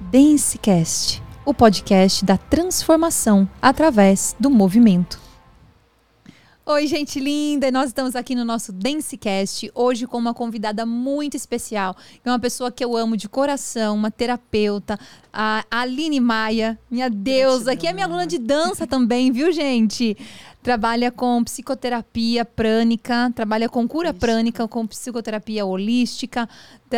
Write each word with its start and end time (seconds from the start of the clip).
Dancecast, 0.00 1.20
o 1.44 1.52
podcast 1.52 2.24
da 2.24 2.38
transformação 2.38 3.48
através 3.60 4.34
do 4.38 4.48
movimento. 4.48 5.20
Oi, 6.64 6.86
gente 6.86 7.18
linda! 7.18 7.70
Nós 7.70 7.88
estamos 7.88 8.14
aqui 8.14 8.34
no 8.34 8.44
nosso 8.44 8.72
Dancecast, 8.72 9.70
hoje 9.74 10.06
com 10.06 10.18
uma 10.18 10.34
convidada 10.34 10.84
muito 10.86 11.34
especial, 11.34 11.94
que 11.94 12.28
é 12.28 12.30
uma 12.30 12.38
pessoa 12.38 12.70
que 12.70 12.84
eu 12.84 12.94
amo 12.96 13.16
de 13.16 13.28
coração, 13.28 13.96
uma 13.96 14.10
terapeuta, 14.10 14.98
a 15.32 15.64
Aline 15.70 16.20
Maia, 16.20 16.78
minha 16.90 17.08
deusa, 17.08 17.74
que 17.74 17.86
é 17.86 17.92
minha 17.92 18.04
aluna 18.04 18.26
de 18.26 18.36
dança 18.36 18.86
também, 18.86 19.32
viu, 19.32 19.50
gente? 19.50 20.14
Trabalha 20.62 21.10
com 21.10 21.42
psicoterapia 21.42 22.44
prânica, 22.44 23.32
trabalha 23.34 23.68
com 23.68 23.88
cura 23.88 24.12
prânica, 24.12 24.68
com 24.68 24.86
psicoterapia 24.86 25.64
holística, 25.64 26.46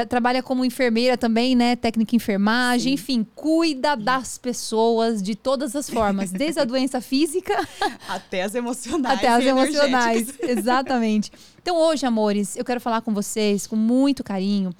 trabalha 0.08 0.42
como 0.42 0.64
enfermeira 0.64 1.16
também, 1.16 1.54
né? 1.54 1.76
Técnica 1.76 2.14
enfermagem, 2.16 2.96
Sim. 2.96 3.02
enfim, 3.02 3.26
cuida 3.34 3.96
das 3.96 4.38
pessoas 4.38 5.22
de 5.22 5.34
todas 5.34 5.74
as 5.74 5.88
formas, 5.90 6.30
desde 6.30 6.60
a 6.60 6.64
doença 6.64 7.00
física 7.02 7.68
até 8.08 8.42
as 8.42 8.54
emocionais. 8.54 9.18
Até 9.18 9.28
as 9.28 9.44
emocionais, 9.44 10.34
exatamente. 10.40 11.32
Então, 11.62 11.76
hoje, 11.76 12.06
amores, 12.06 12.56
eu 12.56 12.64
quero 12.64 12.80
falar 12.80 13.00
com 13.02 13.12
vocês 13.12 13.66
com 13.66 13.76
muito 13.76 14.24
carinho 14.24 14.74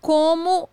como 0.00 0.68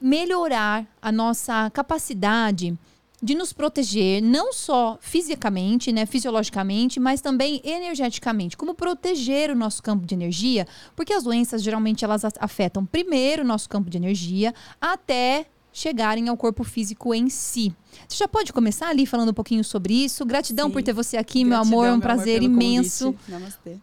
melhorar 0.00 0.86
a 1.00 1.10
nossa 1.10 1.70
capacidade 1.70 2.78
de 3.24 3.34
nos 3.34 3.52
proteger 3.52 4.22
não 4.22 4.52
só 4.52 4.98
fisicamente, 5.00 5.90
né, 5.90 6.04
fisiologicamente, 6.04 7.00
mas 7.00 7.22
também 7.22 7.60
energeticamente. 7.64 8.56
Como 8.56 8.74
proteger 8.74 9.50
o 9.50 9.54
nosso 9.54 9.82
campo 9.82 10.06
de 10.06 10.14
energia, 10.14 10.66
porque 10.94 11.14
as 11.14 11.24
doenças 11.24 11.62
geralmente 11.62 12.04
elas 12.04 12.22
afetam 12.38 12.84
primeiro 12.84 13.42
o 13.42 13.46
nosso 13.46 13.68
campo 13.68 13.88
de 13.88 13.96
energia 13.96 14.54
até 14.78 15.46
chegarem 15.72 16.28
ao 16.28 16.36
corpo 16.36 16.62
físico 16.62 17.12
em 17.12 17.28
si. 17.28 17.74
Você 18.06 18.18
já 18.18 18.28
pode 18.28 18.52
começar 18.52 18.88
ali 18.88 19.06
falando 19.06 19.30
um 19.30 19.34
pouquinho 19.34 19.64
sobre 19.64 19.92
isso. 20.04 20.24
Gratidão 20.24 20.68
Sim. 20.68 20.72
por 20.72 20.82
ter 20.82 20.92
você 20.92 21.16
aqui, 21.16 21.42
Gratidão, 21.42 21.64
meu 21.64 21.78
amor, 21.78 21.86
é 21.86 21.92
um 21.92 22.00
prazer 22.00 22.42
imenso. 22.42 23.14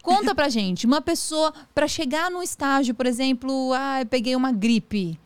Conta 0.02 0.34
pra 0.34 0.48
gente, 0.48 0.86
uma 0.86 1.02
pessoa 1.02 1.52
para 1.74 1.86
chegar 1.86 2.30
num 2.30 2.42
estágio, 2.42 2.94
por 2.94 3.04
exemplo, 3.04 3.72
ah, 3.74 4.00
eu 4.00 4.06
peguei 4.06 4.34
uma 4.34 4.52
gripe 4.52 5.18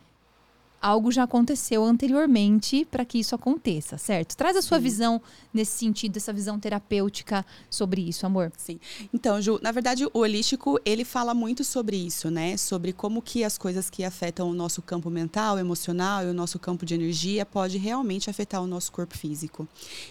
algo 0.81 1.11
já 1.11 1.25
aconteceu 1.25 1.85
anteriormente 1.85 2.85
para 2.85 3.05
que 3.05 3.19
isso 3.19 3.35
aconteça, 3.35 3.99
certo? 3.99 4.37
Traz 4.37 4.57
a 4.57 4.63
sua 4.63 4.79
Sim. 4.79 4.85
visão 4.85 5.23
nesse 5.53 5.79
sentido, 5.79 6.17
essa 6.17 6.33
visão 6.33 6.61
terapêutica 6.61 7.45
sobre 7.71 8.03
isso, 8.03 8.27
amor. 8.27 8.53
Sim. 8.57 8.79
Então, 9.13 9.41
Ju, 9.41 9.59
na 9.63 9.73
verdade, 9.73 10.05
o 10.07 10.11
holístico, 10.19 10.79
ele 10.85 11.05
fala 11.05 11.35
muito 11.35 11.65
sobre 11.65 11.97
isso, 11.97 12.31
né? 12.31 12.57
Sobre 12.57 12.93
como 12.93 13.23
que 13.23 13.43
as 13.43 13.57
coisas 13.57 13.89
que 13.89 14.05
afetam 14.05 14.51
o 14.51 14.55
nosso 14.55 14.83
campo 14.83 15.09
mental, 15.09 15.59
emocional 15.59 16.25
e 16.25 16.27
o 16.27 16.35
nosso 16.35 16.59
campo 16.59 16.85
de 16.85 16.95
energia 16.95 17.47
pode 17.47 17.79
realmente 17.79 18.29
afetar 18.29 18.63
o 18.63 18.67
nosso 18.67 18.93
corpo 18.93 19.17
físico. 19.17 19.67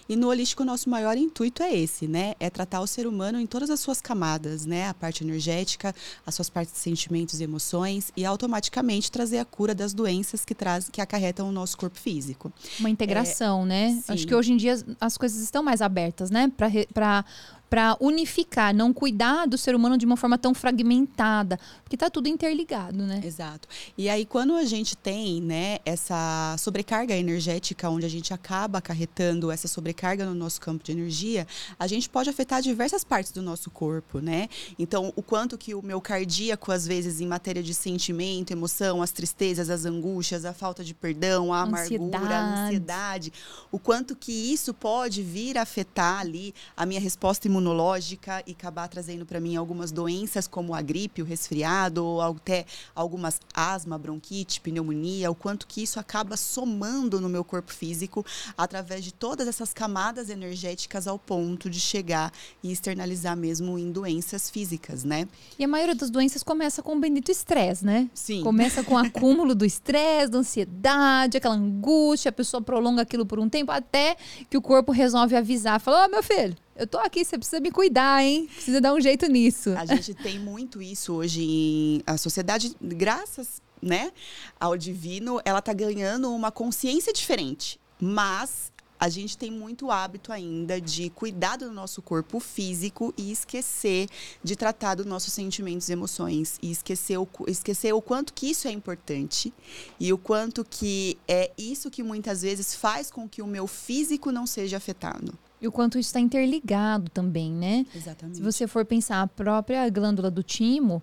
E 0.10 0.16
no 0.16 0.30
holístico, 0.30 0.64
o 0.64 0.66
nosso 0.66 0.90
maior 0.90 1.16
intuito 1.18 1.62
é 1.62 1.76
esse, 1.76 2.08
né? 2.08 2.34
É 2.40 2.50
tratar 2.50 2.82
o 2.82 2.88
ser 2.88 3.06
humano 3.06 3.40
em 3.40 3.46
todas 3.46 3.70
as 3.70 3.80
suas 3.80 4.02
camadas, 4.02 4.66
né? 4.66 4.90
A 4.90 4.94
parte 4.94 5.24
energética, 5.24 5.94
as 6.26 6.34
suas 6.34 6.50
partes 6.50 6.74
de 6.74 6.80
sentimentos 6.80 7.40
e 7.40 7.44
emoções 7.44 8.12
e 8.18 8.26
automaticamente 8.26 9.12
trazer 9.12 9.38
a 9.38 9.46
cura 9.46 9.76
das 9.76 9.94
doenças 9.94 10.44
que 10.44 10.55
traz, 10.56 10.90
que 10.90 11.02
acarretam 11.02 11.48
o 11.48 11.52
nosso 11.52 11.78
corpo 11.78 11.98
físico. 12.00 12.52
Uma 12.80 12.90
integração, 12.90 13.64
é, 13.64 13.66
né? 13.66 13.90
Sim. 14.04 14.14
Acho 14.14 14.28
que 14.28 14.34
hoje 14.34 14.54
em 14.54 14.58
dia 14.58 14.76
as 15.00 15.18
coisas 15.18 15.42
estão 15.42 15.62
mais 15.62 15.82
abertas, 15.82 16.32
né? 16.32 16.52
Para 16.94 17.24
para 17.70 17.98
unificar, 18.00 18.74
não 18.74 18.94
cuidar 18.94 19.46
do 19.46 19.58
ser 19.58 19.76
humano 19.76 19.98
de 19.98 20.06
uma 20.06 20.18
forma 20.18 20.38
tão 20.38 20.54
fragmentada, 20.54 21.60
porque 21.84 21.96
está 21.96 22.10
tudo 22.10 22.28
interligado, 22.28 22.98
né? 22.98 23.22
Exato. 23.24 23.68
E 23.98 24.10
aí 24.10 24.26
quando 24.26 24.54
a 24.56 24.64
gente 24.64 24.96
tem, 24.96 25.42
né, 25.42 25.80
essa 25.86 26.56
sobrecarga 26.58 27.16
energética, 27.16 27.90
onde 27.90 28.06
a 28.06 28.10
gente 28.10 28.34
acaba 28.34 28.80
acarretando 28.80 29.52
essa 29.52 29.68
sobrecarga 29.68 30.26
no 30.26 30.36
nosso 30.36 30.60
campo 30.62 30.84
de 30.84 30.92
energia, 30.92 31.48
a 31.80 31.88
gente 31.88 32.10
pode 32.10 32.30
afetar 32.30 32.62
diversas 32.62 33.04
partes 33.04 33.32
do 33.32 33.42
nosso 33.42 33.70
corpo, 33.70 34.20
né? 34.20 34.48
Então, 34.78 35.12
o 35.16 35.22
quanto 35.22 35.58
que 35.58 35.74
o 35.74 35.82
meu 35.82 36.00
cardíaco, 36.00 36.72
às 36.72 36.86
vezes, 36.86 37.20
em 37.20 37.28
matéria 37.28 37.62
de 37.62 37.74
sentimento, 37.74 38.52
emoção, 38.52 39.02
as 39.02 39.12
tristezas, 39.12 39.70
as 39.70 39.86
angústias, 39.86 40.46
a 40.46 40.54
falta 40.54 40.84
de 40.84 40.94
perdão, 40.94 41.54
a 41.54 41.62
amargura, 41.62 42.38
a 42.38 42.66
ansiedade, 42.66 43.34
o 43.72 43.80
quanto 43.80 44.16
que 44.16 44.32
isso 44.32 44.74
pode 44.74 45.22
vir 45.22 45.58
a 45.58 45.62
afetar 45.62 46.20
ali 46.20 46.54
a 46.76 46.86
minha 46.86 47.00
resposta 47.00 47.48
imunológica 47.56 48.44
e 48.46 48.52
acabar 48.52 48.88
trazendo 48.88 49.26
para 49.26 49.40
mim 49.40 49.56
algumas 49.56 49.92
doenças 49.92 50.48
como 50.48 50.74
a 50.74 50.82
gripe, 50.82 51.22
o 51.22 51.26
resfriado, 51.26 52.04
ou 52.04 52.22
até 52.22 52.66
algumas 52.94 53.40
asma, 53.54 53.98
bronquite, 53.98 54.60
pneumonia, 54.60 55.32
o 55.32 55.36
quanto 55.36 55.66
que 55.66 55.82
isso 55.82 56.00
acaba 56.00 56.36
somando 56.36 57.22
no 57.22 57.30
meu 57.30 57.44
corpo 57.44 57.72
físico 57.72 58.26
através 58.58 59.04
de 59.04 59.14
todas 59.14 59.48
essas 59.48 59.74
camadas 59.74 60.30
energéticas 60.30 61.08
ao 61.08 61.18
ponto 61.18 61.70
de 61.70 61.80
chegar 61.80 62.32
e 62.62 62.72
externalizar 62.72 63.38
mesmo 63.38 63.80
em 63.80 63.92
doenças 63.92 64.50
físicas, 64.50 65.04
né? 65.04 65.28
E 65.58 65.64
a 65.64 65.68
maioria 65.68 65.96
das 65.96 66.10
doenças 66.10 66.44
começa 66.44 66.82
com 66.84 66.96
o 66.96 67.00
bendito 67.00 67.32
estresse, 67.32 67.86
né? 67.86 68.10
Sim. 68.14 68.42
Começa 68.44 68.84
com 68.84 68.96
o 68.96 68.98
acúmulo 69.00 69.56
do 69.56 69.66
estresse, 69.66 70.32
da 70.32 70.40
ansiedade, 70.40 71.38
aquela 71.38 71.56
angústia, 71.56 72.30
a 72.30 72.34
pessoa 72.34 72.62
prolonga 72.62 73.02
aquilo 73.02 73.26
por 73.26 73.40
um 73.40 73.48
tempo 73.48 73.72
até 73.72 74.18
que 74.50 74.58
o 74.58 74.62
corpo 74.62 74.92
resolve 74.92 75.36
avisar, 75.36 75.80
fala: 75.80 76.04
"Ó, 76.04 76.06
oh, 76.06 76.10
meu 76.10 76.24
filho, 76.24 76.56
eu 76.76 76.86
tô 76.86 76.98
aqui, 76.98 77.24
você 77.24 77.38
precisa 77.38 77.60
me 77.60 77.72
cuidar, 77.72 78.24
hein? 78.24 78.48
Precisa 78.54 78.82
dar 78.82 78.94
um 78.94 79.00
jeito 79.00 79.28
nisso. 79.28 79.72
A 79.78 79.86
gente 79.86 80.14
tem 80.22 80.40
muito 80.40 80.82
isso 80.82 81.14
hoje 81.14 81.42
em 81.44 82.04
a 82.06 82.18
sociedade, 82.18 82.76
graças, 82.82 83.62
né, 83.82 84.12
ao 84.60 84.76
divino, 84.76 85.40
ela 85.46 85.62
tá 85.62 85.72
ganhando 85.72 86.34
uma 86.34 86.52
consciência 86.52 87.14
diferente. 87.14 87.80
Mas 88.00 88.74
a 89.00 89.10
gente 89.10 89.38
tem 89.38 89.52
muito 89.52 89.92
hábito 89.92 90.32
ainda 90.32 90.80
de 90.82 91.10
cuidar 91.12 91.58
do 91.58 91.72
nosso 91.72 92.02
corpo 92.02 92.40
físico 92.40 93.14
e 93.18 93.32
esquecer 93.32 94.08
de 94.44 94.56
tratar 94.56 94.96
dos 94.96 95.06
nossos 95.06 95.34
sentimentos 95.34 95.90
e 95.90 95.94
emoções 95.94 96.58
e 96.62 96.72
esquecer 96.72 97.18
o, 97.18 97.28
esquecer 97.48 97.94
o 97.94 98.02
quanto 98.02 98.34
que 98.34 98.50
isso 98.50 98.68
é 98.68 98.72
importante 98.72 99.54
e 100.00 100.12
o 100.12 100.18
quanto 100.18 100.66
que 100.66 101.18
é 101.28 101.52
isso 101.58 101.92
que 101.92 102.04
muitas 102.04 102.42
vezes 102.42 102.74
faz 102.74 103.12
com 103.12 103.28
que 103.30 103.42
o 103.42 103.48
meu 103.48 103.68
físico 103.68 104.32
não 104.32 104.48
seja 104.48 104.78
afetado. 104.78 105.38
E 105.62 105.68
o 105.68 105.72
quanto 105.72 105.98
isso 105.98 106.10
está 106.10 106.20
interligado 106.20 107.10
também, 107.10 107.52
né? 107.52 107.86
Exatamente. 107.96 108.38
Se 108.38 108.44
você 108.44 108.68
for 108.68 108.86
pensar, 108.86 109.22
a 109.22 109.28
própria 109.28 109.90
glândula 109.90 110.30
do 110.30 110.44
timo 110.44 111.02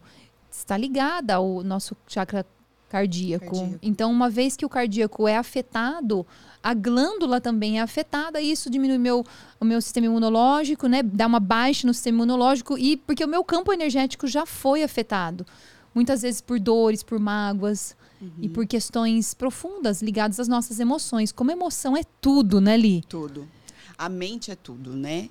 está 0.51 0.77
ligada 0.77 1.35
ao 1.35 1.63
nosso 1.63 1.97
chakra 2.07 2.47
cardíaco. 2.93 3.47
cardíaco. 3.47 3.79
Então, 3.83 4.11
uma 4.11 4.29
vez 4.29 4.55
que 4.55 4.67
o 4.67 4.69
cardíaco 4.69 5.27
é 5.27 5.37
afetado, 5.39 6.27
a 6.63 6.75
glândula 6.75 7.41
também 7.41 7.79
é 7.79 7.83
afetada, 7.83 8.41
e 8.41 8.53
isso 8.53 8.69
diminui 8.69 8.99
meu, 8.99 9.25
o 9.59 9.65
meu 9.65 9.81
sistema 9.81 10.07
imunológico, 10.07 10.87
né? 10.87 11.03
Dá 11.03 11.27
uma 11.27 11.41
baixa 11.41 11.87
no 11.87 11.95
sistema 11.95 12.19
imunológico, 12.19 12.77
e 12.77 12.99
porque 12.99 13.25
o 13.25 13.29
meu 13.29 13.43
campo 13.43 13.73
energético 13.73 14.27
já 14.27 14.45
foi 14.45 14.83
afetado. 14.83 15.47
Muitas 15.95 16.21
vezes 16.21 16.43
por 16.43 16.61
dores, 16.61 17.03
por 17.03 17.19
mágoas 17.19 17.97
uhum. 18.21 18.31
e 18.43 18.49
por 18.49 18.67
questões 18.67 19.33
profundas 19.33 20.03
ligadas 20.03 20.39
às 20.39 20.49
nossas 20.49 20.79
emoções. 20.79 21.33
Como 21.33 21.51
emoção 21.51 21.97
é 21.97 22.03
tudo, 22.21 22.61
né, 22.61 22.77
Li? 22.77 23.03
Tudo 23.09 23.49
a 23.97 24.09
mente 24.09 24.51
é 24.51 24.57
tudo, 24.57 24.95
né? 24.95 25.29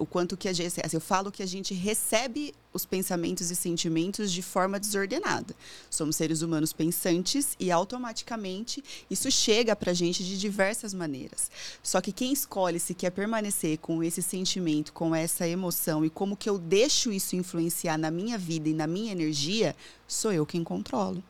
o 0.00 0.06
quanto 0.06 0.36
que 0.36 0.48
a 0.48 0.52
gente. 0.52 0.80
Assim, 0.80 0.96
eu 0.96 1.00
falo 1.00 1.30
que 1.30 1.42
a 1.42 1.46
gente 1.46 1.74
recebe 1.74 2.54
os 2.72 2.84
pensamentos 2.84 3.50
e 3.50 3.56
sentimentos 3.56 4.32
de 4.32 4.42
forma 4.42 4.80
desordenada. 4.80 5.54
Somos 5.90 6.16
seres 6.16 6.42
humanos 6.42 6.72
pensantes 6.72 7.56
e 7.58 7.70
automaticamente 7.70 8.82
isso 9.10 9.30
chega 9.30 9.76
para 9.76 9.90
a 9.90 9.94
gente 9.94 10.24
de 10.24 10.38
diversas 10.38 10.94
maneiras. 10.94 11.50
Só 11.82 12.00
que 12.00 12.12
quem 12.12 12.32
escolhe 12.32 12.80
se 12.80 12.94
quer 12.94 13.10
permanecer 13.10 13.78
com 13.78 14.02
esse 14.02 14.22
sentimento, 14.22 14.92
com 14.92 15.14
essa 15.14 15.46
emoção 15.46 16.04
e 16.04 16.10
como 16.10 16.36
que 16.36 16.48
eu 16.48 16.58
deixo 16.58 17.12
isso 17.12 17.36
influenciar 17.36 17.98
na 17.98 18.10
minha 18.10 18.38
vida 18.38 18.68
e 18.68 18.74
na 18.74 18.86
minha 18.86 19.12
energia, 19.12 19.76
sou 20.06 20.32
eu 20.32 20.46
quem 20.46 20.62
controlo. 20.62 21.22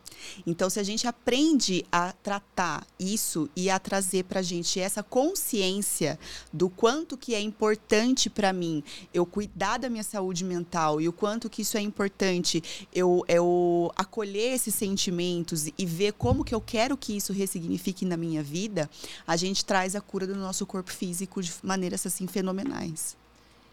Então, 0.46 0.68
se 0.70 0.78
a 0.78 0.82
gente 0.82 1.06
aprende 1.06 1.84
a 1.90 2.12
tratar 2.12 2.86
isso 2.98 3.48
e 3.56 3.70
a 3.70 3.78
trazer 3.78 4.24
para 4.24 4.40
a 4.40 4.42
gente 4.42 4.78
essa 4.78 5.02
consciência 5.02 6.18
do 6.52 6.68
quanto 6.68 7.16
que 7.16 7.34
é 7.34 7.40
importante 7.40 8.30
para 8.30 8.52
mim 8.52 8.82
eu 9.12 9.26
cuidar 9.26 9.78
da 9.78 9.90
minha 9.90 10.04
saúde 10.04 10.44
mental 10.44 11.00
e 11.00 11.08
o 11.08 11.12
quanto 11.12 11.31
que 11.50 11.62
isso 11.62 11.76
é 11.76 11.80
importante 11.80 12.62
eu, 12.92 13.24
eu 13.28 13.92
acolher 13.96 14.54
esses 14.54 14.74
sentimentos 14.74 15.66
e 15.66 15.86
ver 15.86 16.12
como 16.12 16.44
que 16.44 16.54
eu 16.54 16.60
quero 16.60 16.96
que 16.96 17.16
isso 17.16 17.32
ressignifique 17.32 18.04
na 18.04 18.16
minha 18.16 18.42
vida, 18.42 18.88
a 19.26 19.36
gente 19.36 19.64
traz 19.64 19.94
a 19.94 20.00
cura 20.00 20.26
do 20.26 20.36
nosso 20.36 20.66
corpo 20.66 20.90
físico 20.90 21.42
de 21.42 21.52
maneiras 21.62 22.06
assim 22.06 22.26
fenomenais. 22.26 23.16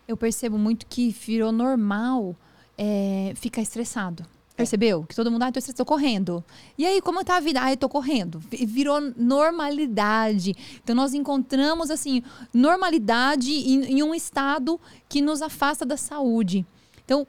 Eu 0.08 0.18
percebo 0.18 0.58
muito 0.58 0.86
que 0.88 1.10
virou 1.10 1.52
normal 1.52 2.36
é, 2.78 3.34
ficar 3.36 3.62
estressado. 3.62 4.26
Percebeu? 4.60 5.06
Que 5.06 5.16
todo 5.16 5.32
mundo, 5.32 5.44
ah, 5.44 5.52
tô, 5.54 5.62
tô 5.74 5.86
correndo. 5.86 6.44
E 6.78 6.86
aí, 6.86 7.02
como 7.02 7.24
tá 7.24 7.38
a 7.38 7.40
vida? 7.40 7.64
Ah, 7.64 7.72
eu 7.72 7.78
tô 7.78 7.88
correndo. 7.88 8.40
Virou 8.50 9.00
normalidade. 9.16 10.54
Então, 10.84 10.94
nós 10.94 11.14
encontramos, 11.14 11.90
assim, 11.90 12.22
normalidade 12.54 13.52
em, 13.52 13.86
em 13.86 14.04
um 14.04 14.14
estado 14.14 14.78
que 15.08 15.22
nos 15.22 15.42
afasta 15.42 15.86
da 15.86 15.96
saúde. 15.96 16.66
Então, 17.06 17.26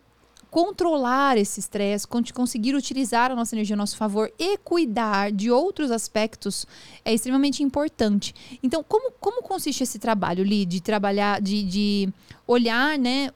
controlar 0.51 1.39
esse 1.39 1.61
estresse, 1.61 2.07
conseguir 2.07 2.75
utilizar 2.75 3.31
a 3.31 3.37
nossa 3.37 3.55
energia 3.55 3.75
a 3.75 3.77
nosso 3.77 3.97
favor 3.97 4.33
e 4.39 4.59
cuidar 4.59 5.31
de 5.31 5.51
outros 5.51 5.91
aspectos 5.91 6.67
é 7.05 7.15
extremamente 7.15 7.63
importante. 7.63 8.35
Então, 8.63 8.83
como, 8.83 9.13
como 9.21 9.43
consiste 9.43 9.83
esse 9.83 9.99
trabalho, 9.99 10.43
Li, 10.43 10.67
de 10.67 10.81
trabalhar, 10.81 11.41
de, 11.41 11.63
de 11.63 12.09
olhar, 12.47 12.99
né, 12.99 13.31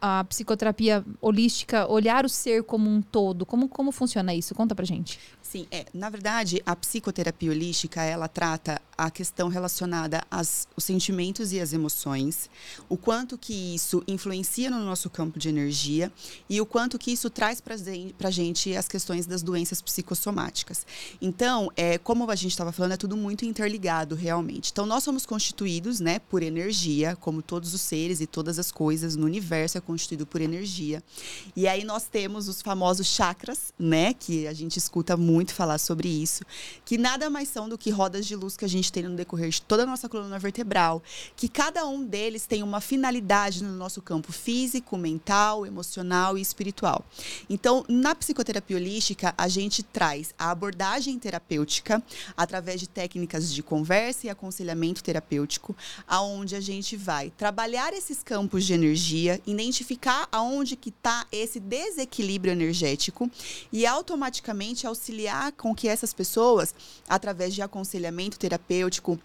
a, 0.00 0.20
a, 0.20 0.24
psicoterapia 0.24 1.04
holística, 1.20 1.90
olhar 1.90 2.24
o 2.24 2.28
ser 2.28 2.62
como 2.64 2.90
um 2.90 3.00
todo? 3.00 3.46
Como, 3.46 3.68
como 3.68 3.92
funciona 3.92 4.34
isso? 4.34 4.54
Conta 4.54 4.74
pra 4.74 4.84
gente. 4.84 5.18
Sim, 5.42 5.66
é. 5.70 5.86
Na 5.92 6.08
verdade, 6.08 6.62
a 6.64 6.76
psicoterapia 6.76 7.50
holística, 7.50 8.02
ela 8.02 8.28
trata 8.28 8.80
a 8.96 9.10
questão 9.10 9.48
relacionada 9.48 10.22
aos 10.30 10.68
sentimentos 10.78 11.52
e 11.52 11.60
as 11.60 11.72
emoções, 11.72 12.50
o 12.88 12.96
quanto 12.96 13.38
que 13.38 13.74
isso 13.74 14.02
influencia 14.06 14.70
no 14.70 14.78
nosso 14.84 15.08
campo 15.08 15.38
de 15.38 15.48
energia 15.48 16.12
e 16.48 16.60
o 16.60 16.66
quanto 16.66 16.98
que 16.98 17.10
isso 17.10 17.30
traz 17.30 17.60
para 17.60 17.74
a 18.28 18.30
gente 18.30 18.76
as 18.76 18.86
questões 18.86 19.26
das 19.26 19.42
doenças 19.42 19.80
psicossomáticas. 19.80 20.86
Então, 21.20 21.72
é, 21.74 21.96
como 21.96 22.30
a 22.30 22.36
gente 22.36 22.52
estava 22.52 22.72
falando, 22.72 22.92
é 22.92 22.96
tudo 22.96 23.16
muito 23.16 23.44
interligado 23.44 24.14
realmente. 24.14 24.70
Então, 24.70 24.84
nós 24.84 25.02
somos 25.02 25.24
constituídos 25.24 25.98
né, 25.98 26.18
por 26.18 26.42
energia, 26.42 27.16
como 27.16 27.40
todos 27.42 27.72
os 27.72 27.80
seres 27.80 28.20
e 28.20 28.26
todas 28.26 28.58
as 28.58 28.70
coisas 28.70 29.16
no 29.16 29.24
universo 29.24 29.78
é 29.80 29.82
constituído 29.82 30.26
por 30.26 30.40
energia. 30.40 31.02
E 31.56 31.66
aí 31.66 31.84
nós 31.84 32.04
temos 32.04 32.48
os 32.48 32.62
famosos 32.62 33.06
chakras, 33.06 33.72
né, 33.78 34.14
que 34.14 34.46
a 34.46 34.52
gente 34.52 34.76
escuta 34.76 35.16
muito 35.16 35.52
falar 35.52 35.78
sobre 35.78 36.08
isso, 36.08 36.44
que 36.84 36.96
nada 36.96 37.28
mais 37.28 37.48
são 37.48 37.68
do 37.68 37.76
que 37.76 37.90
rodas 37.90 38.26
de 38.26 38.36
luz 38.36 38.56
que 38.56 38.64
a 38.64 38.68
gente 38.68 38.92
tem 38.92 39.02
no 39.02 39.16
decorrer 39.16 39.50
de 39.50 39.62
toda 39.62 39.82
a 39.82 39.86
nossa 39.86 40.08
coluna 40.08 40.38
vertebral, 40.38 41.02
que 41.36 41.48
cada 41.48 41.86
um 41.86 42.04
deles 42.04 42.46
tem 42.46 42.62
uma 42.62 42.80
finalidade 42.80 43.64
no 43.64 43.72
nosso 43.72 44.00
campo 44.00 44.32
físico, 44.32 44.96
mental, 44.96 45.66
emocional 45.66 46.38
e 46.38 46.40
espiritual. 46.40 47.04
Então, 47.48 47.84
na 47.88 48.14
psicoterapia 48.14 48.76
holística, 48.76 49.34
a 49.36 49.48
gente 49.48 49.82
traz 49.82 50.34
a 50.38 50.50
abordagem 50.50 51.18
terapêutica 51.18 52.02
através 52.36 52.80
de 52.80 52.88
técnicas 52.88 53.52
de 53.52 53.62
conversa 53.62 54.26
e 54.26 54.30
aconselhamento 54.30 55.02
terapêutico, 55.02 55.74
aonde 56.06 56.54
a 56.54 56.60
gente 56.60 56.96
vai 56.96 57.30
trabalhar 57.30 57.92
esses 57.92 58.22
campos 58.22 58.64
de 58.64 58.72
energia, 58.72 59.40
identificar 59.70 60.28
aonde 60.32 60.74
que 60.74 60.90
está 60.90 61.26
esse 61.30 61.60
desequilíbrio 61.60 62.52
energético 62.52 63.30
e 63.72 63.86
automaticamente 63.86 64.86
auxiliar 64.86 65.52
com 65.52 65.74
que 65.74 65.88
essas 65.88 66.12
pessoas, 66.12 66.74
através 67.08 67.54
de 67.54 67.62
aconselhamento 67.62 68.38
terapêutico, 68.38 69.18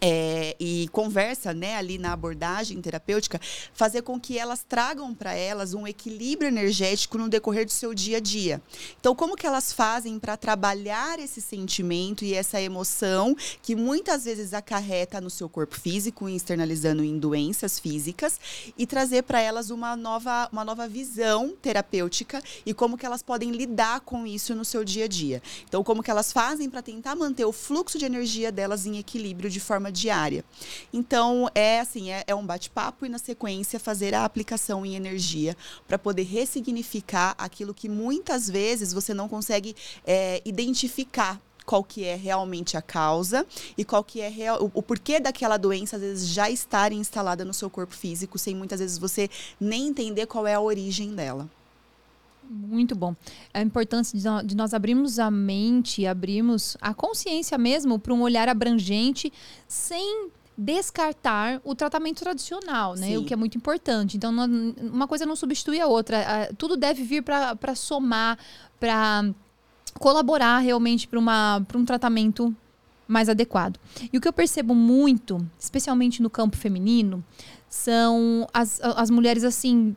é, 0.00 0.54
e 0.60 0.88
conversa 0.88 1.54
né, 1.54 1.76
ali 1.76 1.98
na 1.98 2.12
abordagem 2.12 2.80
terapêutica, 2.80 3.40
fazer 3.72 4.02
com 4.02 4.20
que 4.20 4.38
elas 4.38 4.64
tragam 4.66 5.14
para 5.14 5.34
elas 5.34 5.74
um 5.74 5.86
equilíbrio 5.86 6.48
energético 6.48 7.18
no 7.18 7.28
decorrer 7.28 7.64
do 7.64 7.72
seu 7.72 7.94
dia 7.94 8.18
a 8.18 8.20
dia. 8.20 8.60
Então, 9.00 9.14
como 9.14 9.36
que 9.36 9.46
elas 9.46 9.72
fazem 9.72 10.18
para 10.18 10.36
trabalhar 10.36 11.18
esse 11.18 11.40
sentimento 11.40 12.24
e 12.24 12.34
essa 12.34 12.60
emoção 12.60 13.34
que 13.62 13.74
muitas 13.74 14.24
vezes 14.24 14.52
acarreta 14.52 15.20
no 15.20 15.30
seu 15.30 15.48
corpo 15.48 15.78
físico, 15.78 16.28
externalizando 16.28 17.02
em 17.02 17.18
doenças 17.18 17.78
físicas, 17.78 18.38
e 18.76 18.86
trazer 18.86 19.22
para 19.22 19.40
elas 19.40 19.70
uma 19.70 19.96
nova, 19.96 20.48
uma 20.52 20.64
nova 20.64 20.86
visão 20.86 21.54
terapêutica 21.60 22.42
e 22.64 22.74
como 22.74 22.98
que 22.98 23.06
elas 23.06 23.22
podem 23.22 23.50
lidar 23.50 24.00
com 24.00 24.26
isso 24.26 24.54
no 24.54 24.64
seu 24.64 24.84
dia 24.84 25.04
a 25.04 25.08
dia. 25.08 25.42
Então, 25.64 25.82
como 25.82 26.02
que 26.02 26.10
elas 26.10 26.32
fazem 26.32 26.68
para 26.68 26.82
tentar 26.82 27.14
manter 27.14 27.44
o 27.44 27.52
fluxo 27.52 27.98
de 27.98 28.04
energia 28.04 28.52
delas 28.52 28.86
em 28.86 28.98
equilíbrio 28.98 29.48
de 29.48 29.60
forma 29.60 29.85
forma 29.86 29.92
diária. 29.92 30.44
Então, 30.92 31.48
é 31.54 31.80
assim, 31.80 32.10
é, 32.10 32.24
é 32.26 32.34
um 32.34 32.44
bate-papo 32.44 33.06
e 33.06 33.08
na 33.08 33.18
sequência 33.18 33.78
fazer 33.78 34.14
a 34.14 34.24
aplicação 34.24 34.84
em 34.84 34.94
energia 34.94 35.56
para 35.86 35.98
poder 35.98 36.24
ressignificar 36.24 37.34
aquilo 37.38 37.72
que 37.72 37.88
muitas 37.88 38.48
vezes 38.48 38.92
você 38.92 39.14
não 39.14 39.28
consegue 39.28 39.74
é, 40.06 40.42
identificar 40.44 41.40
qual 41.64 41.82
que 41.82 42.04
é 42.04 42.14
realmente 42.14 42.76
a 42.76 42.82
causa 42.82 43.44
e 43.76 43.84
qual 43.84 44.04
que 44.04 44.20
é 44.20 44.28
real, 44.28 44.62
o, 44.62 44.70
o, 44.78 44.82
porquê 44.82 45.18
daquela 45.18 45.56
doença 45.56 45.96
às 45.96 46.02
vezes 46.02 46.28
já 46.28 46.48
estar 46.48 46.92
instalada 46.92 47.44
no 47.44 47.52
seu 47.52 47.68
corpo 47.68 47.92
físico 47.92 48.38
sem 48.38 48.54
muitas 48.54 48.78
vezes 48.78 48.98
você 48.98 49.28
nem 49.58 49.88
entender 49.88 50.26
qual 50.26 50.46
é 50.46 50.54
a 50.54 50.60
origem 50.60 51.12
dela. 51.14 51.48
Muito 52.48 52.94
bom. 52.94 53.14
A 53.52 53.60
importância 53.60 54.18
de 54.44 54.56
nós 54.56 54.74
abrirmos 54.74 55.18
a 55.18 55.30
mente, 55.30 56.06
abrirmos 56.06 56.76
a 56.80 56.94
consciência 56.94 57.56
mesmo 57.58 57.98
para 57.98 58.14
um 58.14 58.22
olhar 58.22 58.48
abrangente, 58.48 59.32
sem 59.66 60.30
descartar 60.58 61.60
o 61.64 61.74
tratamento 61.74 62.22
tradicional, 62.22 62.94
né? 62.94 63.08
Sim. 63.08 63.16
O 63.18 63.24
que 63.24 63.34
é 63.34 63.36
muito 63.36 63.58
importante. 63.58 64.16
Então, 64.16 64.32
uma 64.80 65.06
coisa 65.06 65.26
não 65.26 65.36
substitui 65.36 65.80
a 65.80 65.86
outra. 65.86 66.48
Tudo 66.56 66.76
deve 66.76 67.02
vir 67.02 67.22
para 67.22 67.74
somar, 67.74 68.38
para 68.80 69.28
colaborar 69.98 70.58
realmente 70.58 71.06
para 71.06 71.18
um 71.78 71.84
tratamento 71.84 72.54
mais 73.06 73.28
adequado. 73.28 73.78
E 74.12 74.16
o 74.16 74.20
que 74.20 74.26
eu 74.26 74.32
percebo 74.32 74.74
muito, 74.74 75.46
especialmente 75.58 76.22
no 76.22 76.30
campo 76.30 76.56
feminino, 76.56 77.24
são 77.68 78.48
as, 78.52 78.80
as 78.80 79.10
mulheres 79.10 79.44
assim 79.44 79.94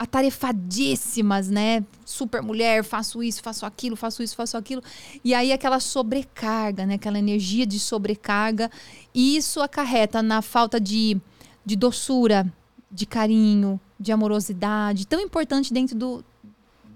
atarefadíssimas, 0.00 1.50
né? 1.50 1.84
Super 2.06 2.40
mulher, 2.40 2.82
faço 2.82 3.22
isso, 3.22 3.42
faço 3.42 3.66
aquilo, 3.66 3.94
faço 3.94 4.22
isso, 4.22 4.34
faço 4.34 4.56
aquilo. 4.56 4.82
E 5.22 5.34
aí 5.34 5.52
aquela 5.52 5.78
sobrecarga, 5.78 6.86
né? 6.86 6.94
Aquela 6.94 7.18
energia 7.18 7.66
de 7.66 7.78
sobrecarga. 7.78 8.70
E 9.14 9.36
isso 9.36 9.60
acarreta 9.60 10.22
na 10.22 10.40
falta 10.40 10.80
de, 10.80 11.20
de 11.66 11.76
doçura, 11.76 12.50
de 12.90 13.04
carinho, 13.04 13.78
de 13.98 14.10
amorosidade, 14.10 15.06
tão 15.06 15.20
importante 15.20 15.70
dentro 15.70 15.94
do, 15.94 16.24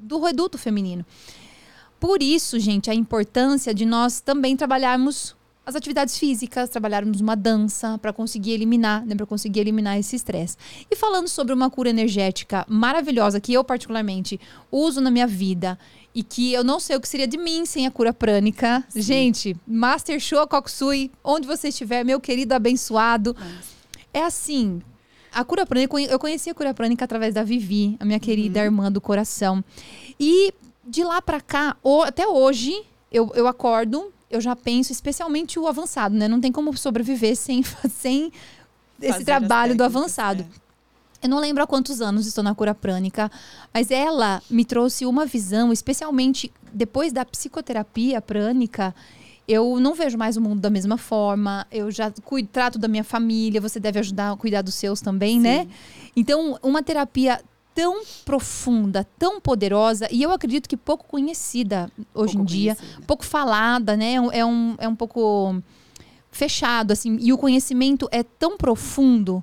do 0.00 0.18
reduto 0.24 0.56
feminino. 0.56 1.04
Por 2.00 2.22
isso, 2.22 2.58
gente, 2.58 2.90
a 2.90 2.94
importância 2.94 3.74
de 3.74 3.84
nós 3.84 4.18
também 4.18 4.56
trabalharmos 4.56 5.36
as 5.66 5.74
atividades 5.74 6.18
físicas, 6.18 6.68
trabalharmos 6.68 7.20
uma 7.20 7.34
dança 7.34 7.98
para 7.98 8.12
conseguir 8.12 8.52
eliminar, 8.52 9.04
né, 9.06 9.14
para 9.14 9.26
conseguir 9.26 9.60
eliminar 9.60 9.98
esse 9.98 10.14
estresse. 10.14 10.56
E 10.90 10.96
falando 10.96 11.28
sobre 11.28 11.54
uma 11.54 11.70
cura 11.70 11.90
energética 11.90 12.66
maravilhosa 12.68 13.40
que 13.40 13.52
eu 13.52 13.64
particularmente 13.64 14.38
uso 14.70 15.00
na 15.00 15.10
minha 15.10 15.26
vida 15.26 15.78
e 16.14 16.22
que 16.22 16.52
eu 16.52 16.62
não 16.62 16.78
sei 16.78 16.96
o 16.96 17.00
que 17.00 17.08
seria 17.08 17.26
de 17.26 17.38
mim 17.38 17.64
sem 17.66 17.86
a 17.86 17.90
cura 17.90 18.12
prânica. 18.12 18.84
Sim. 18.88 19.02
Gente, 19.02 19.56
Master 19.66 20.20
Show 20.20 20.46
Koksui, 20.46 21.10
onde 21.22 21.46
você 21.46 21.68
estiver, 21.68 22.04
meu 22.04 22.20
querido 22.20 22.54
abençoado. 22.54 23.34
É 24.12 24.22
assim, 24.22 24.80
a 25.32 25.44
cura 25.44 25.66
prânica, 25.66 26.00
eu 26.00 26.18
conheci 26.18 26.50
a 26.50 26.54
cura 26.54 26.72
prânica 26.72 27.04
através 27.04 27.34
da 27.34 27.42
Vivi, 27.42 27.96
a 27.98 28.04
minha 28.04 28.20
querida 28.20 28.60
uhum. 28.60 28.66
irmã 28.66 28.92
do 28.92 29.00
coração. 29.00 29.64
E 30.20 30.54
de 30.86 31.02
lá 31.02 31.20
para 31.20 31.40
cá, 31.40 31.76
até 32.06 32.28
hoje, 32.28 32.72
eu, 33.10 33.32
eu 33.34 33.48
acordo 33.48 34.12
eu 34.36 34.40
já 34.40 34.54
penso, 34.54 34.92
especialmente 34.92 35.58
o 35.58 35.66
avançado, 35.66 36.14
né? 36.14 36.28
Não 36.28 36.40
tem 36.40 36.52
como 36.52 36.76
sobreviver 36.76 37.36
sem, 37.36 37.62
sem 37.90 38.32
esse 39.00 39.24
trabalho 39.24 39.76
do 39.76 39.84
avançado. 39.84 40.42
É. 40.42 40.64
Eu 41.24 41.28
não 41.30 41.38
lembro 41.38 41.62
há 41.62 41.66
quantos 41.66 42.02
anos 42.02 42.26
estou 42.26 42.44
na 42.44 42.54
cura 42.54 42.74
prânica, 42.74 43.30
mas 43.72 43.90
ela 43.90 44.42
me 44.50 44.62
trouxe 44.62 45.06
uma 45.06 45.24
visão, 45.24 45.72
especialmente 45.72 46.52
depois 46.70 47.14
da 47.14 47.24
psicoterapia 47.24 48.20
prânica. 48.20 48.94
Eu 49.48 49.80
não 49.80 49.94
vejo 49.94 50.18
mais 50.18 50.36
o 50.36 50.40
mundo 50.40 50.60
da 50.60 50.68
mesma 50.68 50.98
forma. 50.98 51.66
Eu 51.72 51.90
já 51.90 52.10
cuido, 52.24 52.48
trato 52.52 52.78
da 52.78 52.88
minha 52.88 53.04
família. 53.04 53.58
Você 53.60 53.80
deve 53.80 53.98
ajudar 54.00 54.32
a 54.32 54.36
cuidar 54.36 54.60
dos 54.60 54.74
seus 54.74 55.00
também, 55.00 55.40
né? 55.40 55.60
Sim. 55.60 55.64
né? 55.64 55.74
Então, 56.14 56.58
uma 56.62 56.82
terapia 56.82 57.40
tão 57.74 58.02
profunda, 58.24 59.06
tão 59.18 59.40
poderosa 59.40 60.08
e 60.10 60.22
eu 60.22 60.30
acredito 60.30 60.68
que 60.68 60.76
pouco 60.76 61.04
conhecida 61.06 61.90
hoje 62.14 62.34
pouco 62.34 62.42
em 62.42 62.44
dia, 62.44 62.76
conhecida. 62.76 63.06
pouco 63.06 63.24
falada, 63.24 63.96
né? 63.96 64.14
É 64.32 64.44
um, 64.44 64.74
é 64.78 64.88
um 64.88 64.94
pouco 64.94 65.56
fechado, 66.30 66.92
assim. 66.92 67.18
E 67.20 67.32
o 67.32 67.38
conhecimento 67.38 68.08
é 68.12 68.22
tão 68.22 68.56
profundo 68.56 69.42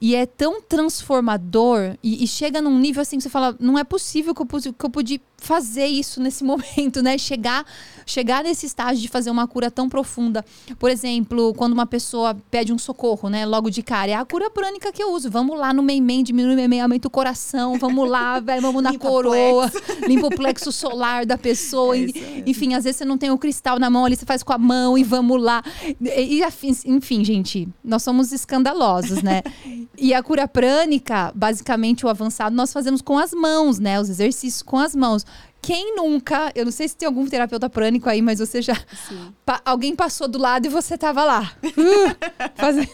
e 0.00 0.14
é 0.14 0.26
tão 0.26 0.60
transformador 0.60 1.96
e, 2.02 2.22
e, 2.22 2.26
chega 2.26 2.60
num 2.60 2.78
nível 2.78 3.00
assim 3.00 3.16
que 3.16 3.22
você 3.22 3.30
fala, 3.30 3.56
não 3.58 3.78
é 3.78 3.84
possível 3.84 4.34
que 4.34 4.42
eu, 4.42 4.46
que 4.74 4.86
eu 4.86 4.90
pude 4.90 5.20
fazer 5.38 5.86
isso 5.86 6.20
nesse 6.20 6.42
momento, 6.44 7.02
né? 7.02 7.18
Chegar, 7.18 7.64
chegar 8.04 8.42
nesse 8.44 8.66
estágio 8.66 9.00
de 9.00 9.08
fazer 9.08 9.30
uma 9.30 9.46
cura 9.46 9.70
tão 9.70 9.88
profunda. 9.88 10.44
Por 10.78 10.90
exemplo, 10.90 11.54
quando 11.54 11.72
uma 11.72 11.86
pessoa 11.86 12.36
pede 12.50 12.72
um 12.72 12.78
socorro, 12.78 13.28
né? 13.28 13.44
Logo 13.46 13.70
de 13.70 13.82
cara, 13.82 14.10
é 14.10 14.14
a 14.14 14.24
cura 14.24 14.50
prânica 14.50 14.92
que 14.92 15.02
eu 15.02 15.12
uso. 15.12 15.30
Vamos 15.30 15.58
lá 15.58 15.72
no 15.72 15.82
meimem, 15.82 16.22
diminui 16.22 16.56
o 16.56 16.82
aumenta 16.82 17.08
o 17.08 17.10
coração, 17.10 17.78
vamos 17.78 18.08
lá, 18.08 18.38
véio, 18.40 18.62
vamos 18.62 18.82
na 18.82 18.90
limpa 18.90 19.08
coroa, 19.08 19.70
limpa 20.06 20.26
o 20.26 20.30
plexo 20.30 20.72
solar 20.72 21.26
da 21.26 21.38
pessoa. 21.38 21.96
É 21.96 22.06
enfim, 22.46 22.74
às 22.74 22.84
vezes 22.84 22.98
você 22.98 23.04
não 23.04 23.18
tem 23.18 23.30
o 23.30 23.38
cristal 23.38 23.78
na 23.78 23.90
mão 23.90 24.04
ali, 24.04 24.16
você 24.16 24.26
faz 24.26 24.42
com 24.42 24.52
a 24.52 24.58
mão 24.58 24.96
e 24.96 25.04
vamos 25.04 25.40
lá. 25.40 25.62
E, 26.00 26.40
e 26.40 26.42
enfim, 26.86 27.24
gente, 27.24 27.68
nós 27.84 28.02
somos 28.02 28.32
escandalosos, 28.32 29.22
né? 29.22 29.42
E 29.98 30.12
a 30.12 30.22
cura 30.22 30.46
prânica, 30.46 31.32
basicamente 31.34 32.04
o 32.04 32.08
avançado, 32.10 32.54
nós 32.54 32.70
fazemos 32.70 33.00
com 33.00 33.18
as 33.18 33.32
mãos, 33.32 33.78
né? 33.78 33.98
Os 33.98 34.10
exercícios 34.10 34.62
com 34.62 34.78
as 34.78 34.94
mãos. 34.94 35.24
Quem 35.62 35.96
nunca, 35.96 36.52
eu 36.54 36.64
não 36.64 36.72
sei 36.72 36.86
se 36.88 36.96
tem 36.96 37.06
algum 37.06 37.26
terapeuta 37.26 37.68
prânico 37.68 38.08
aí, 38.08 38.22
mas 38.22 38.38
você 38.38 38.62
já. 38.62 38.76
Pa, 39.44 39.60
alguém 39.64 39.96
passou 39.96 40.28
do 40.28 40.38
lado 40.38 40.66
e 40.66 40.68
você 40.68 40.96
tava 40.96 41.24
lá. 41.24 41.52
Uh, 41.64 42.16
fazendo. 42.54 42.88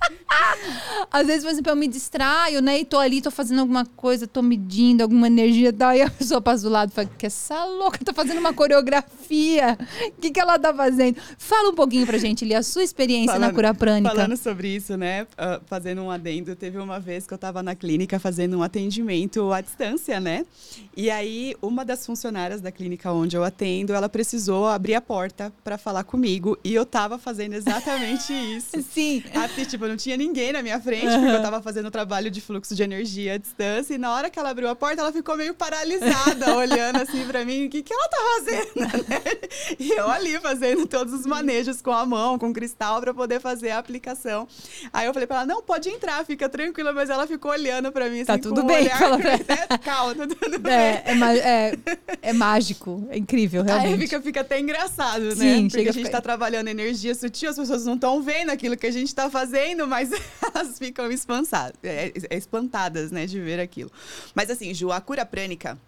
Às 1.10 1.26
vezes, 1.26 1.42
por 1.42 1.50
exemplo, 1.50 1.72
eu 1.72 1.76
me 1.76 1.88
distraio, 1.88 2.60
né? 2.60 2.80
E 2.80 2.84
tô 2.84 2.98
ali, 2.98 3.20
tô 3.20 3.30
fazendo 3.30 3.60
alguma 3.60 3.84
coisa, 3.84 4.26
tô 4.26 4.42
medindo 4.42 5.02
alguma 5.02 5.26
energia 5.26 5.68
e 5.70 5.72
tal. 5.72 5.94
E 5.94 6.02
a 6.02 6.10
pessoa 6.10 6.40
passa 6.40 6.62
do 6.62 6.70
lado 6.70 6.90
e 6.90 6.94
fala: 6.94 7.08
que 7.18 7.26
essa 7.26 7.64
louca 7.64 7.98
tá 8.04 8.12
fazendo 8.12 8.38
uma 8.38 8.52
coreografia. 8.52 9.78
O 10.16 10.20
que, 10.20 10.30
que 10.30 10.40
ela 10.40 10.58
tá 10.58 10.72
fazendo? 10.72 11.20
Fala 11.38 11.70
um 11.70 11.74
pouquinho 11.74 12.06
pra 12.06 12.18
gente, 12.18 12.44
Lia, 12.44 12.58
a 12.58 12.62
sua 12.62 12.82
experiência 12.82 13.34
falando, 13.34 13.48
na 13.48 13.54
cura 13.54 13.74
prânica. 13.74 14.14
Falando 14.14 14.36
sobre 14.36 14.68
isso, 14.68 14.96
né? 14.96 15.22
Uh, 15.22 15.60
fazendo 15.66 16.02
um 16.02 16.10
adendo, 16.10 16.54
teve 16.56 16.78
uma 16.78 16.98
vez 16.98 17.26
que 17.26 17.34
eu 17.34 17.38
tava 17.38 17.62
na 17.62 17.74
clínica 17.74 18.18
fazendo 18.18 18.58
um 18.58 18.62
atendimento 18.62 19.52
à 19.52 19.60
distância, 19.60 20.20
né? 20.20 20.44
E 20.96 21.10
aí, 21.10 21.54
uma 21.60 21.84
das 21.84 22.04
funcionárias 22.04 22.60
da 22.60 22.70
clínica 22.70 23.12
onde 23.12 23.36
eu 23.36 23.44
atendo, 23.44 23.92
ela 23.92 24.08
precisou 24.08 24.66
abrir 24.66 24.94
a 24.94 25.00
porta 25.00 25.52
para 25.64 25.78
falar 25.78 26.04
comigo. 26.04 26.58
E 26.62 26.74
eu 26.74 26.86
tava 26.86 27.18
fazendo 27.18 27.54
exatamente 27.54 28.32
isso. 28.56 28.80
Sim. 28.82 29.22
Assim, 29.34 29.64
tipo, 29.64 29.89
não 29.90 29.96
tinha 29.96 30.16
ninguém 30.16 30.52
na 30.52 30.62
minha 30.62 30.80
frente, 30.80 31.06
porque 31.06 31.26
eu 31.26 31.42
tava 31.42 31.60
fazendo 31.60 31.90
trabalho 31.90 32.30
de 32.30 32.40
fluxo 32.40 32.74
de 32.74 32.82
energia 32.82 33.34
à 33.34 33.36
distância. 33.36 33.94
E 33.94 33.98
na 33.98 34.14
hora 34.14 34.30
que 34.30 34.38
ela 34.38 34.50
abriu 34.50 34.68
a 34.68 34.76
porta, 34.76 35.02
ela 35.02 35.12
ficou 35.12 35.36
meio 35.36 35.52
paralisada, 35.54 36.54
olhando 36.56 37.02
assim 37.02 37.26
para 37.26 37.44
mim, 37.44 37.66
o 37.66 37.70
que, 37.70 37.82
que 37.82 37.92
ela 37.92 38.08
tá 38.08 38.16
fazendo? 38.36 38.70
Né? 38.76 39.20
e 39.78 39.90
eu 39.90 40.08
ali 40.08 40.38
fazendo 40.38 40.86
todos 40.86 41.12
os 41.12 41.26
manejos 41.26 41.82
com 41.82 41.90
a 41.90 42.06
mão, 42.06 42.38
com 42.38 42.52
cristal, 42.52 43.00
para 43.00 43.12
poder 43.12 43.40
fazer 43.40 43.70
a 43.70 43.78
aplicação. 43.78 44.46
Aí 44.92 45.06
eu 45.06 45.12
falei 45.12 45.26
pra 45.26 45.38
ela, 45.38 45.46
não, 45.46 45.62
pode 45.62 45.88
entrar, 45.88 46.24
fica 46.24 46.48
tranquila, 46.48 46.92
mas 46.92 47.10
ela 47.10 47.26
ficou 47.26 47.50
olhando 47.50 47.90
para 47.90 48.08
mim 48.08 48.24
tá 48.24 48.34
assim, 48.34 48.42
tudo 48.42 48.62
bem, 48.62 48.82
olhar, 48.82 48.98
fala 48.98 49.18
pra... 49.18 49.78
calma, 49.78 50.14
tá 50.14 50.26
tudo 50.26 50.56
é, 50.56 50.58
bem. 50.58 50.72
É, 50.72 51.70
é, 51.70 51.78
é, 52.22 52.32
mágico, 52.32 53.06
é 53.10 53.18
incrível, 53.18 53.62
realmente. 53.62 53.94
Aí 53.94 53.98
fica, 53.98 54.22
fica 54.22 54.40
até 54.40 54.60
engraçado, 54.60 55.22
né? 55.22 55.34
Sim, 55.34 55.68
Porque 55.68 55.88
a 55.88 55.92
gente 55.92 56.10
tá 56.10 56.20
trabalhando 56.20 56.68
energia 56.68 57.14
sutil, 57.14 57.50
as 57.50 57.56
pessoas 57.56 57.84
não 57.84 57.94
estão 57.94 58.22
vendo 58.22 58.50
aquilo 58.50 58.76
que 58.76 58.86
a 58.86 58.90
gente 58.90 59.14
tá 59.14 59.28
fazendo, 59.30 59.79
mas 59.86 60.10
elas 60.42 60.78
ficam 60.78 61.10
espantadas, 61.10 61.74
é, 61.82 62.12
é, 62.30 62.36
espantadas, 62.36 63.10
né, 63.10 63.26
de 63.26 63.40
ver 63.40 63.60
aquilo. 63.60 63.90
Mas 64.34 64.50
assim, 64.50 64.72
Ju, 64.74 64.90
a 64.90 65.00
cura 65.00 65.24
prânica, 65.24 65.78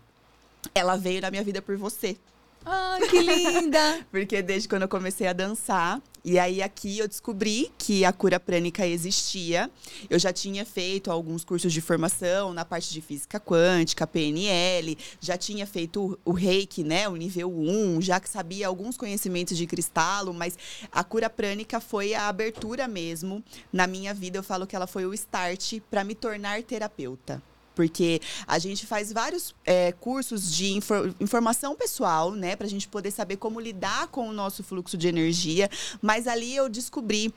ela 0.74 0.96
veio 0.96 1.20
na 1.20 1.30
minha 1.30 1.42
vida 1.42 1.60
por 1.60 1.76
você. 1.76 2.16
Ah, 2.64 2.98
que 3.10 3.20
linda! 3.20 4.06
Porque 4.10 4.40
desde 4.42 4.68
quando 4.68 4.82
eu 4.82 4.88
comecei 4.88 5.26
a 5.26 5.32
dançar, 5.32 6.00
e 6.24 6.38
aí 6.38 6.62
aqui 6.62 6.98
eu 6.98 7.08
descobri 7.08 7.70
que 7.76 8.04
a 8.04 8.12
cura 8.12 8.38
prânica 8.38 8.86
existia. 8.86 9.70
Eu 10.08 10.18
já 10.18 10.32
tinha 10.32 10.64
feito 10.64 11.10
alguns 11.10 11.44
cursos 11.44 11.72
de 11.72 11.80
formação 11.80 12.52
na 12.52 12.64
parte 12.64 12.92
de 12.92 13.00
física 13.00 13.40
quântica, 13.40 14.06
PNL, 14.06 14.96
já 15.20 15.36
tinha 15.36 15.66
feito 15.66 16.18
o 16.24 16.32
Reiki, 16.32 16.84
né, 16.84 17.08
o 17.08 17.16
nível 17.16 17.52
1, 17.52 18.00
já 18.00 18.20
que 18.20 18.28
sabia 18.28 18.68
alguns 18.68 18.96
conhecimentos 18.96 19.56
de 19.56 19.66
cristalo, 19.66 20.32
mas 20.32 20.56
a 20.90 21.02
cura 21.02 21.28
prânica 21.28 21.80
foi 21.80 22.14
a 22.14 22.28
abertura 22.28 22.86
mesmo 22.86 23.42
na 23.72 23.86
minha 23.86 24.14
vida. 24.14 24.38
Eu 24.38 24.42
falo 24.42 24.66
que 24.66 24.76
ela 24.76 24.86
foi 24.86 25.04
o 25.04 25.14
start 25.14 25.80
para 25.90 26.04
me 26.04 26.14
tornar 26.14 26.62
terapeuta 26.62 27.42
porque 27.74 28.20
a 28.46 28.58
gente 28.58 28.86
faz 28.86 29.12
vários 29.12 29.54
é, 29.64 29.92
cursos 29.92 30.54
de 30.54 30.72
infor 30.72 31.14
informação 31.20 31.74
pessoal, 31.74 32.32
né, 32.32 32.56
para 32.56 32.66
a 32.66 32.70
gente 32.70 32.88
poder 32.88 33.10
saber 33.10 33.36
como 33.36 33.60
lidar 33.60 34.08
com 34.08 34.28
o 34.28 34.32
nosso 34.32 34.62
fluxo 34.62 34.96
de 34.96 35.08
energia. 35.08 35.70
Mas 36.00 36.26
ali 36.26 36.54
eu 36.54 36.68
descobri 36.68 37.32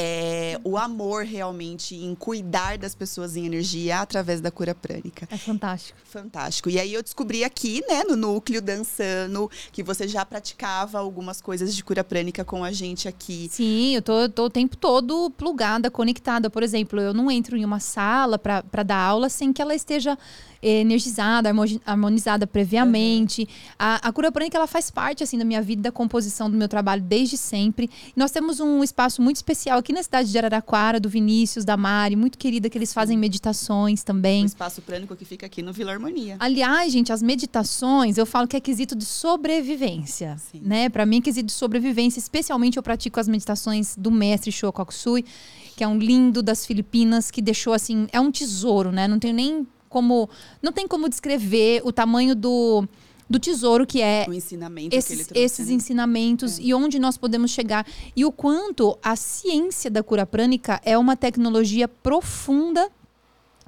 é, 0.00 0.60
o 0.62 0.78
amor 0.78 1.24
realmente 1.24 1.96
em 1.96 2.14
cuidar 2.14 2.78
das 2.78 2.94
pessoas 2.94 3.36
em 3.36 3.44
energia 3.44 3.98
através 3.98 4.40
da 4.40 4.48
cura 4.48 4.72
prânica. 4.72 5.26
É 5.28 5.36
fantástico. 5.36 5.98
Fantástico. 6.04 6.70
E 6.70 6.78
aí 6.78 6.94
eu 6.94 7.02
descobri 7.02 7.42
aqui, 7.42 7.82
né, 7.88 8.04
no 8.04 8.14
núcleo 8.14 8.62
dançando, 8.62 9.50
que 9.72 9.82
você 9.82 10.06
já 10.06 10.24
praticava 10.24 11.00
algumas 11.00 11.40
coisas 11.40 11.74
de 11.74 11.82
cura 11.82 12.04
prânica 12.04 12.44
com 12.44 12.62
a 12.62 12.70
gente 12.70 13.08
aqui. 13.08 13.48
Sim, 13.50 13.96
eu 13.96 14.02
tô, 14.02 14.28
tô 14.28 14.44
o 14.44 14.50
tempo 14.50 14.76
todo 14.76 15.30
plugada, 15.30 15.90
conectada. 15.90 16.48
Por 16.48 16.62
exemplo, 16.62 17.00
eu 17.00 17.12
não 17.12 17.28
entro 17.28 17.56
em 17.56 17.64
uma 17.64 17.80
sala 17.80 18.38
para 18.38 18.82
dar 18.84 18.98
aula 18.98 19.28
sem 19.28 19.52
que 19.52 19.60
ela 19.60 19.74
esteja 19.74 20.16
energizada, 20.62 21.50
harmonizada 21.84 22.46
previamente. 22.46 23.42
Uhum. 23.42 23.46
A, 23.78 24.08
a 24.08 24.12
cura 24.12 24.32
prânica 24.32 24.56
ela 24.56 24.66
faz 24.66 24.90
parte 24.90 25.22
assim 25.22 25.38
da 25.38 25.44
minha 25.44 25.62
vida, 25.62 25.82
da 25.82 25.92
composição 25.92 26.50
do 26.50 26.56
meu 26.56 26.68
trabalho 26.68 27.02
desde 27.02 27.36
sempre. 27.36 27.88
Nós 28.16 28.30
temos 28.30 28.60
um 28.60 28.82
espaço 28.82 29.22
muito 29.22 29.36
especial 29.36 29.78
aqui 29.78 29.92
na 29.92 30.02
cidade 30.02 30.30
de 30.30 30.38
Araraquara, 30.38 30.98
do 30.98 31.08
Vinícius, 31.08 31.64
da 31.64 31.76
Mari, 31.76 32.16
muito 32.16 32.38
querida, 32.38 32.68
que 32.68 32.76
eles 32.76 32.92
fazem 32.92 33.16
meditações 33.16 34.02
também. 34.02 34.42
Um 34.42 34.46
espaço 34.46 34.82
prânico 34.82 35.14
que 35.14 35.24
fica 35.24 35.46
aqui 35.46 35.62
no 35.62 35.72
Vila 35.72 35.92
Harmonia. 35.92 36.36
Aliás, 36.40 36.92
gente, 36.92 37.12
as 37.12 37.22
meditações, 37.22 38.18
eu 38.18 38.26
falo 38.26 38.48
que 38.48 38.56
é 38.56 38.60
quesito 38.60 38.96
de 38.96 39.04
sobrevivência, 39.04 40.36
Sim. 40.50 40.60
né? 40.62 40.88
Para 40.88 41.06
mim 41.06 41.18
é 41.18 41.20
quesito 41.20 41.46
de 41.46 41.52
sobrevivência, 41.52 42.18
especialmente 42.18 42.76
eu 42.76 42.82
pratico 42.82 43.20
as 43.20 43.28
meditações 43.28 43.96
do 43.96 44.10
mestre 44.10 44.50
Shokokusui, 44.50 45.24
que 45.76 45.84
é 45.84 45.88
um 45.88 45.98
lindo 45.98 46.42
das 46.42 46.66
Filipinas, 46.66 47.30
que 47.30 47.40
deixou 47.40 47.72
assim, 47.72 48.08
é 48.12 48.20
um 48.20 48.32
tesouro, 48.32 48.90
né? 48.90 49.06
Não 49.06 49.18
tenho 49.18 49.34
nem 49.34 49.66
como. 49.88 50.28
Não 50.62 50.72
tem 50.72 50.86
como 50.86 51.08
descrever 51.08 51.82
o 51.84 51.92
tamanho 51.92 52.34
do, 52.34 52.86
do 53.28 53.38
tesouro 53.38 53.86
que 53.86 54.00
é 54.00 54.26
o 54.28 54.32
ensinamento 54.32 54.96
esses, 54.96 55.26
trouxe, 55.26 55.44
esses 55.44 55.68
né? 55.68 55.74
ensinamentos 55.74 56.58
é. 56.58 56.62
e 56.62 56.74
onde 56.74 56.98
nós 56.98 57.16
podemos 57.16 57.50
chegar. 57.50 57.86
E 58.14 58.24
o 58.24 58.32
quanto 58.32 58.98
a 59.02 59.16
ciência 59.16 59.90
da 59.90 60.02
cura 60.02 60.24
prânica 60.24 60.80
é 60.84 60.96
uma 60.96 61.16
tecnologia 61.16 61.86
profunda 61.86 62.90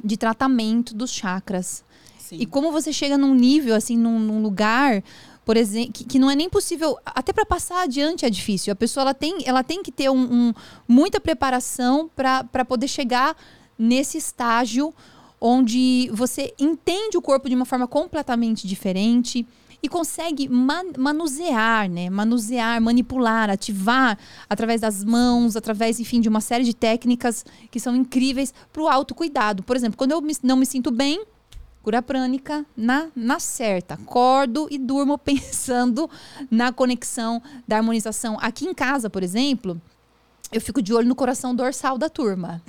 de 0.03 0.17
tratamento 0.17 0.95
dos 0.95 1.11
chakras. 1.11 1.85
Sim. 2.19 2.37
E 2.41 2.47
como 2.47 2.71
você 2.71 2.93
chega 2.93 3.19
num 3.19 3.35
nível, 3.35 3.75
assim, 3.75 3.97
num, 3.97 4.19
num 4.19 4.43
lugar 4.43 5.03
por 5.45 5.57
exemplo, 5.57 5.93
que, 5.93 6.05
que, 6.05 6.19
não 6.19 6.31
é 6.31 6.37
nem 6.37 6.49
possível, 6.49 6.97
até 7.05 7.33
para 7.33 7.45
passar 7.45 7.83
adiante 7.83 8.25
é 8.25 8.31
difícil. 8.31 8.73
A 8.73 8.77
pessoa 8.77 9.03
ela 9.03 9.15
tem, 9.15 9.39
ela 9.45 9.65
tem 9.65 9.83
que 9.83 9.91
ter 9.91 10.09
um, 10.09 10.33
um 10.33 10.55
muita 10.87 11.21
preparação 11.21 12.09
para 12.15 12.65
poder 12.65 12.87
chegar 12.87 13.37
nesse 13.77 14.17
estágio 14.17 14.95
onde 15.40 16.11
você 16.12 16.52
entende 16.59 17.16
o 17.16 17.23
corpo 17.23 17.49
de 17.49 17.54
uma 17.54 17.64
forma 17.64 17.87
completamente 17.87 18.66
diferente 18.66 19.47
e 19.82 19.88
consegue 19.88 20.49
man 20.49 20.92
manusear, 20.99 21.88
né? 21.88 22.11
Manusear, 22.11 22.80
manipular, 22.82 23.49
ativar 23.49 24.18
através 24.49 24.80
das 24.82 25.02
mãos, 25.02 25.56
através, 25.56 25.99
enfim, 25.99 26.20
de 26.20 26.28
uma 26.28 26.40
série 26.40 26.64
de 26.64 26.75
técnicas 26.75 27.44
que 27.70 27.80
são 27.80 27.97
incríveis 27.97 28.52
para 28.73 28.82
o 28.82 28.88
autocuidado. 28.88 29.62
Por 29.62 29.76
exemplo, 29.76 29.97
quando 29.97 30.12
eu 30.12 30.20
me, 30.20 30.37
não 30.42 30.56
me 30.56 30.66
sinto 30.66 30.90
bem, 30.90 31.25
cura 31.82 32.02
prânica 32.02 32.66
na, 32.76 33.09
na 33.16 33.40
certa. 33.40 33.94
Acordo 33.94 34.68
e 34.70 34.78
durmo 34.78 35.16
pensando 35.18 36.11
na 36.50 36.73
conexão 36.73 37.42
da 37.66 37.78
harmonização. 37.78 38.37
Aqui 38.40 38.66
em 38.66 38.75
casa, 38.75 39.09
por 39.09 39.23
exemplo, 39.23 39.80
eu 40.52 40.61
fico 40.61 40.83
de 40.83 40.92
olho 40.92 41.07
no 41.07 41.14
coração 41.14 41.54
dorsal 41.54 41.97
da 41.97 42.09
turma. 42.09 42.62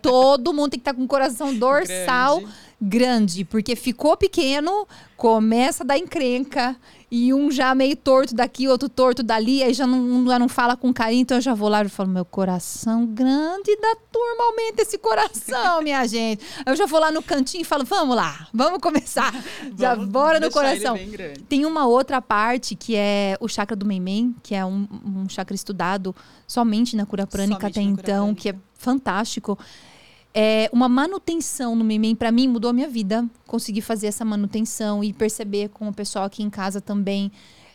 Todo 0.00 0.52
mundo 0.52 0.70
tem 0.70 0.78
que 0.78 0.82
estar 0.82 0.92
tá 0.92 0.96
com 0.96 1.04
o 1.04 1.08
coração 1.08 1.54
dorsal 1.54 2.38
grande. 2.38 2.54
Grande, 2.80 3.44
porque 3.44 3.76
ficou 3.76 4.16
pequeno, 4.16 4.88
começa 5.16 5.84
a 5.84 5.86
dar 5.86 5.98
encrenca 5.98 6.74
e 7.10 7.34
um 7.34 7.50
já 7.50 7.74
meio 7.74 7.94
torto 7.94 8.34
daqui, 8.34 8.68
outro 8.68 8.88
torto 8.88 9.22
dali, 9.22 9.62
aí 9.62 9.74
já 9.74 9.86
não, 9.86 10.24
já 10.26 10.38
não 10.38 10.48
fala 10.48 10.76
com 10.76 10.92
carinho, 10.92 11.22
então 11.22 11.36
eu 11.36 11.42
já 11.42 11.52
vou 11.52 11.68
lá 11.68 11.84
e 11.84 11.88
falo, 11.88 12.08
meu 12.08 12.24
coração 12.24 13.04
grande 13.04 13.76
da 13.76 13.96
turma, 14.10 14.44
aumenta 14.44 14.82
esse 14.82 14.96
coração, 14.96 15.82
minha 15.82 16.06
gente. 16.06 16.42
Eu 16.64 16.74
já 16.74 16.86
vou 16.86 17.00
lá 17.00 17.10
no 17.10 17.22
cantinho 17.22 17.62
e 17.62 17.64
falo, 17.64 17.84
vamos 17.84 18.16
lá, 18.16 18.48
vamos 18.54 18.78
começar. 18.80 19.34
já 19.76 19.94
vamos 19.94 20.10
bora 20.10 20.40
no 20.40 20.50
coração. 20.50 20.96
Tem 21.48 21.66
uma 21.66 21.86
outra 21.86 22.22
parte 22.22 22.74
que 22.74 22.94
é 22.96 23.36
o 23.40 23.48
chakra 23.48 23.76
do 23.76 23.84
Meimei, 23.84 24.30
que 24.42 24.54
é 24.54 24.64
um, 24.64 24.86
um 25.04 25.28
chakra 25.28 25.54
estudado 25.54 26.14
somente 26.46 26.96
na 26.96 27.04
cura 27.04 27.26
prânica 27.26 27.60
somente 27.60 27.78
até 27.78 27.82
então, 27.82 28.34
que 28.34 28.48
é 28.48 28.54
fantástico 28.74 29.58
é, 30.32 30.70
uma 30.72 30.88
manutenção 30.88 31.74
no 31.74 31.84
Memem, 31.84 32.14
para 32.14 32.30
mim, 32.30 32.46
mudou 32.48 32.70
a 32.70 32.72
minha 32.72 32.88
vida. 32.88 33.26
Consegui 33.46 33.80
fazer 33.80 34.06
essa 34.06 34.24
manutenção 34.24 35.02
e 35.02 35.12
perceber 35.12 35.68
com 35.70 35.88
o 35.88 35.94
pessoal 35.94 36.24
aqui 36.24 36.42
em 36.42 36.50
casa 36.50 36.80
também. 36.80 37.32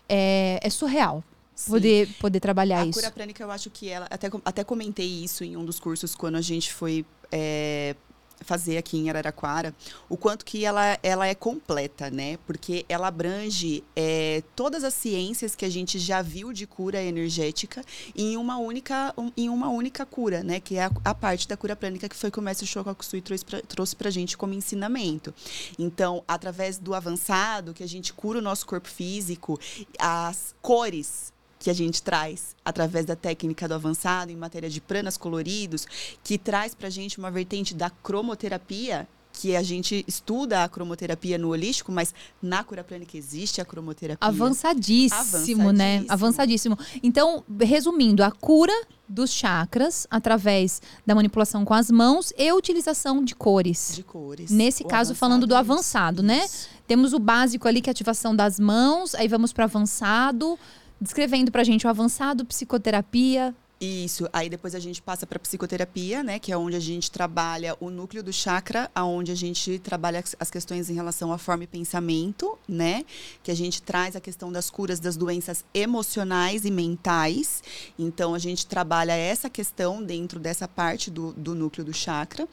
É, 0.08 0.60
é 0.62 0.70
surreal. 0.70 1.24
Poder, 1.68 2.10
poder 2.20 2.40
trabalhar 2.42 2.82
a 2.82 2.86
isso. 2.86 3.00
A 3.00 3.04
cura 3.04 3.12
prânica, 3.14 3.42
eu 3.42 3.50
acho 3.50 3.70
que 3.70 3.90
ela. 3.90 4.08
Até, 4.10 4.30
até 4.44 4.64
comentei 4.64 5.08
isso 5.08 5.44
em 5.44 5.56
um 5.56 5.64
dos 5.64 5.80
cursos 5.80 6.14
quando 6.14 6.36
a 6.36 6.42
gente 6.42 6.74
foi 6.74 7.06
é, 7.32 7.96
fazer 8.42 8.78
aqui 8.78 8.98
em 8.98 9.10
Araraquara, 9.10 9.74
o 10.10 10.18
quanto 10.18 10.46
que 10.46 10.66
ela, 10.66 10.98
ela 11.02 11.28
é 11.28 11.36
completa, 11.36 12.10
né? 12.10 12.38
Porque 12.46 12.86
ela 12.88 13.08
abrange 13.08 13.84
é, 13.96 14.44
todas 14.56 14.84
as 14.84 14.94
ciências 14.94 15.56
que 15.56 15.66
a 15.66 15.70
gente 15.70 15.98
já 16.00 16.22
viu 16.22 16.54
de 16.54 16.68
cura 16.68 17.02
energética 17.02 17.84
em 18.16 18.38
uma 18.38 18.58
única, 18.58 19.14
um, 19.18 19.32
em 19.36 19.50
uma 19.50 19.70
única 19.70 20.06
cura, 20.06 20.44
né? 20.44 20.60
Que 20.60 20.78
é 20.78 20.86
a, 20.86 20.92
a, 21.04 21.14
parte 21.14 21.48
da 21.48 21.58
cura 21.58 21.76
prânica 21.76 22.10
que 22.10 22.16
foi 22.16 22.30
que 22.30 22.40
o 22.40 22.42
mestre 22.42 22.68
Shokakusui 22.68 23.22
trouxe 23.22 23.46
pra, 23.46 23.62
trouxe 23.62 23.96
pra 23.96 24.10
gente 24.10 24.38
como 24.38 24.54
ensinamento. 24.54 25.34
Então, 25.78 26.24
através 26.28 26.78
do 26.78 26.94
avançado, 26.94 27.74
que 27.74 27.84
a 27.84 27.88
gente 27.88 28.14
cura 28.14 28.40
o 28.40 28.42
nosso 28.42 28.66
corpo 28.66 28.88
físico, 28.88 29.60
as 30.00 30.56
cores 30.62 31.35
que 31.60 31.70
a 31.70 31.74
gente 31.74 32.02
traz 32.04 32.56
através 32.64 33.06
da 33.06 33.16
técnica 33.16 33.68
do 33.68 33.74
avançado 33.74 34.32
em 34.32 34.36
matéria 34.36 34.70
de 34.70 34.82
pranas 34.82 35.18
coloridos, 35.18 35.88
que 36.24 36.38
traz 36.38 36.76
para 36.76 36.88
a 36.88 36.92
gente 36.92 37.18
uma 37.18 37.32
vertente 37.32 37.74
da 37.74 37.90
cromoterapia, 37.90 39.08
que 39.34 39.56
a 39.56 39.62
gente 39.62 40.06
estuda 40.08 40.64
a 40.64 40.70
cromoterapia 40.70 41.38
no 41.38 41.50
holístico, 41.50 41.92
mas 41.92 42.14
na 42.42 42.64
cura 42.64 42.84
prânica 42.84 43.18
existe 43.18 43.60
a 43.60 43.66
cromoterapia. 43.66 44.26
Avançadíssimo, 44.26 45.72
né? 45.72 46.06
Avançadíssimo. 46.08 46.78
Avançadíssimo. 46.78 46.80
Então, 47.04 47.44
resumindo, 47.62 48.24
a 48.24 48.32
cura 48.32 48.74
dos 49.08 49.32
chakras 49.32 50.08
através 50.10 50.82
da 51.06 51.14
manipulação 51.14 51.66
com 51.66 51.74
as 51.74 51.92
mãos 51.92 52.34
e 52.38 52.52
utilização 52.54 53.24
de 53.24 53.36
cores. 53.36 53.92
De 53.94 54.04
cores. 54.04 54.50
Nesse 54.50 54.84
O 54.84 54.88
caso, 54.88 55.14
falando 55.14 55.46
do 55.46 55.56
avançado, 55.56 56.18
isso. 56.20 56.28
né? 56.28 56.48
Temos 56.88 57.14
o 57.14 57.20
básico 57.20 57.68
ali, 57.68 57.82
que 57.82 57.90
é 57.90 57.92
a 57.92 57.94
ativação 57.94 58.36
das 58.36 58.60
mãos, 58.60 59.14
aí 59.16 59.28
vamos 59.28 59.52
para 59.52 59.66
avançado, 59.66 60.58
descrevendo 61.00 61.52
pra 61.52 61.64
gente 61.64 61.86
o 61.86 61.90
avançado, 61.90 62.46
psicoterapia. 62.46 63.54
Isso. 63.80 64.28
Aí 64.32 64.50
depois 64.50 64.74
a 64.74 64.80
gente 64.80 65.02
passa 65.02 65.28
para 65.28 65.38
psicoterapia, 65.38 66.24
né, 66.24 66.40
que 66.40 66.50
é 66.50 66.58
onde 66.58 66.78
a 66.78 66.80
gente 66.80 67.12
trabalha 67.12 67.76
o 67.82 67.90
núcleo 67.90 68.24
do 68.24 68.32
chakra, 68.32 68.90
aonde 68.96 69.34
a 69.34 69.36
gente 69.36 69.78
trabalha 69.80 70.20
as- 70.20 70.36
as 70.40 70.50
questões 70.50 70.90
em 70.90 70.94
relação 70.94 71.32
à 71.34 71.38
forma 71.38 71.66
e 71.66 71.68
pensamento, 71.68 72.58
né, 72.70 73.04
que 73.44 73.52
a 73.52 73.56
gente 73.56 73.82
traz 73.82 74.16
a 74.16 74.22
questão 74.22 74.50
das 74.50 74.70
curas 74.70 75.02
das 75.02 75.18
doenças 75.18 75.66
emocionais 75.74 76.64
e 76.64 76.72
mentais. 76.72 77.62
Então 78.00 78.34
a 78.34 78.40
gente 78.40 78.66
trabalha 78.66 79.12
essa 79.12 79.50
questão 79.50 80.02
dentro 80.02 80.40
dessa 80.40 80.70
parte 80.70 81.12
do, 81.12 81.34
do 81.34 81.54
núcleo 81.54 81.86
do 81.86 81.94
chakra. 81.94 82.48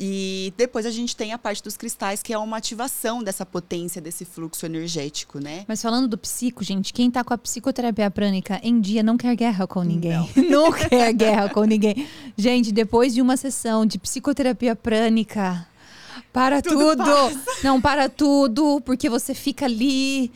E 0.00 0.52
depois 0.56 0.86
a 0.86 0.90
gente 0.90 1.16
tem 1.16 1.32
a 1.32 1.38
parte 1.38 1.62
dos 1.62 1.76
cristais, 1.76 2.22
que 2.22 2.32
é 2.32 2.38
uma 2.38 2.56
ativação 2.56 3.22
dessa 3.22 3.44
potência, 3.44 4.00
desse 4.00 4.24
fluxo 4.24 4.64
energético, 4.64 5.40
né? 5.40 5.64
Mas 5.66 5.82
falando 5.82 6.06
do 6.06 6.16
psico, 6.16 6.62
gente, 6.62 6.92
quem 6.92 7.10
tá 7.10 7.24
com 7.24 7.34
a 7.34 7.38
psicoterapia 7.38 8.10
prânica 8.10 8.60
em 8.62 8.80
dia 8.80 9.02
não 9.02 9.16
quer 9.16 9.34
guerra 9.34 9.66
com 9.66 9.82
ninguém. 9.82 10.30
Não, 10.48 10.70
quer 10.72 11.12
guerra 11.12 11.48
com 11.48 11.64
ninguém. 11.64 12.06
Gente, 12.36 12.70
depois 12.70 13.12
de 13.12 13.20
uma 13.20 13.36
sessão 13.36 13.84
de 13.84 13.98
psicoterapia 13.98 14.76
prânica, 14.76 15.66
para 16.32 16.62
tudo. 16.62 17.02
Não, 17.64 17.80
para 17.80 18.08
tudo, 18.08 18.80
porque 18.82 19.08
você 19.08 19.34
fica 19.34 19.64
ali 19.64 20.30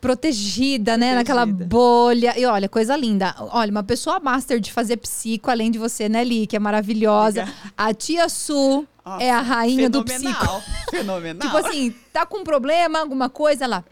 protegida, 0.00 0.96
né, 0.96 1.14
naquela 1.14 1.44
bolha. 1.44 2.38
E 2.38 2.46
olha, 2.46 2.68
coisa 2.68 2.96
linda. 2.96 3.34
Olha, 3.50 3.70
uma 3.70 3.82
pessoa 3.82 4.18
master 4.18 4.58
de 4.58 4.72
fazer 4.72 4.96
psico, 4.96 5.50
além 5.50 5.70
de 5.70 5.78
você, 5.78 6.08
né, 6.08 6.24
Li, 6.24 6.46
que 6.46 6.56
é 6.56 6.58
maravilhosa. 6.58 7.46
A 7.76 7.92
tia 7.92 8.28
Su 8.28 8.86
É 9.18 9.30
a 9.30 9.40
rainha 9.40 9.88
do 9.88 10.04
psico. 10.04 10.62
Fenomenal. 10.90 11.40
Tipo 11.40 11.56
assim, 11.56 11.94
tá 12.12 12.26
com 12.26 12.38
um 12.38 12.44
problema, 12.44 13.00
alguma 13.00 13.28
coisa, 13.28 13.64
ela. 13.64 13.84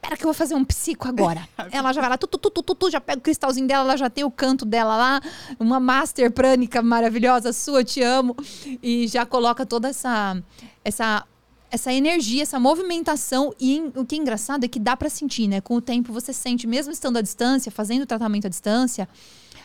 Pera 0.00 0.16
que 0.16 0.24
eu 0.24 0.28
vou 0.28 0.34
fazer 0.34 0.56
um 0.56 0.64
psico 0.64 1.06
agora. 1.06 1.48
ela 1.70 1.92
já 1.92 2.00
vai 2.00 2.10
lá, 2.10 2.18
tu, 2.18 2.26
tu, 2.26 2.36
tu, 2.38 2.50
tu, 2.50 2.74
tu, 2.74 2.90
já 2.90 3.00
pega 3.00 3.20
o 3.20 3.22
cristalzinho 3.22 3.68
dela, 3.68 3.84
ela 3.84 3.96
já 3.96 4.10
tem 4.10 4.24
o 4.24 4.30
canto 4.30 4.64
dela 4.64 4.96
lá, 4.96 5.20
uma 5.60 5.78
master 5.78 6.30
prânica 6.32 6.82
maravilhosa 6.82 7.52
sua, 7.52 7.84
te 7.84 8.02
amo. 8.02 8.36
E 8.82 9.06
já 9.06 9.24
coloca 9.24 9.64
toda 9.64 9.88
essa 9.88 10.42
essa 10.84 11.24
essa 11.72 11.90
energia, 11.90 12.42
essa 12.42 12.60
movimentação 12.60 13.54
e 13.58 13.90
o 13.96 14.04
que 14.04 14.14
é 14.14 14.18
engraçado 14.18 14.62
é 14.62 14.68
que 14.68 14.78
dá 14.78 14.94
pra 14.94 15.08
sentir, 15.08 15.48
né? 15.48 15.58
Com 15.62 15.76
o 15.76 15.80
tempo 15.80 16.12
você 16.12 16.30
sente, 16.30 16.66
mesmo 16.66 16.92
estando 16.92 17.16
à 17.16 17.22
distância, 17.22 17.72
fazendo 17.72 18.02
o 18.02 18.06
tratamento 18.06 18.46
à 18.46 18.50
distância, 18.50 19.08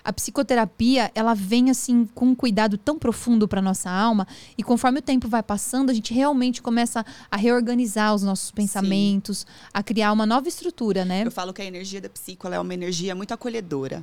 a 0.08 0.14
psicoterapia, 0.14 1.12
ela 1.14 1.34
vem 1.34 1.70
assim 1.70 2.06
com 2.16 2.28
um 2.28 2.36
cuidado 2.36 2.78
tão 2.78 2.98
profundo 2.98 3.46
para 3.46 3.62
nossa 3.62 3.92
alma 3.92 4.26
e 4.58 4.64
conforme 4.64 5.00
o 5.00 5.02
tempo 5.02 5.28
vai 5.28 5.44
passando, 5.44 5.90
a 5.90 5.94
gente 5.94 6.14
realmente 6.14 6.62
começa 6.62 7.06
a 7.30 7.36
reorganizar 7.36 8.16
os 8.16 8.24
nossos 8.24 8.50
pensamentos, 8.50 9.46
a 9.74 9.84
criar 9.84 10.14
uma 10.14 10.26
nova 10.26 10.48
estrutura, 10.48 11.04
né? 11.04 11.24
Eu 11.26 11.32
falo 11.32 11.52
que 11.52 11.62
a 11.62 11.66
energia 11.66 12.00
da 12.00 12.08
psico 12.08 12.48
ela 12.48 12.56
é 12.56 12.60
uma 12.60 12.74
energia 12.74 13.14
muito 13.14 13.34
acolhedora, 13.34 14.02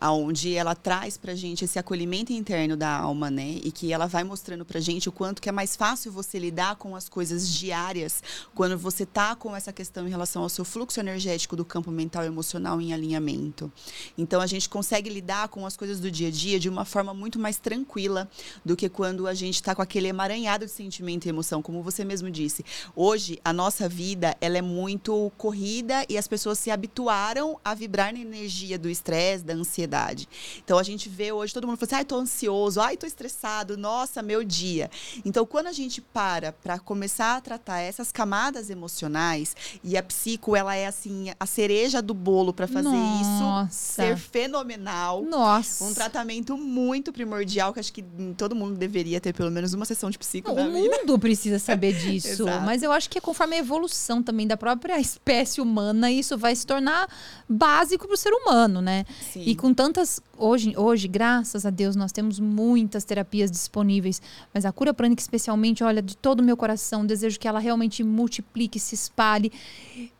aonde 0.00 0.54
ela 0.54 0.74
traz 0.74 1.18
pra 1.18 1.34
gente 1.34 1.66
esse 1.66 1.78
acolhimento 1.78 2.32
interno 2.32 2.74
da 2.74 2.88
alma, 2.88 3.30
né? 3.30 3.60
E 3.62 3.70
que 3.70 3.92
ela 3.92 4.06
vai 4.06 4.24
mostrando 4.24 4.64
pra 4.64 4.80
gente 4.80 5.10
o 5.10 5.12
quanto 5.12 5.42
que 5.42 5.50
é 5.50 5.52
mais 5.52 5.76
fácil 5.76 6.10
você 6.10 6.38
lidar 6.38 6.76
com 6.76 6.96
as 6.96 7.10
coisas 7.10 7.46
diárias 7.46 8.22
quando 8.54 8.78
você 8.78 9.04
tá 9.04 9.36
com 9.36 9.54
essa 9.54 9.70
questão 9.70 10.06
em 10.06 10.10
relação 10.10 10.42
ao 10.42 10.48
seu 10.48 10.64
fluxo 10.64 10.98
energético 10.98 11.54
do 11.54 11.62
campo 11.62 11.90
mental 11.90 12.24
e 12.24 12.28
emocional 12.28 12.80
em 12.80 12.94
alinhamento. 12.94 13.70
Então 14.16 14.40
a 14.40 14.46
gente 14.46 14.66
consegue 14.66 15.10
lidar 15.10 15.41
com 15.48 15.66
as 15.66 15.76
coisas 15.76 16.00
do 16.00 16.10
dia 16.10 16.28
a 16.28 16.30
dia 16.30 16.58
de 16.58 16.68
uma 16.68 16.84
forma 16.84 17.12
muito 17.14 17.38
mais 17.38 17.56
tranquila 17.56 18.28
do 18.64 18.76
que 18.76 18.88
quando 18.88 19.26
a 19.26 19.34
gente 19.34 19.56
está 19.56 19.74
com 19.74 19.82
aquele 19.82 20.08
emaranhado 20.08 20.64
de 20.64 20.70
sentimento 20.70 21.26
e 21.26 21.28
emoção, 21.28 21.62
como 21.62 21.82
você 21.82 22.04
mesmo 22.04 22.30
disse. 22.30 22.64
Hoje 22.94 23.40
a 23.44 23.52
nossa 23.52 23.88
vida 23.88 24.36
ela 24.40 24.58
é 24.58 24.62
muito 24.62 25.30
corrida 25.36 26.04
e 26.08 26.16
as 26.16 26.28
pessoas 26.28 26.58
se 26.58 26.70
habituaram 26.70 27.58
a 27.64 27.74
vibrar 27.74 28.12
na 28.12 28.20
energia 28.20 28.78
do 28.78 28.88
estresse, 28.88 29.44
da 29.44 29.54
ansiedade. 29.54 30.28
Então 30.64 30.78
a 30.78 30.82
gente 30.82 31.08
vê 31.08 31.32
hoje 31.32 31.52
todo 31.52 31.66
mundo 31.66 31.76
falando 31.76 31.88
assim, 31.88 31.96
ai, 31.96 32.04
tô 32.04 32.16
ansioso, 32.16 32.80
ai, 32.80 32.96
tô 32.96 33.06
estressado, 33.06 33.76
nossa, 33.76 34.22
meu 34.22 34.44
dia. 34.44 34.90
Então 35.24 35.44
quando 35.46 35.66
a 35.66 35.72
gente 35.72 36.00
para 36.00 36.52
para 36.52 36.78
começar 36.78 37.36
a 37.36 37.40
tratar 37.40 37.80
essas 37.80 38.12
camadas 38.12 38.70
emocionais 38.70 39.56
e 39.82 39.96
a 39.96 40.02
psico 40.02 40.56
ela 40.56 40.74
é 40.74 40.86
assim 40.86 41.32
a 41.38 41.46
cereja 41.46 42.00
do 42.02 42.14
bolo 42.14 42.52
para 42.52 42.66
fazer 42.66 42.88
Nossa. 42.88 43.68
isso 43.68 43.92
ser 43.92 44.16
fenomenal. 44.16 45.22
Nossa. 45.32 45.84
Um 45.84 45.94
tratamento 45.94 46.58
muito 46.58 47.10
primordial 47.12 47.72
que 47.72 47.80
acho 47.80 47.92
que 47.92 48.04
todo 48.36 48.54
mundo 48.54 48.76
deveria 48.76 49.18
ter 49.18 49.32
pelo 49.32 49.50
menos 49.50 49.72
uma 49.72 49.86
sessão 49.86 50.10
de 50.10 50.18
psico 50.18 50.52
Não, 50.52 50.68
o 50.68 50.72
vida. 50.72 50.98
mundo 50.98 51.18
precisa 51.18 51.58
saber 51.58 51.94
disso. 51.98 52.44
Mas 52.64 52.82
eu 52.82 52.92
acho 52.92 53.08
que 53.08 53.16
é 53.16 53.20
conforme 53.20 53.56
a 53.56 53.58
evolução 53.58 54.22
também 54.22 54.46
da 54.46 54.56
própria 54.58 54.98
espécie 55.00 55.60
humana, 55.60 56.10
isso 56.10 56.36
vai 56.36 56.54
se 56.54 56.66
tornar 56.66 57.08
básico 57.48 58.06
para 58.06 58.14
o 58.14 58.16
ser 58.16 58.32
humano, 58.32 58.82
né? 58.82 59.06
Sim. 59.32 59.42
E 59.46 59.56
com 59.56 59.72
tantas. 59.72 60.20
Hoje, 60.36 60.74
hoje, 60.76 61.06
graças 61.06 61.64
a 61.64 61.70
Deus, 61.70 61.94
nós 61.94 62.10
temos 62.10 62.40
muitas 62.40 63.04
terapias 63.04 63.50
disponíveis. 63.50 64.20
Mas 64.52 64.64
a 64.64 64.72
cura 64.72 64.92
prânica, 64.92 65.22
especialmente, 65.22 65.84
olha, 65.84 66.02
de 66.02 66.16
todo 66.16 66.40
o 66.40 66.42
meu 66.42 66.56
coração, 66.56 67.06
desejo 67.06 67.38
que 67.38 67.46
ela 67.46 67.60
realmente 67.60 68.02
multiplique, 68.02 68.78
se 68.80 68.94
espalhe. 68.94 69.52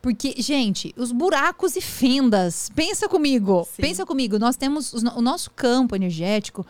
Porque, 0.01 0.35
gente, 0.39 0.95
os 0.97 1.11
buracos 1.11 1.75
e 1.75 1.81
fendas. 1.81 2.71
Pensa 2.75 3.09
comigo. 3.09 3.67
Sim. 3.75 3.83
Pensa 3.83 4.07
comigo. 4.07 4.39
Nós 4.39 4.57
temos 4.57 4.92
o 4.93 5.21
nosso 5.23 5.51
campo 5.51 5.95
energético. 5.97 6.67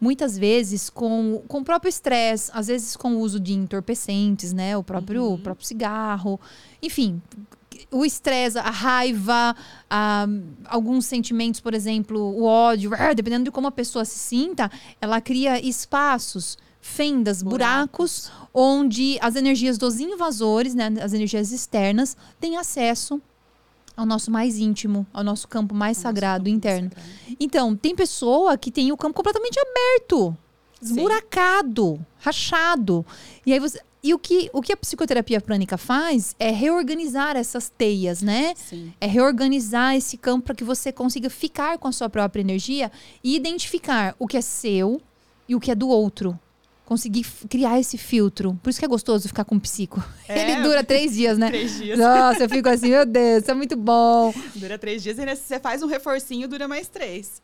Muitas 0.00 0.36
vezes 0.36 0.90
com, 0.90 1.42
com 1.48 1.58
o 1.60 1.64
próprio 1.64 1.88
estresse, 1.88 2.50
às 2.52 2.66
vezes 2.66 2.94
com 2.96 3.14
o 3.14 3.20
uso 3.20 3.40
de 3.40 3.54
entorpecentes, 3.54 4.52
né? 4.52 4.76
O 4.76 4.82
próprio, 4.82 5.32
o 5.32 5.38
próprio 5.38 5.66
cigarro. 5.66 6.38
Enfim, 6.82 7.22
o 7.90 8.04
estresse, 8.04 8.58
a 8.58 8.70
raiva, 8.70 9.56
a- 9.88 10.26
alguns 10.66 11.06
sentimentos, 11.06 11.60
por 11.60 11.72
exemplo, 11.74 12.18
o 12.20 12.44
ódio, 12.44 12.90
ah, 12.94 13.14
dependendo 13.14 13.44
de 13.44 13.50
como 13.50 13.68
a 13.68 13.72
pessoa 13.72 14.04
se 14.04 14.18
sinta, 14.18 14.70
ela 15.00 15.20
cria 15.20 15.58
espaços, 15.64 16.58
fendas, 16.80 17.42
buracos, 17.42 18.30
onde 18.52 19.16
as 19.22 19.36
energias 19.36 19.78
dos 19.78 20.00
invasores, 20.00 20.74
né, 20.74 20.92
as 21.00 21.14
energias 21.14 21.50
externas, 21.50 22.14
têm 22.38 22.56
acesso 22.58 23.22
ao 23.96 24.04
nosso 24.04 24.30
mais 24.30 24.58
íntimo, 24.58 25.06
ao 25.12 25.22
nosso 25.22 25.46
campo 25.48 25.74
mais 25.74 25.96
sagrado 25.96 26.48
interno. 26.48 26.90
Então, 27.38 27.76
tem 27.76 27.94
pessoa 27.94 28.56
que 28.56 28.70
tem 28.70 28.92
o 28.92 28.96
campo 28.96 29.14
completamente 29.14 29.58
aberto, 29.58 30.36
esburacado, 30.82 32.04
rachado. 32.18 33.04
E 33.46 33.52
aí 33.52 33.58
você. 33.58 33.80
E 34.02 34.12
o 34.12 34.18
que, 34.18 34.50
o 34.52 34.60
que 34.60 34.70
a 34.70 34.76
psicoterapia 34.76 35.40
prânica 35.40 35.78
faz 35.78 36.36
é 36.38 36.50
reorganizar 36.50 37.38
essas 37.38 37.70
teias, 37.70 38.20
né? 38.20 38.52
Sim. 38.54 38.92
É 39.00 39.06
reorganizar 39.06 39.96
esse 39.96 40.18
campo 40.18 40.44
para 40.44 40.54
que 40.54 40.62
você 40.62 40.92
consiga 40.92 41.30
ficar 41.30 41.78
com 41.78 41.88
a 41.88 41.92
sua 41.92 42.10
própria 42.10 42.42
energia 42.42 42.92
e 43.22 43.34
identificar 43.34 44.14
o 44.18 44.26
que 44.26 44.36
é 44.36 44.42
seu 44.42 45.00
e 45.48 45.54
o 45.54 45.60
que 45.60 45.70
é 45.70 45.74
do 45.74 45.88
outro. 45.88 46.38
Conseguir 46.84 47.24
criar 47.48 47.80
esse 47.80 47.96
filtro. 47.96 48.58
Por 48.62 48.68
isso 48.70 48.78
que 48.78 48.84
é 48.84 48.88
gostoso 48.88 49.26
ficar 49.26 49.44
com 49.44 49.54
um 49.54 49.60
psico. 49.60 50.02
É, 50.28 50.52
Ele 50.52 50.62
dura 50.62 50.82
três 50.84 51.14
dias, 51.14 51.36
né? 51.38 51.48
Três 51.48 51.76
dias. 51.76 51.98
Nossa, 51.98 52.44
eu 52.44 52.48
fico 52.48 52.68
assim, 52.68 52.88
meu 52.90 53.04
Deus, 53.06 53.42
isso 53.42 53.50
é 53.50 53.54
muito 53.54 53.76
bom. 53.76 54.32
Dura 54.54 54.78
três 54.78 55.02
dias 55.02 55.18
e 55.18 55.24
você 55.36 55.58
faz 55.60 55.82
um 55.82 55.86
reforcinho, 55.86 56.46
dura 56.48 56.66
mais 56.68 56.88
três. 56.88 57.42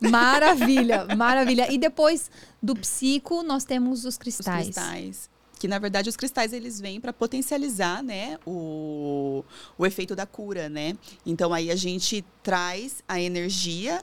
Maravilha, 0.00 1.06
maravilha. 1.16 1.72
E 1.72 1.78
depois 1.78 2.30
do 2.62 2.74
psico, 2.74 3.42
nós 3.42 3.64
temos 3.64 4.00
os 4.00 4.14
Os 4.14 4.18
cristais. 4.18 4.64
cristais. 4.66 5.30
Que, 5.58 5.66
na 5.66 5.78
verdade, 5.78 6.08
os 6.08 6.16
cristais, 6.16 6.52
eles 6.52 6.80
vêm 6.80 7.00
para 7.00 7.12
potencializar, 7.12 8.00
né, 8.00 8.38
o, 8.46 9.44
o 9.76 9.84
efeito 9.84 10.14
da 10.14 10.24
cura, 10.24 10.68
né? 10.68 10.96
Então, 11.26 11.52
aí 11.52 11.68
a 11.70 11.74
gente 11.74 12.24
traz 12.44 13.02
a 13.08 13.20
energia 13.20 14.00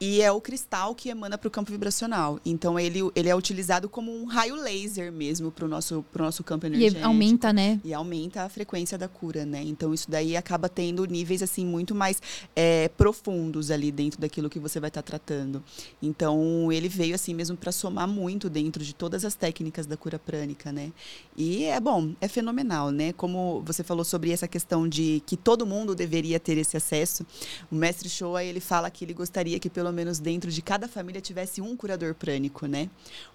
e 0.00 0.22
é 0.22 0.32
o 0.32 0.40
cristal 0.40 0.94
que 0.94 1.10
emana 1.10 1.36
para 1.36 1.46
o 1.46 1.50
campo 1.50 1.70
vibracional. 1.70 2.40
Então, 2.44 2.80
ele, 2.80 3.00
ele 3.14 3.28
é 3.28 3.36
utilizado 3.36 3.86
como 3.86 4.10
um 4.10 4.24
raio 4.24 4.54
laser 4.54 5.12
mesmo 5.12 5.50
para 5.50 5.66
o 5.66 5.68
nosso, 5.68 6.02
pro 6.10 6.24
nosso 6.24 6.42
campo 6.42 6.64
energético. 6.64 7.02
E 7.02 7.04
aumenta, 7.04 7.52
né? 7.52 7.78
E 7.84 7.92
aumenta 7.92 8.44
a 8.44 8.48
frequência 8.48 8.96
da 8.96 9.08
cura, 9.08 9.44
né? 9.44 9.62
Então, 9.62 9.92
isso 9.92 10.10
daí 10.10 10.36
acaba 10.38 10.70
tendo 10.70 11.04
níveis, 11.04 11.42
assim, 11.42 11.66
muito 11.66 11.94
mais 11.94 12.22
é, 12.56 12.88
profundos 12.88 13.70
ali 13.70 13.92
dentro 13.92 14.18
daquilo 14.18 14.48
que 14.48 14.58
você 14.58 14.80
vai 14.80 14.88
estar 14.88 15.02
tratando. 15.02 15.62
Então, 16.02 16.72
ele 16.72 16.88
veio, 16.88 17.14
assim, 17.14 17.34
mesmo 17.34 17.56
para 17.56 17.70
somar 17.70 18.08
muito 18.08 18.48
dentro 18.48 18.82
de 18.82 18.94
todas 18.94 19.22
as 19.22 19.34
técnicas 19.34 19.84
da 19.84 19.98
cura 19.98 20.18
prânica, 20.18 20.72
né? 20.72 20.92
E 21.36 21.64
é 21.64 21.78
bom, 21.78 22.14
é 22.22 22.28
fenomenal, 22.28 22.90
né? 22.90 23.12
Como 23.12 23.62
você 23.66 23.84
falou 23.84 24.04
sobre 24.04 24.30
essa 24.30 24.48
questão 24.48 24.88
de 24.88 25.22
que 25.26 25.36
todo 25.36 25.66
mundo 25.66 25.94
deveria 25.94 26.40
ter 26.40 26.56
esse 26.56 26.76
acesso, 26.76 27.26
o 27.70 27.74
mestre 27.74 28.08
Shoa, 28.08 28.42
ele 28.42 28.60
fala 28.60 28.90
que 28.90 29.04
ele 29.04 29.12
gostaria 29.12 29.58
que 29.58 29.68
pelo 29.68 29.89
pelo 29.90 29.96
menos 29.96 30.20
dentro 30.20 30.50
de 30.52 30.62
cada 30.62 30.86
família, 30.86 31.20
tivesse 31.20 31.60
um 31.60 31.76
curador 31.76 32.14
prânico, 32.14 32.66
né? 32.66 32.88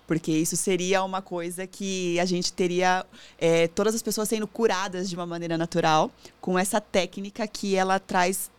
Porque 0.07 0.31
isso 0.31 0.55
seria 0.55 1.03
uma 1.03 1.21
coisa 1.21 1.67
que 1.67 2.17
a 2.17 2.25
gente 2.25 2.53
teria 2.53 3.05
é, 3.37 3.67
todas 3.67 3.93
as 3.93 4.01
pessoas 4.01 4.29
sendo 4.29 4.47
curadas 4.47 5.09
de 5.09 5.15
uma 5.15 5.25
maneira 5.25 5.57
natural, 5.57 6.09
com 6.39 6.57
essa 6.57 6.79
técnica 6.79 7.45
que 7.45 7.75
ela 7.75 7.99
traz 7.99 8.49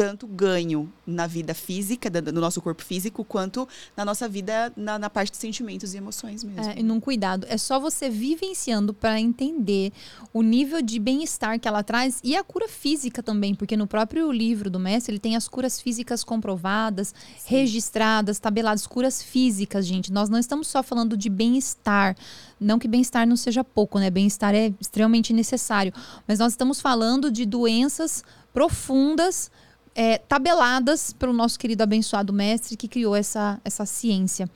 tanto 0.00 0.26
ganho 0.26 0.90
na 1.06 1.26
vida 1.26 1.52
física, 1.52 2.08
no 2.32 2.40
nosso 2.40 2.62
corpo 2.62 2.82
físico, 2.82 3.22
quanto 3.22 3.68
na 3.94 4.02
nossa 4.02 4.26
vida, 4.26 4.72
na, 4.74 4.98
na 4.98 5.10
parte 5.10 5.32
de 5.32 5.36
sentimentos 5.36 5.92
e 5.92 5.98
emoções 5.98 6.42
mesmo. 6.42 6.70
É, 6.70 6.78
e 6.78 6.82
num 6.82 6.98
cuidado. 6.98 7.46
É 7.50 7.58
só 7.58 7.78
você 7.78 8.08
vivenciando 8.08 8.94
para 8.94 9.20
entender 9.20 9.92
o 10.32 10.40
nível 10.40 10.80
de 10.80 10.98
bem-estar 10.98 11.60
que 11.60 11.68
ela 11.68 11.82
traz 11.82 12.18
e 12.24 12.34
a 12.34 12.42
cura 12.42 12.66
física 12.66 13.22
também, 13.22 13.54
porque 13.54 13.76
no 13.76 13.86
próprio 13.86 14.32
livro 14.32 14.70
do 14.70 14.80
mestre 14.80 15.12
ele 15.12 15.20
tem 15.20 15.36
as 15.36 15.46
curas 15.46 15.78
físicas 15.78 16.24
comprovadas, 16.24 17.14
Sim. 17.36 17.56
registradas, 17.56 18.38
tabeladas, 18.38 18.86
curas 18.86 19.22
físicas, 19.22 19.86
gente. 19.86 20.10
Nós 20.10 20.30
não 20.30 20.38
estamos 20.38 20.68
só 20.68 20.82
falando 20.82 21.14
de 21.14 21.28
bem-estar. 21.28 22.16
Não 22.58 22.78
que 22.78 22.88
bem-estar 22.88 23.26
não 23.26 23.36
seja 23.36 23.62
pouco, 23.62 23.98
né? 23.98 24.08
Bem-estar 24.08 24.54
é 24.54 24.72
extremamente 24.80 25.34
necessário. 25.34 25.92
Mas 26.26 26.38
nós 26.38 26.54
estamos 26.54 26.80
falando 26.80 27.30
de 27.30 27.44
doenças 27.44 28.24
profundas 28.50 29.50
é, 29.94 30.18
tabeladas 30.18 31.12
pelo 31.12 31.32
nosso 31.32 31.58
querido 31.58 31.82
abençoado 31.82 32.32
mestre 32.32 32.76
que 32.76 32.88
criou 32.88 33.16
essa, 33.16 33.60
essa 33.64 33.84
ciência. 33.84 34.48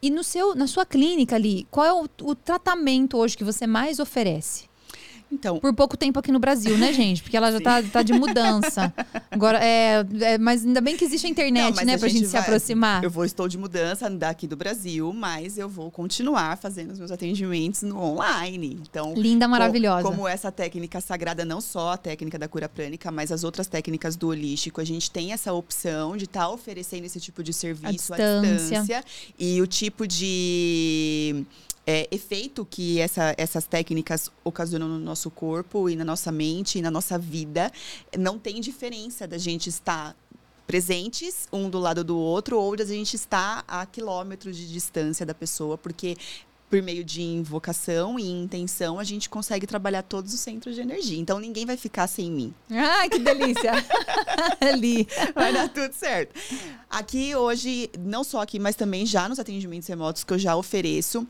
E 0.00 0.10
no 0.10 0.22
seu, 0.22 0.54
na 0.54 0.66
sua 0.66 0.86
clínica 0.86 1.34
ali, 1.34 1.66
qual 1.70 1.86
é 1.86 1.92
o, 1.92 2.08
o 2.22 2.34
tratamento 2.34 3.16
hoje 3.16 3.36
que 3.36 3.44
você 3.44 3.66
mais 3.66 3.98
oferece? 3.98 4.67
Então, 5.30 5.58
por 5.58 5.74
pouco 5.74 5.96
tempo 5.96 6.18
aqui 6.18 6.32
no 6.32 6.38
Brasil, 6.38 6.76
né, 6.78 6.92
gente? 6.92 7.22
Porque 7.22 7.36
ela 7.36 7.52
já 7.52 7.60
tá, 7.60 7.82
tá, 7.82 8.02
de 8.02 8.12
mudança. 8.12 8.92
Agora, 9.30 9.62
é, 9.62 10.04
é, 10.20 10.38
mas 10.38 10.64
ainda 10.64 10.80
bem 10.80 10.96
que 10.96 11.04
existe 11.04 11.26
a 11.26 11.30
internet, 11.30 11.76
Não, 11.76 11.84
né, 11.84 11.94
a 11.94 11.98
pra 11.98 12.08
gente, 12.08 12.20
gente 12.20 12.30
vai, 12.32 12.42
se 12.42 12.46
aproximar. 12.46 13.04
Eu 13.04 13.10
vou, 13.10 13.24
estou 13.24 13.46
de 13.46 13.58
mudança 13.58 14.08
daqui 14.08 14.46
do 14.46 14.56
Brasil, 14.56 15.12
mas 15.12 15.58
eu 15.58 15.68
vou 15.68 15.90
continuar 15.90 16.56
fazendo 16.56 16.92
os 16.92 16.98
meus 16.98 17.10
atendimentos 17.10 17.82
no 17.82 18.00
online. 18.00 18.80
Então, 18.80 19.14
linda, 19.14 19.46
maravilhosa. 19.46 20.02
Como, 20.02 20.16
como 20.16 20.28
essa 20.28 20.50
técnica 20.50 21.00
sagrada, 21.00 21.44
não 21.44 21.60
só 21.60 21.92
a 21.92 21.96
técnica 21.96 22.38
da 22.38 22.48
cura 22.48 22.68
prânica, 22.68 23.10
mas 23.10 23.30
as 23.30 23.44
outras 23.44 23.66
técnicas 23.66 24.16
do 24.16 24.28
holístico, 24.28 24.80
a 24.80 24.84
gente 24.84 25.10
tem 25.10 25.32
essa 25.32 25.52
opção 25.52 26.16
de 26.16 26.24
estar 26.24 26.40
tá 26.40 26.50
oferecendo 26.50 27.04
esse 27.04 27.20
tipo 27.20 27.42
de 27.42 27.52
serviço 27.52 28.14
à 28.14 28.16
distância. 28.16 28.48
à 28.48 28.56
distância 28.56 29.04
e 29.38 29.60
o 29.60 29.66
tipo 29.66 30.06
de 30.06 31.44
é, 31.90 32.06
efeito 32.10 32.66
que 32.66 33.00
essa, 33.00 33.34
essas 33.38 33.64
técnicas 33.64 34.30
ocasionam 34.44 34.86
no 34.86 34.98
nosso 34.98 35.30
corpo 35.30 35.88
e 35.88 35.96
na 35.96 36.04
nossa 36.04 36.30
mente 36.30 36.78
e 36.78 36.82
na 36.82 36.90
nossa 36.90 37.18
vida, 37.18 37.72
não 38.18 38.38
tem 38.38 38.60
diferença 38.60 39.26
da 39.26 39.38
gente 39.38 39.70
estar 39.70 40.14
presentes 40.66 41.48
um 41.50 41.70
do 41.70 41.78
lado 41.78 42.04
do 42.04 42.14
outro 42.18 42.60
ou 42.60 42.76
da 42.76 42.84
gente 42.84 43.14
estar 43.14 43.64
a 43.66 43.86
quilômetros 43.86 44.54
de 44.54 44.70
distância 44.70 45.24
da 45.24 45.32
pessoa, 45.32 45.78
porque 45.78 46.14
por 46.68 46.82
meio 46.82 47.02
de 47.02 47.22
invocação 47.22 48.18
e 48.18 48.28
intenção, 48.28 48.98
a 48.98 49.04
gente 49.04 49.30
consegue 49.30 49.66
trabalhar 49.66 50.02
todos 50.02 50.34
os 50.34 50.40
centros 50.40 50.74
de 50.74 50.82
energia. 50.82 51.18
Então 51.18 51.38
ninguém 51.40 51.64
vai 51.64 51.78
ficar 51.78 52.06
sem 52.06 52.30
mim. 52.30 52.52
Ah, 52.70 53.08
que 53.08 53.18
delícia! 53.18 53.72
Ali. 54.60 55.08
Vai 55.34 55.54
dar 55.54 55.70
tudo 55.70 55.94
certo. 55.94 56.38
Aqui 56.90 57.34
hoje, 57.34 57.88
não 57.98 58.22
só 58.22 58.42
aqui, 58.42 58.58
mas 58.58 58.76
também 58.76 59.06
já 59.06 59.26
nos 59.26 59.38
atendimentos 59.38 59.88
remotos 59.88 60.22
que 60.22 60.34
eu 60.34 60.38
já 60.38 60.54
ofereço, 60.54 61.26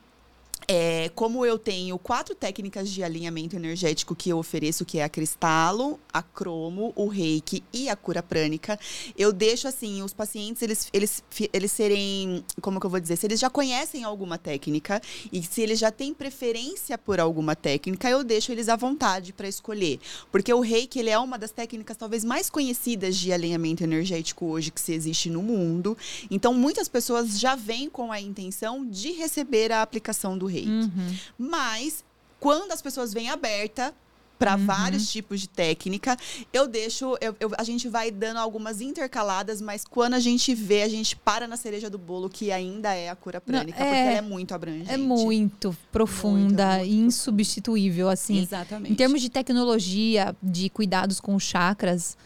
é, 0.67 1.11
como 1.15 1.45
eu 1.47 1.59
tenho 1.59 1.99
quatro 1.99 2.35
técnicas 2.35 2.91
de 2.91 3.03
alinhamento 3.03 3.55
energético 3.55 4.15
que 4.15 4.31
eu 4.31 4.39
ofereço, 4.39 4.85
que 4.85 4.99
é 4.99 5.05
a 5.05 5.09
cristalo, 5.09 5.99
a 6.13 6.23
cromo, 6.23 6.93
o 6.97 7.07
reiki 7.07 7.63
e 7.73 7.89
a 7.89 7.97
cura 7.97 8.23
prânica, 8.23 8.79
eu 9.17 9.33
deixo 9.33 9.69
assim, 9.69 10.03
os 10.03 10.13
pacientes, 10.13 10.63
eles, 10.63 10.89
eles, 10.93 11.23
eles 11.53 11.73
serem, 11.73 12.45
como 12.61 12.81
que 12.81 12.87
eu 12.87 12.91
vou 12.91 13.01
dizer, 13.01 13.17
se 13.17 13.27
eles 13.27 13.39
já 13.39 13.49
conhecem 13.49 14.05
alguma 14.05 14.39
técnica 14.39 15.01
e 15.33 15.43
se 15.43 15.63
eles 15.63 15.79
já 15.79 15.91
têm 15.91 16.13
preferência 16.13 16.99
por 16.99 17.21
alguma 17.21 17.55
técnica, 17.55 18.11
eu 18.11 18.25
deixo 18.25 18.51
eles 18.51 18.69
à 18.69 18.77
vontade 18.77 19.33
para 19.33 19.49
escolher. 19.49 20.01
Porque 20.33 20.53
o 20.53 20.61
reiki, 20.61 20.99
ele 20.99 21.11
é 21.11 21.19
uma 21.19 21.39
das 21.39 21.51
técnicas 21.51 21.97
talvez 21.97 22.25
mais 22.25 22.51
conhecidas 22.51 23.17
de 23.17 23.33
alinhamento 23.33 23.85
energético 23.85 24.47
hoje 24.47 24.71
que 24.71 24.81
se 24.81 24.93
existe 24.93 25.31
no 25.31 25.43
mundo. 25.43 25.97
Então, 26.31 26.53
muitas 26.53 26.89
pessoas 26.89 27.39
já 27.39 27.55
vêm 27.55 27.89
com 27.89 28.11
a 28.11 28.21
intenção 28.21 28.85
de 28.85 29.13
receber 29.13 29.73
a 29.73 29.83
aplicação 29.83 30.37
do 30.37 30.48
reiki. 30.49 30.69
Uhum. 30.69 31.17
Mas, 31.39 32.05
quando 32.41 32.73
as 32.73 32.83
pessoas 32.83 33.13
vêm 33.13 33.31
aberta 33.31 33.95
para 34.39 34.57
uhum. 34.57 34.67
vários 34.67 35.11
tipos 35.11 35.41
de 35.41 35.49
técnica. 35.49 36.17
Eu 36.53 36.69
deixo, 36.69 37.17
eu, 37.21 37.35
eu, 37.41 37.51
a 37.59 37.65
gente 37.65 37.89
vai 37.89 38.11
dando 38.11 38.37
algumas 38.37 38.81
intercaladas, 38.81 39.61
mas 39.61 39.85
quando 39.85 40.15
a 40.15 40.21
gente 40.21 40.55
vê, 40.55 40.83
a 40.83 40.89
gente 40.89 41.17
para 41.17 41.49
na 41.49 41.57
cereja 41.57 41.91
do 41.91 41.99
bolo, 41.99 42.31
que 42.31 42.53
ainda 42.53 42.95
é 42.95 43.11
a 43.11 43.17
cura 43.17 43.41
prânica, 43.41 43.79
Não, 43.79 43.87
é, 43.87 43.91
porque 43.91 44.09
ela 44.09 44.19
é 44.19 44.21
muito 44.21 44.55
abrangente. 44.55 44.93
É 44.93 44.97
muito 44.97 45.77
profunda 45.91 46.77
muito, 46.77 46.87
muito 46.87 46.95
e 46.95 47.01
insubstituível, 47.01 48.09
assim. 48.09 48.41
Exatamente. 48.41 48.93
Em 48.93 48.95
termos 48.95 49.21
de 49.21 49.29
tecnologia, 49.29 50.37
de 50.43 50.71
cuidados 50.71 51.21
com 51.21 51.39
chakras, 51.39 52.17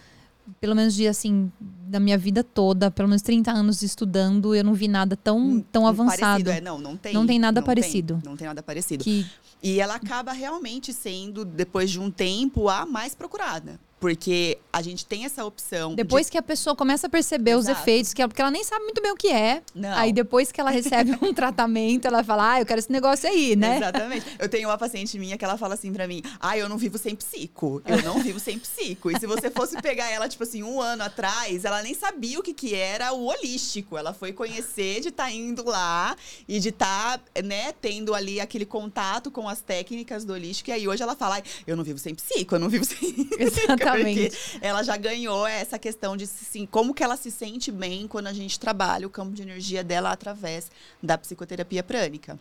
pelo 0.61 0.75
menos 0.75 0.95
de 0.95 1.07
assim, 1.07 1.51
da 1.61 2.01
minha 2.01 2.19
vida 2.19 2.43
toda, 2.43 2.91
pelo 2.91 3.09
menos 3.09 3.23
30 3.23 3.51
anos 3.51 3.83
estudando, 3.83 4.55
eu 4.55 4.65
não 4.65 4.75
vi 4.75 4.89
nada 4.89 5.17
tão, 5.17 5.39
hum, 5.39 5.61
tão 5.61 5.87
avançado. 5.87 6.51
É, 6.51 6.61
não, 6.61 6.79
não 6.79 6.97
tem. 6.97 7.13
Não 7.13 7.27
tem 7.27 7.39
nada 7.39 7.61
não 7.61 7.67
parecido. 7.67 8.15
Tem, 8.15 8.31
não 8.31 8.37
tem 8.37 8.47
nada 8.47 8.63
parecido. 8.63 9.05
Que... 9.05 9.27
E 9.63 9.81
ela 9.81 9.95
acaba 9.95 10.33
realmente 10.33 10.93
sendo, 10.93 11.45
depois 11.45 11.91
de 11.91 12.01
um 12.01 12.11
tempo, 12.11 12.69
a 12.69 12.85
mais 12.85 13.15
procurada. 13.15 13.79
Porque 14.03 14.59
a 14.73 14.83
gente 14.83 15.07
tem 15.07 15.25
essa 15.25 15.45
opção. 15.45 15.95
Depois 15.95 16.27
de... 16.27 16.33
que 16.33 16.39
a 16.39 16.43
pessoa 16.43 16.75
começa 16.75 17.07
a 17.07 17.11
perceber 17.11 17.53
Exato. 17.53 17.71
os 17.71 17.83
efeitos, 17.83 18.13
que 18.13 18.21
ela, 18.21 18.29
porque 18.29 18.43
ela 18.43 18.51
nem 18.51 18.65
sabe 18.65 18.83
muito 18.83 19.01
bem 19.01 19.13
o 19.13 19.15
que 19.15 19.29
é. 19.29 19.63
Não. 19.73 19.97
Aí 19.97 20.13
depois 20.13 20.51
que 20.51 20.61
ela 20.61 20.73
recebe 20.73 21.17
um 21.23 21.31
tratamento, 21.33 22.09
ela 22.09 22.25
fala, 22.25 22.55
ah, 22.55 22.61
eu 22.61 22.67
quero 22.67 22.81
esse 22.81 22.91
negócio 22.91 23.31
aí, 23.31 23.55
né? 23.55 23.77
Exatamente. 23.77 24.27
Eu 24.41 24.49
tenho 24.49 24.69
uma 24.69 24.77
paciente 24.77 25.17
minha 25.21 25.39
que 25.39 25.45
ela 25.45 25.57
fala 25.57 25.75
assim 25.75 25.93
pra 25.93 26.09
mim, 26.09 26.21
ah, 26.41 26.59
eu 26.59 26.69
não 26.69 26.77
vivo 26.77 26.99
sem 26.99 27.15
psico. 27.15 27.81
Eu 27.87 28.03
não 28.03 28.19
vivo 28.19 28.41
sem 28.41 28.59
psico. 28.59 29.09
E 29.09 29.21
se 29.21 29.25
você 29.25 29.53
fosse 29.53 29.81
pegar 29.81 30.11
ela, 30.11 30.29
tipo 30.29 30.43
assim, 30.43 30.65
um 30.65 30.81
ano 30.81 31.05
atrás, 31.05 31.65
ela 31.65 31.81
nem 31.81 31.95
sabia 31.95 32.41
o 32.41 32.43
que, 32.43 32.53
que 32.53 32.75
era 32.75 33.13
o 33.13 33.27
holístico. 33.27 33.97
Ela 33.97 34.13
foi 34.13 34.33
conhecer 34.33 35.01
de 35.01 35.11
estar 35.11 35.27
tá 35.27 35.31
indo 35.31 35.65
lá 35.65 36.17
e 36.49 36.59
de 36.59 36.71
estar, 36.71 37.19
tá, 37.19 37.41
né, 37.41 37.73
tendo 37.81 38.17
ali 38.17 38.41
aquele 38.41 38.67
contato 38.67 39.31
com 39.31 39.49
as 39.49 39.61
técnicas 39.61 40.25
do 40.25 40.33
holístico. 40.33 40.71
E 40.71 40.73
aí 40.73 40.89
hoje 40.89 41.05
ela 41.05 41.15
fala, 41.15 41.41
eu 41.69 41.77
não 41.77 41.85
vivo 41.85 42.01
sem 42.01 42.17
psico, 42.17 42.57
eu 42.57 42.59
não 42.59 42.69
vivo 42.69 42.85
sem. 42.85 43.13
Exatamente. 43.39 43.92
Exatamente. 44.01 44.59
ela 44.61 44.83
já 44.83 44.97
ganhou 44.97 45.47
essa 45.47 45.79
questão 45.79 46.17
de 46.17 46.25
assim, 46.25 46.67
como 46.67 46.95
que 46.95 47.03
ela 47.03 47.17
se 47.17 47.31
sente 47.31 47.71
bem 47.71 48.07
quando 48.07 48.27
a 48.27 48.33
gente 48.33 48.59
trabalha 48.59 49.07
o 49.07 49.11
campo 49.11 49.33
de 49.33 49.43
energia 49.43 49.83
dela 49.83 50.11
através 50.11 50.71
da 51.03 51.17
psicoterapia 51.19 51.83
prânica. 51.83 52.39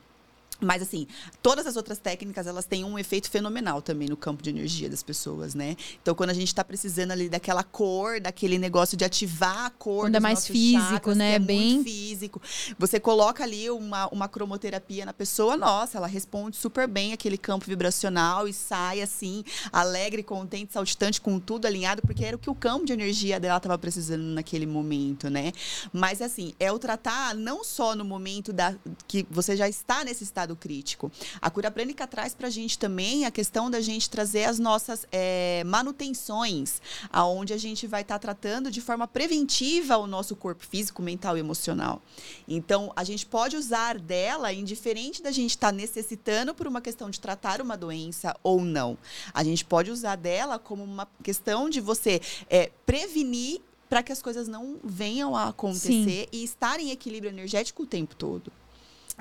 Mas, 0.62 0.84
assim, 0.84 1.08
todas 1.42 1.66
as 1.66 1.76
outras 1.76 1.98
técnicas, 1.98 2.46
elas 2.46 2.66
têm 2.66 2.84
um 2.84 2.98
efeito 3.00 3.30
fenomenal 3.30 3.82
também 3.82 4.08
no 4.08 4.16
campo 4.16 4.44
de 4.44 4.50
energia 4.52 4.88
das 4.88 5.02
pessoas, 5.02 5.56
né? 5.56 5.76
Então, 6.02 6.14
quando 6.14 6.30
a 6.30 6.34
gente 6.34 6.48
está 6.48 6.64
precisando 6.64 7.12
ali 7.12 7.28
daquela 7.28 7.64
cor, 7.64 8.22
daquele 8.22 8.60
negócio 8.60 8.96
de 8.96 9.04
ativar 9.04 9.66
a 9.66 9.70
cor 9.72 10.06
Quando 10.06 10.16
é 10.16 10.20
mais 10.20 10.46
físico, 10.48 10.82
chakras, 10.82 11.18
né? 11.18 11.34
É 11.34 11.40
bem 11.40 11.84
físico. 11.84 12.40
Você 12.78 13.00
coloca 13.00 13.44
ali 13.44 13.70
uma, 13.72 14.08
uma 14.10 14.28
cromoterapia 14.28 15.04
na 15.04 15.14
pessoa, 15.14 15.58
nossa, 15.58 15.98
ela 15.98 16.08
responde 16.08 16.58
super 16.58 16.88
bem 16.88 17.12
aquele 17.12 17.38
campo 17.38 17.66
vibracional 17.66 18.48
e 18.48 18.54
sai, 18.54 19.02
assim, 19.02 19.44
alegre, 19.72 20.22
contente, 20.22 20.74
saltitante, 20.74 21.20
com 21.20 21.40
tudo 21.40 21.66
alinhado, 21.66 22.04
porque 22.04 22.24
era 22.24 22.36
o 22.36 22.40
que 22.40 22.50
o 22.50 22.56
campo 22.56 22.86
de 22.86 22.94
energia 22.94 23.40
dela 23.40 23.58
estava 23.58 23.78
precisando 23.78 24.24
naquele 24.24 24.68
momento, 24.68 25.28
né? 25.28 25.52
Mas, 25.92 26.22
assim, 26.22 26.54
é 26.60 26.72
o 26.72 26.78
tratar 26.78 27.34
não 27.34 27.64
só 27.64 27.96
no 27.96 28.06
momento 28.06 28.54
da, 28.54 28.76
que 29.08 29.26
você 29.30 29.56
já 29.58 29.68
está 29.68 30.04
nesse 30.04 30.24
estado 30.24 30.51
estado 30.52 30.56
crítico. 30.56 31.12
A 31.42 31.50
cura 31.50 31.72
prânica 31.72 32.06
traz 32.06 32.34
para 32.34 32.48
a 32.48 32.50
gente 32.50 32.78
também 32.78 33.26
a 33.26 33.32
questão 33.32 33.70
da 33.70 33.82
gente 33.82 34.10
trazer 34.10 34.46
as 34.46 34.60
nossas 34.60 35.06
é, 35.12 35.64
manutenções, 35.66 36.82
aonde 37.12 37.54
a 37.54 37.58
gente 37.58 37.88
vai 37.88 38.02
estar 38.02 38.16
tá 38.16 38.20
tratando 38.20 38.70
de 38.70 38.82
forma 38.82 39.08
preventiva 39.08 39.98
o 39.98 40.08
nosso 40.08 40.36
corpo 40.36 40.66
físico, 40.66 41.02
mental 41.02 41.38
e 41.38 41.40
emocional. 41.40 42.02
Então, 42.48 42.92
a 42.96 43.04
gente 43.04 43.26
pode 43.26 43.56
usar 43.56 43.98
dela, 43.98 44.54
indiferente 44.54 45.22
da 45.22 45.32
gente 45.32 45.52
estar 45.52 45.68
tá 45.68 45.74
necessitando 45.74 46.54
por 46.54 46.68
uma 46.68 46.82
questão 46.82 47.10
de 47.10 47.20
tratar 47.20 47.62
uma 47.62 47.78
doença 47.78 48.36
ou 48.44 48.62
não. 48.62 48.98
A 49.34 49.44
gente 49.44 49.66
pode 49.66 49.92
usar 49.92 50.16
dela 50.16 50.60
como 50.60 50.84
uma 50.84 51.08
questão 51.24 51.70
de 51.70 51.80
você 51.80 52.22
é, 52.50 52.72
prevenir 52.86 53.62
para 53.90 54.02
que 54.02 54.12
as 54.12 54.22
coisas 54.22 54.48
não 54.48 54.80
venham 54.82 55.36
a 55.36 55.50
acontecer 55.50 56.22
Sim. 56.22 56.28
e 56.32 56.44
estar 56.46 56.80
em 56.80 56.92
equilíbrio 56.92 57.30
energético 57.30 57.84
o 57.84 57.86
tempo 57.86 58.16
todo. 58.16 58.52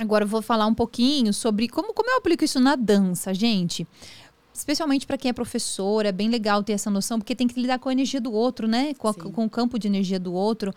Agora 0.00 0.24
eu 0.24 0.28
vou 0.28 0.40
falar 0.40 0.64
um 0.66 0.72
pouquinho 0.72 1.30
sobre 1.30 1.68
como, 1.68 1.92
como 1.92 2.10
eu 2.10 2.16
aplico 2.16 2.42
isso 2.42 2.58
na 2.58 2.74
dança, 2.74 3.34
gente. 3.34 3.86
Especialmente 4.54 5.06
para 5.06 5.18
quem 5.18 5.28
é 5.28 5.32
professor, 5.32 6.06
é 6.06 6.10
bem 6.10 6.30
legal 6.30 6.62
ter 6.62 6.72
essa 6.72 6.90
noção, 6.90 7.18
porque 7.18 7.34
tem 7.34 7.46
que 7.46 7.60
lidar 7.60 7.78
com 7.78 7.90
a 7.90 7.92
energia 7.92 8.18
do 8.18 8.32
outro, 8.32 8.66
né? 8.66 8.94
Com, 8.94 9.08
a, 9.08 9.14
com 9.14 9.44
o 9.44 9.50
campo 9.50 9.78
de 9.78 9.86
energia 9.86 10.18
do 10.18 10.32
outro. 10.32 10.74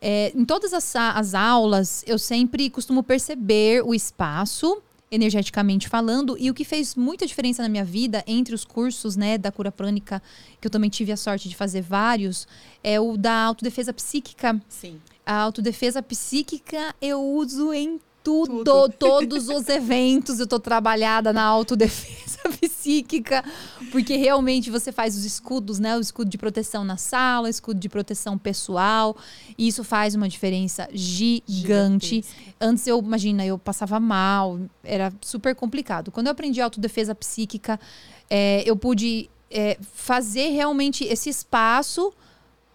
É, 0.00 0.32
em 0.34 0.46
todas 0.46 0.72
as, 0.72 0.96
as 0.96 1.34
aulas, 1.34 2.02
eu 2.06 2.18
sempre 2.18 2.70
costumo 2.70 3.02
perceber 3.02 3.84
o 3.84 3.94
espaço 3.94 4.82
energeticamente 5.10 5.86
falando. 5.86 6.34
E 6.38 6.50
o 6.50 6.54
que 6.54 6.64
fez 6.64 6.94
muita 6.94 7.26
diferença 7.26 7.62
na 7.62 7.68
minha 7.68 7.84
vida, 7.84 8.24
entre 8.26 8.54
os 8.54 8.64
cursos 8.64 9.16
né, 9.16 9.36
da 9.36 9.52
cura 9.52 9.70
prânica, 9.70 10.22
que 10.58 10.66
eu 10.66 10.70
também 10.70 10.88
tive 10.88 11.12
a 11.12 11.16
sorte 11.18 11.46
de 11.46 11.54
fazer 11.54 11.82
vários, 11.82 12.48
é 12.82 12.98
o 12.98 13.18
da 13.18 13.34
autodefesa 13.34 13.92
psíquica. 13.92 14.58
Sim. 14.66 14.98
A 15.26 15.34
autodefesa 15.34 16.02
psíquica 16.02 16.94
eu 17.02 17.22
uso 17.22 17.74
em 17.74 18.00
tudo, 18.22 18.64
Tudo. 18.64 18.92
todos 18.98 19.48
os 19.48 19.68
eventos 19.68 20.38
eu 20.38 20.46
tô 20.46 20.58
trabalhada 20.58 21.32
na 21.32 21.42
autodefesa 21.42 22.40
psíquica, 22.60 23.44
porque 23.90 24.16
realmente 24.16 24.70
você 24.70 24.92
faz 24.92 25.16
os 25.16 25.24
escudos, 25.24 25.78
né? 25.78 25.96
O 25.96 26.00
escudo 26.00 26.30
de 26.30 26.38
proteção 26.38 26.84
na 26.84 26.96
sala, 26.96 27.46
o 27.46 27.50
escudo 27.50 27.78
de 27.78 27.88
proteção 27.88 28.38
pessoal, 28.38 29.16
e 29.56 29.68
isso 29.68 29.84
faz 29.84 30.14
uma 30.14 30.28
diferença 30.28 30.88
gigante. 30.92 32.16
Gigantesca. 32.16 32.54
Antes 32.60 32.86
eu, 32.86 32.98
imagina, 32.98 33.44
eu 33.44 33.58
passava 33.58 33.98
mal, 33.98 34.58
era 34.82 35.12
super 35.20 35.54
complicado. 35.54 36.10
Quando 36.10 36.26
eu 36.26 36.32
aprendi 36.32 36.60
autodefesa 36.60 37.14
psíquica, 37.14 37.78
é, 38.30 38.62
eu 38.64 38.76
pude 38.76 39.28
é, 39.50 39.76
fazer 39.94 40.48
realmente 40.48 41.04
esse 41.04 41.28
espaço 41.28 42.12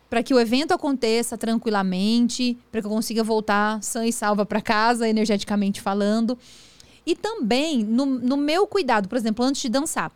para 0.10 0.24
que 0.24 0.34
o 0.34 0.39
evento 0.39 0.74
aconteça 0.74 1.38
tranquilamente, 1.38 2.58
para 2.72 2.82
que 2.82 2.88
eu 2.88 2.91
consiga 2.91 3.24
voltar 3.24 3.82
sã 3.84 4.06
e 4.06 4.13
salva 4.13 4.46
para 4.46 4.62
casa, 4.62 5.08
energeticamente 5.08 5.82
falando. 5.82 6.38
E 7.06 7.15
também 7.15 7.84
no, 7.84 8.06
no 8.06 8.38
meu 8.38 8.67
cuidado, 8.67 9.08
por 9.08 9.17
exemplo, 9.17 9.43
antes 9.43 9.62
de 9.62 9.70
dançar. 9.70 10.12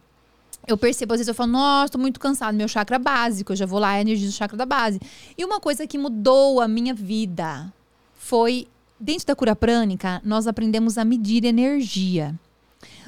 Eu 0.67 0.77
percebo, 0.77 1.13
às 1.13 1.19
vezes 1.19 1.27
eu 1.27 1.33
falo, 1.33 1.51
nossa, 1.51 1.93
tô 1.93 1.97
muito 1.97 2.19
cansado, 2.19 2.55
meu 2.55 2.67
chakra 2.67 2.99
básico, 2.99 3.51
eu 3.51 3.55
já 3.55 3.65
vou 3.65 3.79
lá, 3.79 3.97
é 3.97 4.01
energia 4.01 4.27
do 4.27 4.33
chakra 4.33 4.55
da 4.55 4.65
base. 4.65 4.99
E 5.37 5.43
uma 5.43 5.59
coisa 5.59 5.87
que 5.87 5.97
mudou 5.97 6.61
a 6.61 6.67
minha 6.67 6.93
vida 6.93 7.73
foi, 8.15 8.67
dentro 8.99 9.25
da 9.25 9.35
cura 9.35 9.55
prânica, 9.55 10.21
nós 10.23 10.45
aprendemos 10.47 10.97
a 10.97 11.03
medir 11.03 11.45
energia. 11.45 12.35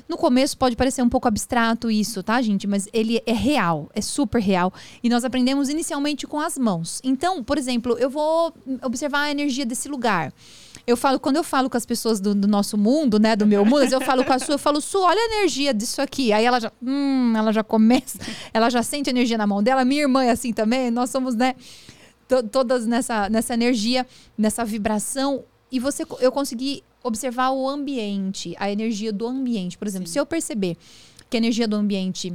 No 0.08 0.18
começo 0.18 0.58
pode 0.58 0.76
parecer 0.76 1.02
um 1.02 1.10
pouco 1.10 1.28
abstrato 1.28 1.90
isso, 1.90 2.22
tá, 2.22 2.42
gente? 2.42 2.68
Mas 2.68 2.88
ele 2.94 3.22
é 3.26 3.34
real, 3.34 3.90
é 3.96 4.02
super 4.02 4.42
real. 4.42 4.72
E 5.02 5.10
nós 5.10 5.24
aprendemos 5.24 5.70
inicialmente 5.70 6.28
com 6.28 6.40
as 6.40 6.58
mãos. 6.58 7.00
Então, 7.04 7.44
por 7.44 7.58
exemplo, 7.58 7.98
eu 7.98 8.10
vou 8.10 8.54
observar 8.84 9.22
a 9.24 9.32
energia 9.32 9.66
desse 9.66 9.88
lugar. 9.88 10.34
Eu 10.86 10.98
falo, 10.98 11.18
quando 11.20 11.38
eu 11.38 11.44
falo 11.44 11.70
com 11.70 11.78
as 11.78 11.86
pessoas 11.86 12.20
do, 12.20 12.36
do 12.36 12.48
nosso 12.48 12.78
mundo, 12.78 13.18
né, 13.18 13.36
do 13.38 13.48
meu 13.48 13.64
mundo, 13.66 13.84
eu 13.92 14.02
falo 14.02 14.26
com 14.26 14.34
a 14.34 14.40
sua, 14.40 14.56
eu 14.56 14.60
falo, 14.60 14.82
Su, 14.82 15.00
olha 15.00 15.18
a 15.20 15.26
energia 15.38 15.74
disso 15.74 16.02
aqui. 16.02 16.34
Aí 16.34 16.44
ela 16.44 16.60
já, 16.60 16.72
hum, 16.82 17.34
ela 17.36 17.54
já 17.54 17.64
começa, 17.64 18.20
ela 18.54 18.70
já 18.70 18.84
sente 18.84 19.10
energia 19.10 19.38
na 19.38 19.48
mão 19.48 19.64
dela. 19.64 19.86
Minha 19.86 20.02
irmã 20.02 20.24
é 20.26 20.32
assim 20.32 20.52
também, 20.52 20.92
nós 20.92 21.10
somos, 21.10 21.36
né, 21.36 21.56
to- 22.28 22.44
todas 22.44 22.86
nessa, 22.86 23.30
nessa 23.30 23.54
energia, 23.54 24.06
nessa 24.38 24.66
vibração. 24.66 25.46
E 25.72 25.80
você, 25.80 26.06
eu 26.20 26.32
consegui 26.32 26.84
observar 27.04 27.52
o 27.52 27.68
ambiente, 27.68 28.56
a 28.58 28.72
energia 28.72 29.12
do 29.12 29.28
ambiente. 29.28 29.78
Por 29.78 29.88
exemplo, 29.88 30.08
Sim. 30.08 30.14
se 30.14 30.20
eu 30.20 30.26
perceber 30.26 30.78
que 31.30 31.38
a 31.38 31.40
energia 31.40 31.68
do 31.68 31.76
ambiente 31.76 32.34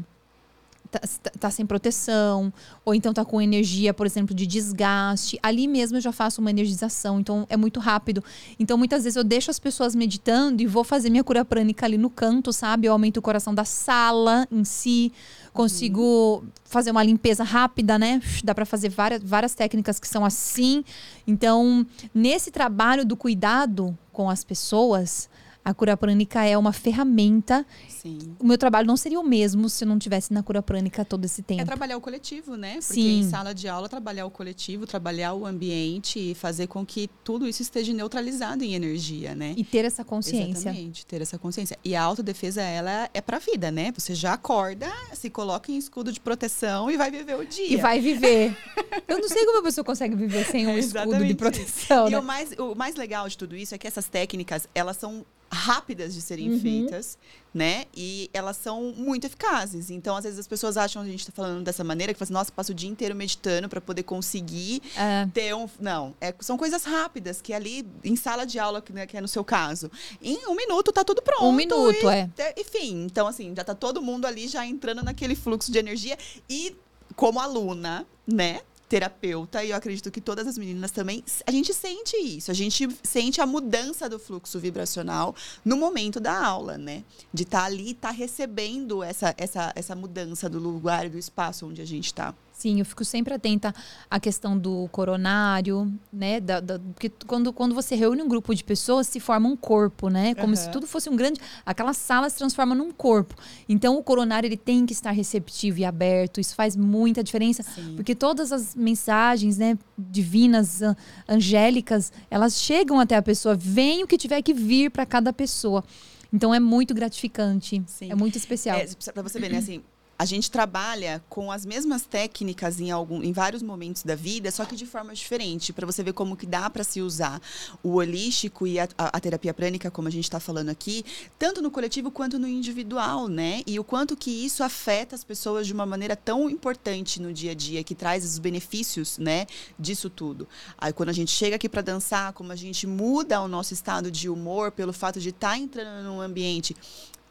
tá, 0.91 1.01
tá- 1.01 1.31
tá 1.39 1.51
sem 1.51 1.67
proteção, 1.67 2.53
ou 2.85 2.95
então 2.95 3.13
tá 3.13 3.25
com 3.25 3.41
energia, 3.41 3.93
por 3.93 4.07
exemplo, 4.07 4.35
de 4.35 4.47
desgaste, 4.47 5.39
ali 5.43 5.69
mesmo 5.69 5.97
eu 5.97 6.01
já 6.01 6.13
faço 6.13 6.41
uma 6.41 6.51
energização, 6.51 7.21
então 7.21 7.47
é 7.49 7.57
muito 7.57 7.81
rápido. 7.81 8.23
Então 8.59 8.77
muitas 8.79 9.05
vezes 9.05 9.17
eu 9.17 9.25
deixo 9.25 9.51
as 9.51 9.59
pessoas 9.59 9.95
meditando 9.95 10.63
e 10.63 10.67
vou 10.67 10.85
fazer 10.85 11.11
minha 11.11 11.25
cura 11.25 11.45
prânica 11.45 11.87
ali 11.87 11.99
no 11.99 12.11
canto, 12.11 12.53
sabe? 12.53 12.87
Eu 12.87 12.93
aumento 12.93 13.19
o 13.19 13.23
coração 13.23 13.55
da 13.55 13.65
sala 13.65 14.47
em 14.51 14.65
si, 14.65 15.13
consigo 15.53 16.45
fazer 16.65 16.91
uma 16.91 17.03
limpeza 17.03 17.43
rápida, 17.43 17.99
né? 17.99 18.21
Dá 18.45 18.55
para 18.55 18.65
fazer 18.65 18.89
várias, 18.89 19.23
várias 19.23 19.55
técnicas 19.55 19.99
que 19.99 20.07
são 20.07 20.25
assim. 20.25 20.85
Então, 21.27 21.87
nesse 22.15 22.51
trabalho 22.51 23.05
do 23.05 23.17
cuidado 23.17 23.97
com 24.13 24.31
as 24.31 24.45
pessoas, 24.45 25.29
a 25.69 25.75
cura 25.75 25.97
prânica 25.99 26.43
é 26.45 26.57
uma 26.57 26.73
ferramenta 26.73 27.67
Sim. 27.89 28.19
o 28.39 28.47
meu 28.47 28.57
trabalho 28.57 28.87
não 28.87 28.97
seria 28.97 29.21
o 29.21 29.23
mesmo 29.23 29.69
se 29.69 29.85
eu 29.85 29.89
não 29.89 29.99
tivesse 29.99 30.33
na 30.33 30.43
cura 30.43 30.63
prânica 30.63 31.05
todo 31.05 31.27
esse 31.27 31.43
É 31.43 31.45
tempo. 31.45 31.65
trabalhar 31.67 31.97
o 31.99 32.01
coletivo, 32.01 32.57
né? 32.57 32.75
Porque 32.75 32.95
Sim. 32.95 33.21
em 33.21 33.29
sala 33.29 33.55
de 33.55 33.69
aula, 33.69 33.87
trabalhar 33.89 34.25
o 34.25 34.31
coletivo, 34.31 34.87
trabalhar 34.87 35.35
o 35.35 35.45
ambiente 35.47 36.19
e 36.31 36.35
fazer 36.35 36.69
com 36.69 36.87
que 36.87 37.11
tudo 37.23 37.47
isso 37.47 37.61
esteja 37.61 37.93
neutralizado 37.93 38.65
em 38.65 38.73
energia, 38.75 39.35
né? 39.35 39.53
E 39.59 39.63
ter 39.65 39.85
essa 39.85 40.03
consciência. 40.05 40.71
Exatamente, 40.71 41.05
ter 41.05 41.21
essa 41.21 41.39
consciência. 41.39 41.79
E 41.85 41.95
a 41.95 42.03
autodefesa, 42.03 42.63
ela 42.63 43.11
é 43.13 43.21
pra 43.21 43.39
vida, 43.39 43.71
né? 43.71 43.93
Você 43.95 44.15
já 44.15 44.33
acorda, 44.33 44.91
se 45.13 45.29
coloca 45.29 45.71
em 45.71 45.77
escudo 45.77 46.11
de 46.11 46.19
proteção 46.21 46.91
e 46.91 46.97
vai 46.97 47.11
viver 47.11 47.37
o 47.37 47.45
dia. 47.45 47.69
E 47.69 47.77
vai 47.77 48.01
viver. 48.01 48.57
eu 49.07 49.19
não 49.19 49.29
sei 49.29 49.45
como 49.45 49.59
a 49.59 49.63
pessoa 49.63 49.85
consegue 49.85 50.15
viver 50.15 50.47
sem 50.47 50.67
um 50.67 50.71
É 50.71 50.79
escudo 50.79 51.25
de 51.27 51.35
proteção, 51.35 52.09
E 52.09 52.13
né? 52.13 52.19
o 52.19 52.23
mais, 52.23 52.53
o 52.59 52.75
mais 52.75 52.95
legal 52.97 53.29
de 53.29 53.37
tudo 53.37 53.55
isso 53.55 53.75
é 53.75 53.79
que 53.79 53.87
essas 53.87 54.09
técnicas, 54.09 54.67
elas 54.75 54.97
são 54.97 55.27
rápidas 55.51 56.15
de 56.15 56.21
serem 56.21 56.51
Uhum. 56.53 56.61
feitas, 56.61 57.17
né? 57.55 57.85
E 57.97 58.29
elas 58.35 58.57
são 58.59 58.93
muito 58.97 59.27
eficazes. 59.27 59.89
Então, 59.91 60.15
às 60.17 60.25
vezes 60.25 60.39
as 60.39 60.47
pessoas 60.47 60.77
acham 60.77 61.03
que 61.03 61.09
a 61.09 61.11
gente 61.11 61.27
tá 61.27 61.33
falando 61.35 61.65
dessa 61.65 61.83
maneira, 61.83 62.13
que 62.13 62.19
fala 62.19 62.27
assim, 62.27 62.33
nossa, 62.35 62.53
passa 62.53 62.71
o 62.73 62.75
dia 62.75 62.89
inteiro 62.89 63.15
meditando 63.15 63.69
para 63.69 63.81
poder 63.81 64.03
conseguir 64.03 64.83
É, 64.97 65.27
ter 65.33 65.55
um. 65.55 65.67
Não, 65.81 66.15
é, 66.21 66.35
são 66.41 66.57
coisas 66.59 66.85
rápidas, 66.85 67.41
que 67.41 67.53
ali, 67.55 67.87
em 68.05 68.15
sala 68.17 68.45
de 68.45 68.59
aula, 68.59 68.83
que, 68.83 68.93
né, 68.93 69.07
que 69.07 69.17
é 69.17 69.21
no 69.21 69.29
seu 69.29 69.43
caso, 69.45 69.91
em 70.23 70.47
um 70.47 70.55
minuto 70.55 70.93
tá 70.93 71.03
tudo 71.03 71.23
pronto. 71.23 71.45
um 71.45 71.53
minuto, 71.53 72.05
e- 72.05 72.07
é. 72.07 72.31
é, 72.39 72.55
Enfim, 72.61 73.05
então 73.05 73.27
assim, 73.27 73.55
já 73.57 73.65
tá 73.65 73.75
todo 73.75 74.03
mundo 74.03 74.27
ali 74.27 74.47
já 74.49 74.67
entrando 74.67 75.03
naquele 75.03 75.35
fluxo 75.35 75.73
de 75.73 75.79
energia. 75.79 76.17
E 76.49 76.77
como 77.17 77.41
aluna, 77.41 78.07
né? 78.27 78.61
Terapeuta, 78.89 79.63
e 79.63 79.71
eu 79.71 79.77
acredito 79.77 80.11
que 80.11 80.21
todas 80.21 80.47
as 80.47 80.57
meninas 80.57 80.91
também, 80.91 81.23
a 81.47 81.51
gente 81.51 81.75
sente 81.75 82.17
isso, 82.17 82.51
a 82.51 82.55
gente 82.55 82.89
sente 83.03 83.41
a 83.41 83.47
mudança 83.47 84.09
do 84.09 84.19
fluxo 84.19 84.59
vibracional 84.59 85.35
no 85.65 85.77
momento 85.77 86.19
da 86.19 86.43
aula, 86.43 86.79
né? 86.79 87.05
De 87.33 87.43
estar 87.43 87.65
ali, 87.65 87.91
estar 87.91 88.11
recebendo 88.11 89.03
essa, 89.03 89.35
essa, 89.37 89.73
essa 89.75 89.95
mudança 89.95 90.49
do 90.49 90.59
lugar 90.59 91.05
e 91.05 91.11
do 91.11 91.19
espaço 91.19 91.67
onde 91.67 91.83
a 91.83 91.87
gente 91.87 92.07
está. 92.07 92.35
Sim, 92.59 92.81
eu 92.81 92.85
fico 92.85 93.05
sempre 93.05 93.33
atenta 93.33 93.73
à 94.11 94.19
questão 94.19 94.59
do 94.59 94.89
coronário, 94.91 95.93
né? 96.13 96.41
Da, 96.41 96.59
da- 96.59 96.81
porque 96.81 97.09
quando, 97.25 97.53
quando 97.53 97.73
você 97.73 97.95
reúne 97.95 98.21
um 98.21 98.27
grupo 98.27 98.53
de 98.53 98.65
pessoas, 98.65 99.07
se 99.07 99.21
forma 99.21 99.49
um 99.49 99.57
corpo, 99.57 100.09
né? 100.09 100.35
Como 100.35 100.57
se 100.57 100.65
Aham. 100.65 100.73
tudo 100.73 100.87
fosse 100.89 101.09
um 101.09 101.15
grande. 101.15 101.39
Aquela 101.65 101.93
sala 101.95 102.29
se 102.29 102.37
transforma 102.37 102.75
num 102.75 102.91
corpo. 102.91 103.37
Então, 103.69 103.97
o 103.97 104.03
coronário 104.03 104.49
ele 104.49 104.57
tem 104.57 104.85
que 104.87 104.93
estar 104.93 105.13
receptivo 105.13 105.79
e 105.79 105.85
aberto. 105.85 106.41
Isso 106.41 106.57
faz 106.57 106.75
muita 106.75 107.23
diferença. 107.23 107.63
Sim. 107.63 107.95
Porque 107.95 108.13
todas 108.13 108.51
as 108.51 108.75
mensagens, 108.75 109.57
né, 109.57 109.79
divinas, 109.97 110.83
an- 110.83 110.97
angélicas, 111.29 112.13
elas 112.29 112.61
chegam 112.61 112.99
até 112.99 113.15
a 113.15 113.23
pessoa, 113.23 113.55
vem 113.55 114.03
o 114.03 114.07
que 114.09 114.19
tiver 114.19 114.43
que 114.43 114.53
vir 114.53 114.91
para 114.91 115.07
cada 115.07 115.33
pessoa. 115.33 115.85
Então 116.33 116.53
é 116.53 116.59
muito 116.59 116.93
gratificante, 116.93 117.81
Sim. 117.87 118.11
é 118.11 118.17
muito 118.17 118.37
especial. 118.37 118.79
É, 118.79 118.89
pra 119.15 119.23
você 119.23 119.39
ver, 119.39 119.49
né, 119.51 119.59
assim, 119.59 119.81
a 120.19 120.25
gente 120.25 120.51
trabalha 120.51 121.23
com 121.29 121.53
as 121.53 121.65
mesmas 121.65 122.03
técnicas 122.05 122.81
em, 122.81 122.91
algum, 122.91 123.23
em 123.23 123.33
vários 123.33 123.63
momentos 123.63 124.03
da 124.03 124.17
vida, 124.17 124.51
só 124.51 124.65
que 124.65 124.75
de 124.75 124.85
forma 124.85 125.15
diferente, 125.15 125.73
para 125.73 125.87
você 125.87 126.03
ver 126.03 126.13
como 126.13 126.37
que 126.37 126.45
dá 126.45 126.69
para 126.69 126.83
se 126.83 127.01
usar 127.01 127.41
o 127.85 127.95
holístico 127.95 128.67
e 128.67 128.81
a, 128.81 128.89
a- 128.99 129.17
a 129.17 129.21
terapia 129.21 129.55
prânica, 129.55 129.91
como 129.93 130.09
a 130.09 130.11
gente 130.11 130.25
está 130.25 130.41
falando 130.41 130.71
aqui, 130.71 131.05
tanto 131.39 131.63
no 131.63 131.71
coletivo 131.71 132.11
quanto 132.11 132.39
no 132.39 132.49
individual, 132.49 133.29
né? 133.29 133.63
E 133.67 133.79
o 133.79 133.85
quanto 133.85 134.17
que 134.17 134.31
isso 134.31 134.65
afeta 134.65 135.15
as 135.15 135.23
pessoas 135.23 135.67
de 135.69 135.73
uma 135.73 135.87
maneira 135.87 136.17
tão 136.17 136.51
importante 136.51 137.23
no 137.23 137.33
dia 137.33 137.53
a 137.53 137.55
dia, 137.55 137.85
que 137.85 137.95
traz 137.95 138.25
os 138.25 138.39
benefícios, 138.39 139.19
né, 139.19 139.47
disso 139.79 140.11
tudo. 140.11 140.49
Aí 140.77 140.93
quando 140.93 141.11
a 141.11 141.13
gente 141.13 141.31
chega 141.31 141.55
aqui 141.57 141.69
para 141.69 141.83
dançar, 141.83 142.33
como 142.33 142.51
a 142.51 142.57
gente 142.57 142.87
muda 142.89 143.41
o 143.41 143.47
nosso 143.47 143.73
estado 143.73 144.11
de 144.11 144.29
humor 144.29 144.73
pelo 144.73 144.93
fato 144.93 145.21
de 145.21 145.29
estar 145.29 145.57
entrando 145.57 146.05
num 146.05 146.21
ambiente 146.21 146.75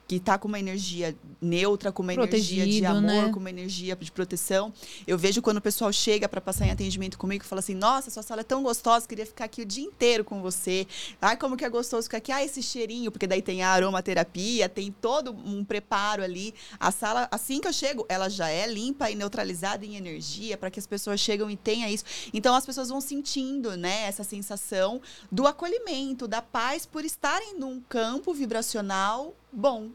que 0.07 0.19
tá 0.19 0.37
com 0.37 0.47
uma 0.47 0.59
energia 0.59 1.15
neutra, 1.41 1.91
com 1.91 2.01
uma 2.01 2.13
energia 2.13 2.65
de 2.65 2.81
Protegido, 2.81 2.87
amor, 2.87 3.01
né? 3.01 3.31
com 3.31 3.39
uma 3.39 3.49
energia 3.49 3.95
de 3.95 4.11
proteção. 4.11 4.73
Eu 5.05 5.17
vejo 5.17 5.41
quando 5.41 5.57
o 5.57 5.61
pessoal 5.61 5.91
chega 5.91 6.27
para 6.29 6.39
passar 6.39 6.65
em 6.65 6.71
atendimento 6.71 7.17
comigo 7.17 7.43
e 7.43 7.47
fala 7.47 7.59
assim: 7.59 7.75
"Nossa, 7.75 8.09
sua 8.09 8.23
sala 8.23 8.41
é 8.41 8.43
tão 8.43 8.63
gostosa, 8.63 9.07
queria 9.07 9.25
ficar 9.25 9.45
aqui 9.45 9.61
o 9.61 9.65
dia 9.65 9.83
inteiro 9.83 10.23
com 10.23 10.41
você". 10.41 10.87
Ai, 11.21 11.35
como 11.35 11.57
que 11.57 11.65
é 11.65 11.69
gostoso 11.69 12.03
ficar 12.03 12.17
aqui. 12.17 12.31
Ah, 12.31 12.43
esse 12.43 12.63
cheirinho, 12.63 13.11
porque 13.11 13.27
daí 13.27 13.41
tem 13.41 13.61
a 13.63 13.69
aromaterapia, 13.69 14.69
tem 14.69 14.91
todo 14.91 15.31
um 15.31 15.63
preparo 15.63 16.23
ali. 16.23 16.53
A 16.79 16.91
sala, 16.91 17.27
assim 17.29 17.59
que 17.59 17.67
eu 17.67 17.73
chego, 17.73 18.05
ela 18.07 18.29
já 18.29 18.49
é 18.49 18.65
limpa 18.65 19.11
e 19.11 19.15
neutralizada 19.15 19.85
em 19.85 19.95
energia 19.95 20.57
para 20.57 20.71
que 20.71 20.79
as 20.79 20.87
pessoas 20.87 21.19
chegam 21.19 21.49
e 21.49 21.57
tenha 21.57 21.89
isso. 21.89 22.05
Então 22.33 22.55
as 22.55 22.65
pessoas 22.65 22.89
vão 22.89 23.01
sentindo, 23.01 23.75
né, 23.75 24.03
essa 24.03 24.23
sensação 24.23 25.01
do 25.31 25.45
acolhimento, 25.45 26.27
da 26.27 26.41
paz 26.41 26.85
por 26.85 27.03
estarem 27.03 27.59
num 27.59 27.81
campo 27.81 28.33
vibracional 28.33 29.35
bom, 29.59 29.89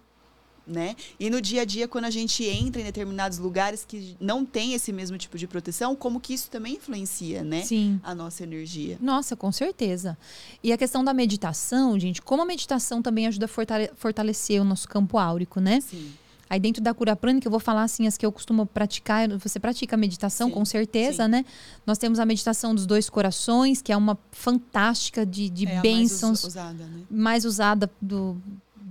né? 0.67 0.95
E 1.19 1.29
no 1.31 1.41
dia 1.41 1.63
a 1.63 1.65
dia, 1.65 1.89
quando 1.89 2.05
a 2.05 2.11
gente 2.11 2.45
entra 2.45 2.81
em 2.81 2.85
determinados 2.85 3.39
lugares 3.39 3.85
que 3.85 4.17
não 4.21 4.45
tem 4.45 4.75
esse 4.75 4.93
mesmo 4.93 5.19
tipo 5.19 5.37
de 5.39 5.47
proteção, 5.47 5.95
como 5.97 6.21
que 6.21 6.35
isso 6.35 6.49
também 6.51 6.75
influencia, 6.75 7.43
né? 7.43 7.63
Sim. 7.63 8.01
A 8.03 8.15
nossa 8.15 8.43
energia. 8.45 8.97
Nossa, 9.01 9.35
com 9.37 9.51
certeza. 9.51 10.17
E 10.63 10.73
a 10.73 10.79
questão 10.79 11.03
da 11.05 11.13
meditação, 11.13 11.99
gente, 11.99 12.23
como 12.23 12.43
a 12.43 12.45
meditação 12.45 13.03
também 13.03 13.27
ajuda 13.27 13.47
a 13.47 13.49
fortale- 13.49 13.91
fortalecer 13.97 14.61
o 14.61 14.65
nosso 14.65 14.89
campo 14.89 15.19
áurico, 15.19 15.59
né? 15.61 15.81
Sim. 15.81 16.13
Aí 16.49 16.61
dentro 16.61 16.83
da 16.83 16.93
cura 16.93 17.17
prânica, 17.17 17.47
eu 17.47 17.51
vou 17.51 17.59
falar 17.59 17.83
assim, 17.83 18.07
as 18.07 18.19
que 18.19 18.27
eu 18.27 18.31
costumo 18.31 18.67
praticar. 18.67 19.27
Você 19.39 19.59
pratica 19.59 19.97
a 19.97 19.99
meditação, 19.99 20.49
Sim, 20.49 20.55
com 20.55 20.65
certeza, 20.67 21.25
sim. 21.25 21.31
né? 21.31 21.45
Nós 21.87 21.97
temos 21.97 22.21
a 22.21 22.27
meditação 22.27 22.75
dos 22.75 22.85
dois 22.85 23.09
corações, 23.09 23.81
que 23.81 23.91
é 23.91 23.97
uma 23.97 24.19
fantástica 24.31 25.25
de, 25.25 25.49
de 25.49 25.65
é 25.67 25.71
a 25.71 25.73
mais 25.77 25.83
bênçãos. 25.83 26.41
us- 26.41 26.45
usada, 26.51 26.85
né? 26.85 27.03
mais 27.11 27.45
usada 27.47 27.91
do, 28.01 28.37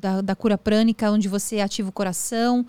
da, 0.01 0.19
da 0.21 0.35
cura 0.35 0.57
prânica, 0.57 1.11
onde 1.11 1.27
você 1.27 1.59
ativa 1.59 1.89
o 1.89 1.91
coração, 1.91 2.65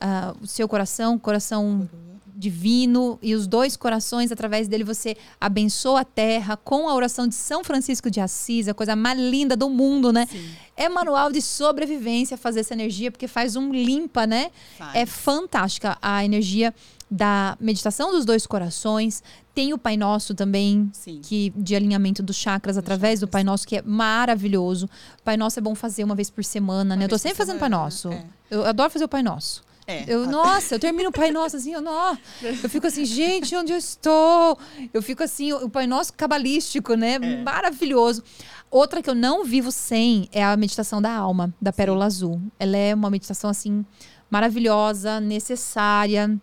ah, 0.00 0.34
o 0.40 0.46
seu 0.46 0.68
coração, 0.68 1.18
coração 1.18 1.88
divino 2.36 3.18
e 3.22 3.34
os 3.34 3.46
dois 3.46 3.76
corações, 3.76 4.32
através 4.32 4.66
dele 4.66 4.84
você 4.84 5.16
abençoa 5.40 6.00
a 6.00 6.04
terra 6.04 6.56
com 6.56 6.88
a 6.88 6.94
oração 6.94 7.28
de 7.28 7.34
São 7.34 7.62
Francisco 7.62 8.10
de 8.10 8.20
Assis, 8.20 8.68
a 8.68 8.74
coisa 8.74 8.94
mais 8.96 9.18
linda 9.18 9.56
do 9.56 9.70
mundo, 9.70 10.12
né? 10.12 10.26
Sim. 10.30 10.50
É 10.76 10.88
manual 10.88 11.30
de 11.30 11.40
sobrevivência 11.40 12.36
fazer 12.36 12.60
essa 12.60 12.74
energia, 12.74 13.10
porque 13.10 13.28
faz 13.28 13.54
um 13.54 13.72
limpa, 13.72 14.26
né? 14.26 14.50
Faz. 14.76 14.94
É 14.94 15.06
fantástica 15.06 15.96
a 16.02 16.24
energia 16.24 16.74
da 17.14 17.56
meditação 17.60 18.10
dos 18.10 18.24
dois 18.24 18.44
corações. 18.44 19.22
Tem 19.54 19.72
o 19.72 19.78
Pai 19.78 19.96
Nosso 19.96 20.34
também, 20.34 20.90
Sim. 20.92 21.20
que 21.22 21.52
de 21.56 21.76
alinhamento 21.76 22.24
dos 22.24 22.34
chakras 22.34 22.76
através 22.76 23.20
do 23.20 23.28
Pai 23.28 23.44
Nosso, 23.44 23.64
que 23.68 23.76
é 23.76 23.82
maravilhoso. 23.82 24.90
Pai 25.22 25.36
Nosso 25.36 25.60
é 25.60 25.62
bom 25.62 25.76
fazer 25.76 26.02
uma 26.02 26.16
vez 26.16 26.28
por 26.28 26.44
semana, 26.44 26.94
uma 26.94 26.96
né? 26.96 27.04
Eu 27.04 27.08
tô 27.08 27.16
sempre 27.16 27.38
fazendo 27.38 27.60
Pai 27.60 27.68
Nosso. 27.68 28.08
É. 28.08 28.24
Eu 28.50 28.66
adoro 28.66 28.90
fazer 28.90 29.04
o 29.04 29.08
Pai 29.08 29.22
Nosso. 29.22 29.62
É. 29.86 30.04
Eu, 30.08 30.26
nossa, 30.26 30.74
eu 30.74 30.80
termino 30.80 31.10
o 31.10 31.12
Pai 31.12 31.30
Nosso 31.30 31.56
assim, 31.56 31.72
eu, 31.74 31.80
não, 31.80 32.18
eu 32.42 32.68
fico 32.70 32.86
assim, 32.86 33.04
gente, 33.04 33.54
onde 33.54 33.70
eu 33.70 33.76
estou? 33.76 34.58
Eu 34.92 35.00
fico 35.00 35.22
assim, 35.22 35.52
o 35.52 35.70
Pai 35.70 35.86
Nosso 35.86 36.12
cabalístico, 36.14 36.94
né? 36.94 37.14
É. 37.14 37.42
Maravilhoso. 37.42 38.24
Outra 38.68 39.00
que 39.00 39.08
eu 39.08 39.14
não 39.14 39.44
vivo 39.44 39.70
sem 39.70 40.28
é 40.32 40.42
a 40.42 40.56
meditação 40.56 41.00
da 41.00 41.14
alma, 41.14 41.54
da 41.62 41.72
Pérola 41.72 42.10
Sim. 42.10 42.16
Azul. 42.16 42.42
Ela 42.58 42.76
é 42.76 42.92
uma 42.92 43.08
meditação 43.08 43.48
assim 43.50 43.86
maravilhosa, 44.28 45.20
necessária. 45.20 46.40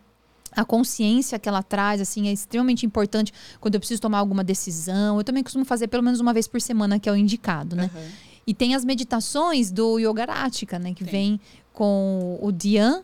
A 0.52 0.66
consciência 0.66 1.40
que 1.40 1.48
ela 1.48 1.64
traz, 1.64 2.02
assim, 2.02 2.28
é 2.28 2.32
extremamente 2.32 2.86
importante 2.86 3.34
quando 3.60 3.76
eu 3.76 3.80
preciso 3.80 4.02
tomar 4.02 4.20
alguma 4.20 4.44
decisão. 4.44 5.18
Eu 5.18 5.24
também 5.24 5.44
costumo 5.44 5.64
fazer 5.64 5.88
pelo 5.88 6.04
menos 6.04 6.20
uma 6.20 6.34
vez 6.34 6.48
por 6.48 6.62
semana, 6.62 7.00
que 7.00 7.08
é 7.08 7.12
o 7.12 7.16
indicado, 7.16 7.76
né? 7.76 7.90
Uhum. 7.94 8.10
E 8.46 8.54
tem 8.54 8.76
as 8.76 8.84
meditações 8.84 9.72
do 9.72 10.00
Yogarática, 10.00 10.78
né? 10.78 10.94
Que 10.94 11.06
Sim. 11.06 11.12
vem 11.12 11.40
com 11.74 12.38
o 12.42 12.52
Dhyan 12.52 13.04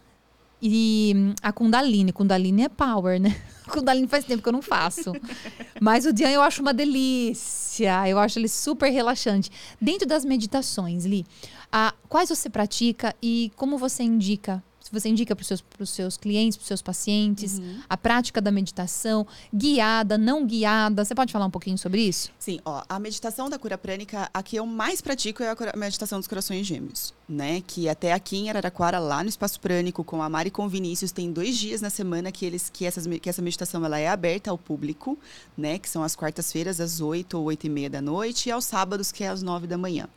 e 0.61 1.33
a 1.41 1.51
Kundalini. 1.51 2.11
Kundalini 2.11 2.63
é 2.63 2.69
power, 2.69 3.19
né? 3.19 3.39
Kundalini 3.69 4.07
faz 4.07 4.25
tempo 4.25 4.41
que 4.41 4.49
eu 4.49 4.53
não 4.53 4.61
faço. 4.61 5.13
Mas 5.79 6.05
o 6.05 6.13
Dhyan 6.13 6.31
eu 6.31 6.41
acho 6.41 6.61
uma 6.61 6.73
delícia. 6.73 8.09
Eu 8.09 8.19
acho 8.19 8.39
ele 8.39 8.47
super 8.47 8.89
relaxante. 8.89 9.51
Dentro 9.79 10.07
das 10.07 10.25
meditações, 10.25 11.05
Li, 11.05 11.25
a, 11.71 11.93
quais 12.09 12.29
você 12.29 12.49
pratica 12.49 13.15
e 13.21 13.51
como 13.55 13.77
você 13.77 14.03
indica 14.03 14.63
se 14.87 14.93
você 14.93 15.09
indica 15.09 15.35
para 15.35 15.41
os 15.41 15.47
seus, 15.47 15.63
seus 15.89 16.15
clientes, 16.15 16.55
para 16.55 16.61
os 16.61 16.67
seus 16.67 16.81
pacientes, 16.81 17.59
uhum. 17.59 17.81
a 17.89 17.97
prática 17.97 18.39
da 18.39 18.49
meditação, 18.49 19.27
guiada, 19.53 20.17
não 20.17 20.45
guiada. 20.45 21.03
Você 21.03 21.13
pode 21.13 21.33
falar 21.33 21.45
um 21.45 21.51
pouquinho 21.51 21.77
sobre 21.77 22.01
isso? 22.01 22.31
Sim, 22.39 22.61
ó, 22.63 22.83
a 22.87 22.97
meditação 22.97 23.49
da 23.49 23.59
cura 23.59 23.77
prânica, 23.77 24.29
a 24.33 24.41
que 24.41 24.55
eu 24.55 24.65
mais 24.65 25.01
pratico 25.01 25.43
é 25.43 25.49
a 25.49 25.77
meditação 25.77 26.19
dos 26.19 26.27
corações 26.27 26.65
gêmeos, 26.65 27.13
né? 27.27 27.61
Que 27.67 27.89
até 27.89 28.13
aqui 28.13 28.37
em 28.37 28.49
Araraquara, 28.49 28.97
lá 28.97 29.21
no 29.23 29.27
Espaço 29.27 29.59
Prânico, 29.59 30.05
com 30.05 30.23
a 30.23 30.29
Mari 30.29 30.47
e 30.47 30.51
com 30.51 30.65
o 30.65 30.69
Vinícius, 30.69 31.11
tem 31.11 31.33
dois 31.33 31.57
dias 31.57 31.81
na 31.81 31.89
semana 31.89 32.31
que 32.31 32.45
eles 32.45 32.69
que, 32.69 32.85
essas, 32.85 33.05
que 33.05 33.29
essa 33.29 33.41
meditação 33.41 33.83
ela 33.83 33.99
é 33.99 34.07
aberta 34.07 34.49
ao 34.49 34.57
público, 34.57 35.19
né? 35.57 35.77
Que 35.77 35.89
são 35.89 36.01
as 36.01 36.15
quartas-feiras, 36.15 36.79
às 36.79 37.01
oito 37.01 37.37
ou 37.37 37.43
oito 37.43 37.67
e 37.67 37.69
meia 37.69 37.89
da 37.89 38.01
noite, 38.01 38.47
e 38.47 38.51
aos 38.53 38.63
sábados, 38.63 39.11
que 39.11 39.25
é 39.25 39.27
às 39.27 39.43
nove 39.43 39.67
da 39.67 39.77
manhã. 39.77 40.07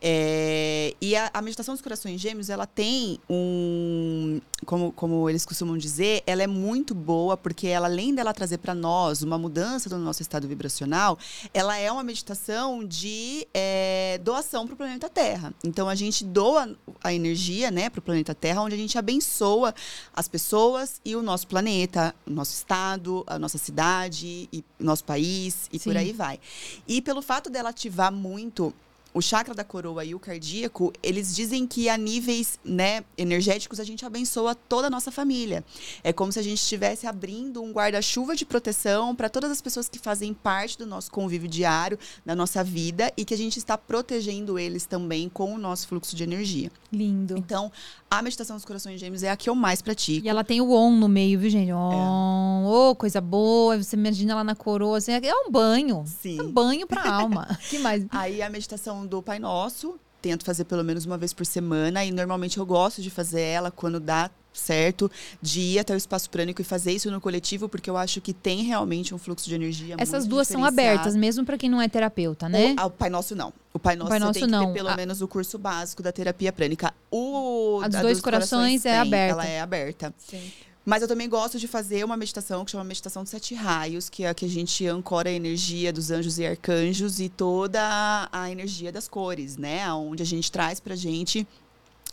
É, 0.00 0.94
e 1.00 1.16
a, 1.16 1.28
a, 1.34 1.42
meditação 1.42 1.74
dos 1.74 1.82
corações 1.82 2.20
gêmeos, 2.20 2.48
ela 2.48 2.66
tem 2.66 3.18
um, 3.28 4.40
como, 4.64 4.92
como 4.92 5.28
eles 5.28 5.44
costumam 5.44 5.76
dizer, 5.76 6.22
ela 6.24 6.40
é 6.40 6.46
muito 6.46 6.94
boa 6.94 7.36
porque 7.36 7.66
ela, 7.66 7.88
além 7.88 8.14
dela 8.14 8.32
trazer 8.32 8.58
para 8.58 8.76
nós 8.76 9.22
uma 9.22 9.36
mudança 9.36 9.88
do 9.88 9.98
nosso 9.98 10.22
estado 10.22 10.46
vibracional, 10.46 11.18
ela 11.52 11.76
é 11.76 11.90
uma 11.90 12.04
meditação 12.04 12.84
de 12.84 13.46
é, 13.52 14.20
doação 14.22 14.66
para 14.66 14.74
o 14.74 14.76
planeta 14.76 15.08
Terra. 15.08 15.52
Então 15.64 15.88
a 15.88 15.96
gente 15.96 16.24
doa 16.24 16.76
a 17.02 17.12
energia, 17.12 17.70
né, 17.70 17.90
para 17.90 17.98
o 17.98 18.02
planeta 18.02 18.34
Terra, 18.34 18.62
onde 18.62 18.76
a 18.76 18.78
gente 18.78 18.96
abençoa 18.96 19.74
as 20.14 20.28
pessoas 20.28 21.00
e 21.04 21.16
o 21.16 21.22
nosso 21.22 21.48
planeta, 21.48 22.14
o 22.24 22.30
nosso 22.30 22.54
estado, 22.54 23.24
a 23.26 23.36
nossa 23.36 23.58
cidade 23.58 24.48
e 24.52 24.64
nosso 24.78 25.04
país 25.04 25.68
e 25.72 25.78
Sim. 25.78 25.90
por 25.90 25.96
aí 25.96 26.12
vai. 26.12 26.38
E 26.86 27.02
pelo 27.02 27.20
fato 27.20 27.50
dela 27.50 27.70
ativar 27.70 28.12
muito 28.12 28.72
o 29.12 29.20
chakra 29.20 29.54
da 29.54 29.64
coroa 29.64 30.04
e 30.04 30.14
o 30.14 30.20
cardíaco, 30.20 30.92
eles 31.02 31.34
dizem 31.34 31.66
que 31.66 31.88
a 31.88 31.96
níveis 31.96 32.58
né, 32.64 33.04
energéticos 33.16 33.80
a 33.80 33.84
gente 33.84 34.04
abençoa 34.04 34.54
toda 34.54 34.86
a 34.88 34.90
nossa 34.90 35.10
família. 35.10 35.64
É 36.04 36.12
como 36.12 36.32
se 36.32 36.38
a 36.38 36.42
gente 36.42 36.58
estivesse 36.58 37.06
abrindo 37.06 37.62
um 37.62 37.72
guarda-chuva 37.72 38.36
de 38.36 38.44
proteção 38.44 39.14
para 39.14 39.28
todas 39.28 39.50
as 39.50 39.60
pessoas 39.60 39.88
que 39.88 39.98
fazem 39.98 40.32
parte 40.34 40.78
do 40.78 40.86
nosso 40.86 41.10
convívio 41.10 41.48
diário, 41.48 41.98
da 42.24 42.34
nossa 42.34 42.62
vida, 42.62 43.12
e 43.16 43.24
que 43.24 43.34
a 43.34 43.36
gente 43.36 43.56
está 43.56 43.76
protegendo 43.76 44.58
eles 44.58 44.86
também 44.86 45.28
com 45.28 45.54
o 45.54 45.58
nosso 45.58 45.88
fluxo 45.88 46.14
de 46.14 46.22
energia. 46.22 46.70
Lindo. 46.92 47.36
Então, 47.36 47.70
a 48.10 48.22
meditação 48.22 48.56
dos 48.56 48.64
corações 48.64 48.98
gêmeos 48.98 49.22
é 49.22 49.30
a 49.30 49.36
que 49.36 49.50
eu 49.50 49.54
mais 49.54 49.82
pratico. 49.82 50.26
E 50.26 50.28
ela 50.28 50.42
tem 50.42 50.60
o 50.60 50.72
on 50.72 50.92
no 50.92 51.08
meio, 51.08 51.38
viu, 51.38 51.50
gente? 51.50 51.72
On, 51.72 51.92
é. 51.92 52.66
oh, 52.66 52.94
coisa 52.94 53.20
boa. 53.20 53.76
Você 53.76 53.96
imagina 53.96 54.34
lá 54.34 54.44
na 54.44 54.54
coroa, 54.54 54.98
assim, 54.98 55.12
é 55.12 55.34
um 55.34 55.50
banho. 55.50 56.04
Sim. 56.06 56.38
É 56.38 56.42
um 56.42 56.50
banho 56.50 56.86
para 56.86 57.02
a 57.02 57.14
alma. 57.14 57.58
que 57.68 57.78
mais? 57.78 58.06
Aí 58.10 58.40
a 58.40 58.48
meditação 58.48 58.97
do 59.06 59.22
Pai 59.22 59.38
Nosso, 59.38 59.98
tento 60.20 60.44
fazer 60.44 60.64
pelo 60.64 60.84
menos 60.84 61.06
uma 61.06 61.16
vez 61.16 61.32
por 61.32 61.46
semana 61.46 62.04
e 62.04 62.10
normalmente 62.10 62.58
eu 62.58 62.66
gosto 62.66 63.00
de 63.00 63.10
fazer 63.10 63.40
ela 63.40 63.70
quando 63.70 64.00
dá 64.00 64.30
certo 64.52 65.10
de 65.40 65.60
ir 65.60 65.78
até 65.78 65.94
o 65.94 65.96
espaço 65.96 66.28
prânico 66.28 66.60
e 66.60 66.64
fazer 66.64 66.92
isso 66.92 67.10
no 67.10 67.20
coletivo, 67.20 67.68
porque 67.68 67.88
eu 67.88 67.96
acho 67.96 68.20
que 68.20 68.32
tem 68.32 68.62
realmente 68.62 69.14
um 69.14 69.18
fluxo 69.18 69.48
de 69.48 69.54
energia 69.54 69.94
Essas 69.98 70.26
duas 70.26 70.48
são 70.48 70.64
abertas, 70.64 71.14
mesmo 71.14 71.44
para 71.44 71.56
quem 71.56 71.70
não 71.70 71.80
é 71.80 71.88
terapeuta, 71.88 72.48
né? 72.48 72.74
O, 72.80 72.86
o 72.86 72.90
Pai 72.90 73.08
Nosso 73.08 73.36
não. 73.36 73.52
O 73.72 73.78
Pai 73.78 73.94
Nosso, 73.94 74.06
o 74.06 74.10
Pai 74.10 74.18
Nosso 74.18 74.40
tem 74.40 74.48
não. 74.48 74.72
pelo 74.72 74.88
a... 74.88 74.96
menos 74.96 75.22
o 75.22 75.28
curso 75.28 75.58
básico 75.58 76.02
da 76.02 76.10
terapia 76.10 76.52
prânica. 76.52 76.92
O 77.10 77.80
a 77.82 77.88
dos 77.88 78.00
dois 78.00 78.20
corações, 78.20 78.82
corações 78.82 78.86
é 78.86 78.90
tem, 78.90 79.00
aberta. 79.00 79.32
Ela 79.32 79.46
é 79.46 79.60
aberta. 79.60 80.14
Sim. 80.18 80.50
Mas 80.88 81.02
eu 81.02 81.08
também 81.08 81.28
gosto 81.28 81.58
de 81.58 81.68
fazer 81.68 82.02
uma 82.02 82.16
meditação 82.16 82.64
que 82.64 82.70
chama 82.70 82.82
meditação 82.82 83.22
de 83.22 83.28
sete 83.28 83.54
raios, 83.54 84.08
que 84.08 84.24
é 84.24 84.30
a 84.30 84.32
que 84.32 84.46
a 84.46 84.48
gente 84.48 84.86
ancora 84.86 85.28
a 85.28 85.32
energia 85.32 85.92
dos 85.92 86.10
anjos 86.10 86.38
e 86.38 86.46
arcanjos 86.46 87.20
e 87.20 87.28
toda 87.28 88.26
a 88.32 88.50
energia 88.50 88.90
das 88.90 89.06
cores, 89.06 89.58
né? 89.58 89.92
Onde 89.92 90.22
a 90.22 90.26
gente 90.26 90.50
traz 90.50 90.80
pra 90.80 90.96
gente 90.96 91.46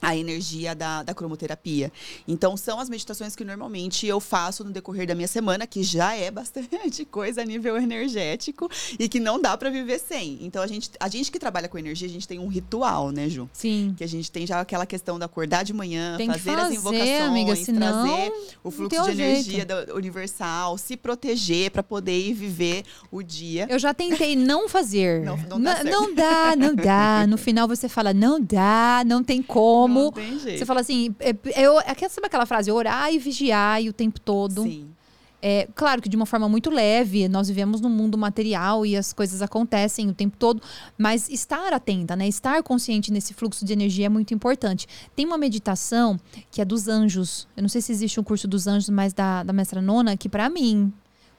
a 0.06 0.16
energia 0.16 0.76
da, 0.76 1.02
da 1.02 1.16
cromoterapia. 1.16 1.92
Então, 2.28 2.56
são 2.56 2.80
as 2.80 2.88
meditações 2.88 3.36
que 3.36 3.44
normalmente 3.44 4.06
eu 4.06 4.20
faço 4.20 4.64
no 4.64 4.72
decorrer 4.72 5.08
da 5.08 5.16
minha 5.16 5.28
semana, 5.28 5.66
que 5.66 5.82
já 5.82 6.16
é 6.16 6.30
bastante 6.30 7.04
coisa 7.10 7.42
a 7.42 7.46
nível 7.46 7.76
energético 7.76 8.70
e 9.00 9.10
que 9.10 9.20
não 9.20 9.42
dá 9.42 9.58
para 9.58 9.72
viver 9.72 10.00
sem. 10.00 10.38
Então, 10.42 10.62
a 10.62 10.68
gente, 10.68 10.92
a 11.00 11.10
gente 11.10 11.32
que 11.32 11.40
trabalha 11.40 11.68
com 11.68 11.80
energia, 11.80 12.08
a 12.08 12.12
gente 12.12 12.28
tem 12.28 12.38
um 12.38 12.48
ritual, 12.48 13.10
né, 13.10 13.28
Ju? 13.28 13.50
Sim. 13.52 13.96
Que 13.98 14.04
a 14.04 14.08
gente 14.08 14.32
tem 14.32 14.46
já 14.46 14.62
aquela 14.62 14.86
questão 14.86 15.18
de 15.18 15.26
acordar 15.26 15.64
de 15.64 15.74
manhã, 15.74 16.18
tem 16.18 16.28
fazer, 16.28 16.52
fazer, 16.52 16.62
as 16.62 16.74
invocações, 16.74 17.22
amiga, 17.22 17.56
senão, 17.56 18.08
trazer 18.08 18.34
o 18.64 18.70
fluxo 18.70 19.04
de 19.06 19.22
energia 19.22 19.66
universal, 19.96 20.78
se 20.78 20.96
proteger 20.96 21.72
para 21.72 21.82
poder 21.82 22.16
ir 22.16 22.34
viver 22.34 22.84
o 23.12 23.24
dia. 23.24 23.66
Eu 23.72 23.80
já 23.80 23.92
tentei 23.92 24.36
não 24.36 24.70
fazer. 24.70 25.16
Não, 25.26 25.38
não 25.38 25.62
dá, 25.62 25.84
não 25.84 26.14
dá, 26.14 26.56
não 26.56 26.76
dá. 26.76 27.28
No 27.28 27.38
final 27.40 27.68
você 27.68 27.90
fala, 27.90 28.14
não 28.14 28.40
dá, 28.40 29.04
não 29.06 29.24
tem 29.24 29.42
como 29.42 29.95
como. 29.96 30.06
Não 30.06 30.12
tem 30.12 30.40
jeito. 30.40 30.60
Você 30.60 30.66
fala 30.66 30.82
assim, 30.82 31.16
é, 31.20 31.36
eu, 31.56 31.80
é, 31.80 32.10
sabe 32.10 32.28
aquela 32.28 32.46
frase, 32.46 32.72
orar 32.72 33.14
e 33.14 33.20
vigiar 33.20 33.82
o 33.82 33.94
tempo 33.94 34.20
todo? 34.20 34.64
Sim. 34.64 34.90
É, 35.48 35.68
claro 35.76 36.02
que 36.02 36.10
de 36.10 36.16
uma 36.16 36.26
forma 36.26 36.50
muito 36.50 36.72
leve, 36.72 37.28
nós 37.30 37.48
vivemos 37.48 37.80
num 37.80 37.90
mundo 37.90 38.18
material 38.18 38.84
e 38.84 38.98
as 38.98 39.14
coisas 39.14 39.44
acontecem 39.44 40.10
o 40.10 40.14
tempo 40.14 40.36
todo, 40.38 40.60
mas 40.98 41.30
estar 41.30 41.72
atenta, 41.72 42.16
né? 42.16 42.28
Estar 42.28 42.64
consciente 42.64 43.14
nesse 43.14 43.32
fluxo 43.32 43.64
de 43.64 43.72
energia 43.72 44.08
é 44.08 44.10
muito 44.10 44.34
importante. 44.34 44.88
Tem 45.16 45.24
uma 45.24 45.38
meditação 45.38 46.20
que 46.50 46.62
é 46.62 46.66
dos 46.66 46.88
anjos. 46.88 47.48
Eu 47.56 47.62
não 47.62 47.70
sei 47.70 47.80
se 47.80 47.92
existe 47.92 48.20
um 48.20 48.24
curso 48.24 48.48
dos 48.48 48.66
anjos, 48.66 48.90
mas 48.90 49.14
da, 49.14 49.44
da 49.44 49.54
mestra 49.54 49.84
Nona, 49.84 50.18
que 50.18 50.28
para 50.28 50.50
mim, 50.50 50.92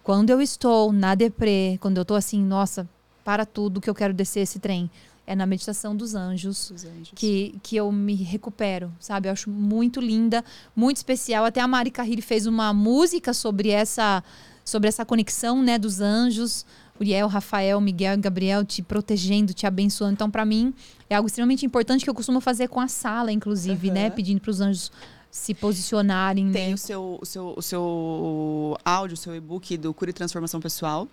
quando 0.04 0.30
eu 0.30 0.40
estou 0.40 0.92
na 0.92 1.16
deprê, 1.16 1.76
quando 1.80 1.98
eu 1.98 2.04
tô 2.04 2.14
assim, 2.14 2.40
nossa, 2.40 2.88
para 3.24 3.44
tudo 3.44 3.80
que 3.80 3.90
eu 3.90 3.94
quero 3.94 4.14
descer 4.14 4.40
esse 4.42 4.60
trem 4.60 4.88
é 5.26 5.34
na 5.34 5.44
meditação 5.44 5.96
dos 5.96 6.14
anjos, 6.14 6.70
anjos, 6.72 7.12
Que, 7.14 7.58
que 7.62 7.76
eu 7.76 7.90
me 7.90 8.14
recupero, 8.14 8.92
sabe? 9.00 9.28
Eu 9.28 9.32
acho 9.32 9.50
muito 9.50 10.00
linda, 10.00 10.44
muito 10.74 10.98
especial. 10.98 11.44
Até 11.44 11.60
a 11.60 11.66
Mari 11.66 11.90
Carrilli 11.90 12.22
fez 12.22 12.46
uma 12.46 12.72
música 12.72 13.34
sobre 13.34 13.70
essa, 13.70 14.22
sobre 14.64 14.88
essa 14.88 15.04
conexão, 15.04 15.62
né, 15.62 15.78
dos 15.78 16.00
anjos. 16.00 16.64
Uriel, 17.00 17.28
Rafael, 17.28 17.80
Miguel 17.80 18.14
e 18.14 18.16
Gabriel 18.16 18.64
te 18.64 18.82
protegendo, 18.82 19.52
te 19.52 19.66
abençoando. 19.66 20.14
Então, 20.14 20.30
para 20.30 20.44
mim, 20.44 20.72
é 21.10 21.16
algo 21.16 21.26
extremamente 21.26 21.66
importante 21.66 22.04
que 22.04 22.10
eu 22.10 22.14
costumo 22.14 22.40
fazer 22.40 22.68
com 22.68 22.80
a 22.80 22.88
sala, 22.88 23.30
inclusive, 23.32 23.88
uhum. 23.88 23.94
né? 23.94 24.10
Pedindo 24.10 24.40
para 24.40 24.50
os 24.50 24.60
anjos 24.60 24.90
se 25.30 25.52
posicionarem. 25.52 26.50
Tem 26.50 26.68
né? 26.68 26.74
o, 26.74 26.78
seu, 26.78 27.18
o, 27.20 27.26
seu, 27.26 27.54
o 27.56 27.62
seu 27.62 28.78
áudio, 28.84 29.14
o 29.14 29.16
seu 29.18 29.34
e-book 29.34 29.76
do 29.76 29.92
Cura 29.92 30.10
e 30.10 30.14
Transformação 30.14 30.60
Pessoal, 30.60 31.06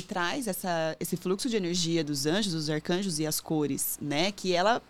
que 0.00 0.06
traz 0.06 0.46
essa, 0.46 0.96
esse 1.00 1.16
fluxo 1.16 1.48
de 1.48 1.56
energia 1.56 2.04
dos 2.04 2.26
anjos, 2.26 2.52
dos 2.52 2.68
arcanjos 2.68 3.18
e 3.18 3.26
as 3.26 3.40
cores, 3.40 3.98
né? 4.00 4.30
Que 4.32 4.52
ela 4.52 4.82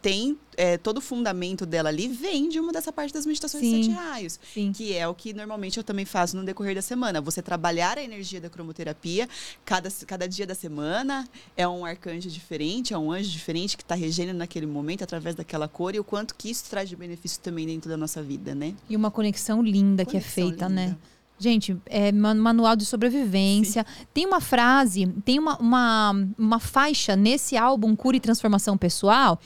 tem 0.00 0.38
é, 0.56 0.78
todo 0.78 0.98
o 0.98 1.00
fundamento 1.02 1.66
dela 1.66 1.90
ali 1.90 2.08
vem 2.08 2.48
de 2.48 2.58
uma 2.58 2.72
dessa 2.72 2.90
parte 2.90 3.12
das 3.12 3.26
meditações 3.26 3.62
Sim. 3.62 3.80
de 3.80 3.86
sete 3.86 3.94
raios, 3.94 4.40
Sim. 4.54 4.72
que 4.72 4.94
é 4.94 5.06
o 5.06 5.14
que 5.14 5.34
normalmente 5.34 5.76
eu 5.76 5.84
também 5.84 6.06
faço 6.06 6.34
no 6.34 6.44
decorrer 6.44 6.74
da 6.74 6.80
semana. 6.80 7.20
Você 7.20 7.42
trabalhar 7.42 7.98
a 7.98 8.02
energia 8.02 8.40
da 8.40 8.48
cromoterapia, 8.48 9.28
cada, 9.66 9.90
cada 10.06 10.26
dia 10.26 10.46
da 10.46 10.54
semana 10.54 11.28
é 11.56 11.68
um 11.68 11.84
arcanjo 11.84 12.30
diferente, 12.30 12.94
é 12.94 12.98
um 12.98 13.12
anjo 13.12 13.30
diferente 13.30 13.76
que 13.76 13.82
está 13.82 13.94
regendo 13.94 14.32
naquele 14.32 14.66
momento 14.66 15.04
através 15.04 15.34
daquela 15.34 15.68
cor 15.68 15.94
e 15.94 16.00
o 16.00 16.04
quanto 16.04 16.34
que 16.34 16.50
isso 16.50 16.64
traz 16.70 16.88
de 16.88 16.96
benefício 16.96 17.40
também 17.42 17.66
dentro 17.66 17.90
da 17.90 17.96
nossa 17.96 18.22
vida, 18.22 18.54
né? 18.54 18.74
E 18.88 18.96
uma 18.96 19.10
conexão 19.10 19.62
linda 19.62 20.06
conexão 20.06 20.10
que 20.10 20.16
é 20.16 20.20
feita, 20.20 20.68
né? 20.70 20.86
linda. 20.86 20.92
né? 20.92 21.11
Gente, 21.42 21.76
é 21.86 22.12
manual 22.12 22.76
de 22.76 22.84
sobrevivência. 22.84 23.84
Sim. 23.84 24.06
Tem 24.14 24.24
uma 24.24 24.40
frase, 24.40 25.08
tem 25.24 25.40
uma, 25.40 25.58
uma, 25.58 26.14
uma 26.38 26.60
faixa 26.60 27.16
nesse 27.16 27.56
álbum 27.56 27.96
Cura 27.96 28.16
e 28.16 28.20
Transformação 28.20 28.78
Pessoal 28.78 29.40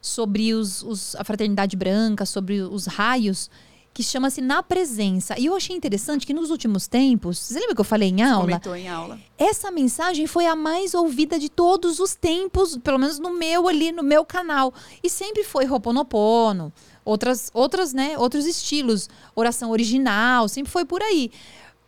sobre 0.00 0.54
os, 0.54 0.82
os, 0.82 1.14
a 1.16 1.22
fraternidade 1.22 1.76
branca, 1.76 2.24
sobre 2.24 2.62
os 2.62 2.86
raios, 2.86 3.50
que 3.92 4.02
chama-se 4.02 4.40
Na 4.40 4.62
Presença. 4.62 5.38
E 5.38 5.44
eu 5.44 5.54
achei 5.54 5.76
interessante 5.76 6.26
que 6.26 6.32
nos 6.32 6.50
últimos 6.50 6.86
tempos, 6.86 7.38
você 7.38 7.60
lembra 7.60 7.74
que 7.74 7.80
eu 7.82 7.84
falei 7.84 8.08
em 8.08 8.22
aula? 8.22 8.46
Comentou 8.46 8.74
em 8.74 8.88
aula. 8.88 9.20
Essa 9.36 9.70
mensagem 9.70 10.26
foi 10.26 10.46
a 10.46 10.56
mais 10.56 10.94
ouvida 10.94 11.38
de 11.38 11.50
todos 11.50 12.00
os 12.00 12.14
tempos, 12.14 12.78
pelo 12.78 12.98
menos 12.98 13.18
no 13.18 13.34
meu 13.34 13.68
ali, 13.68 13.92
no 13.92 14.02
meu 14.02 14.24
canal. 14.24 14.72
E 15.02 15.10
sempre 15.10 15.44
foi 15.44 15.66
Roponopono 15.66 16.72
outras, 17.04 17.50
outras, 17.52 17.92
né, 17.92 18.16
outros 18.18 18.46
estilos, 18.46 19.08
oração 19.34 19.70
original, 19.70 20.48
sempre 20.48 20.72
foi 20.72 20.84
por 20.84 21.02
aí. 21.02 21.30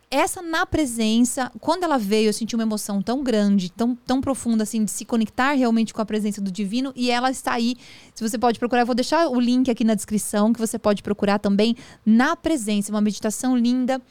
Essa 0.09 0.41
na 0.41 0.65
presença, 0.65 1.51
quando 1.59 1.83
ela 1.83 1.97
veio, 1.97 2.29
eu 2.29 2.33
senti 2.33 2.55
uma 2.55 2.63
emoção 2.63 3.01
tão 3.01 3.21
grande, 3.21 3.69
tão, 3.69 3.93
tão 3.93 4.21
profunda, 4.21 4.63
assim, 4.63 4.85
de 4.85 4.91
se 4.91 5.03
conectar 5.03 5.51
realmente 5.51 5.93
com 5.93 6.01
a 6.01 6.05
presença 6.05 6.39
do 6.39 6.49
divino. 6.49 6.93
E 6.95 7.11
ela 7.11 7.29
está 7.29 7.51
aí. 7.51 7.75
Se 8.15 8.27
você 8.27 8.37
pode 8.37 8.57
procurar, 8.57 8.83
eu 8.83 8.85
vou 8.85 8.95
deixar 8.95 9.27
o 9.27 9.37
link 9.37 9.69
aqui 9.69 9.83
na 9.83 9.95
descrição, 9.95 10.53
que 10.53 10.59
você 10.61 10.79
pode 10.79 11.03
procurar 11.03 11.39
também 11.39 11.75
na 12.05 12.37
presença. 12.37 12.89
Uma 12.89 13.01
meditação 13.01 13.57
linda, 13.57 14.01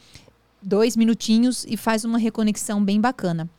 dois 0.61 0.95
minutinhos 0.95 1.65
e 1.67 1.75
faz 1.75 2.05
uma 2.05 2.19
reconexão 2.19 2.83
bem 2.83 3.01
bacana. 3.01 3.49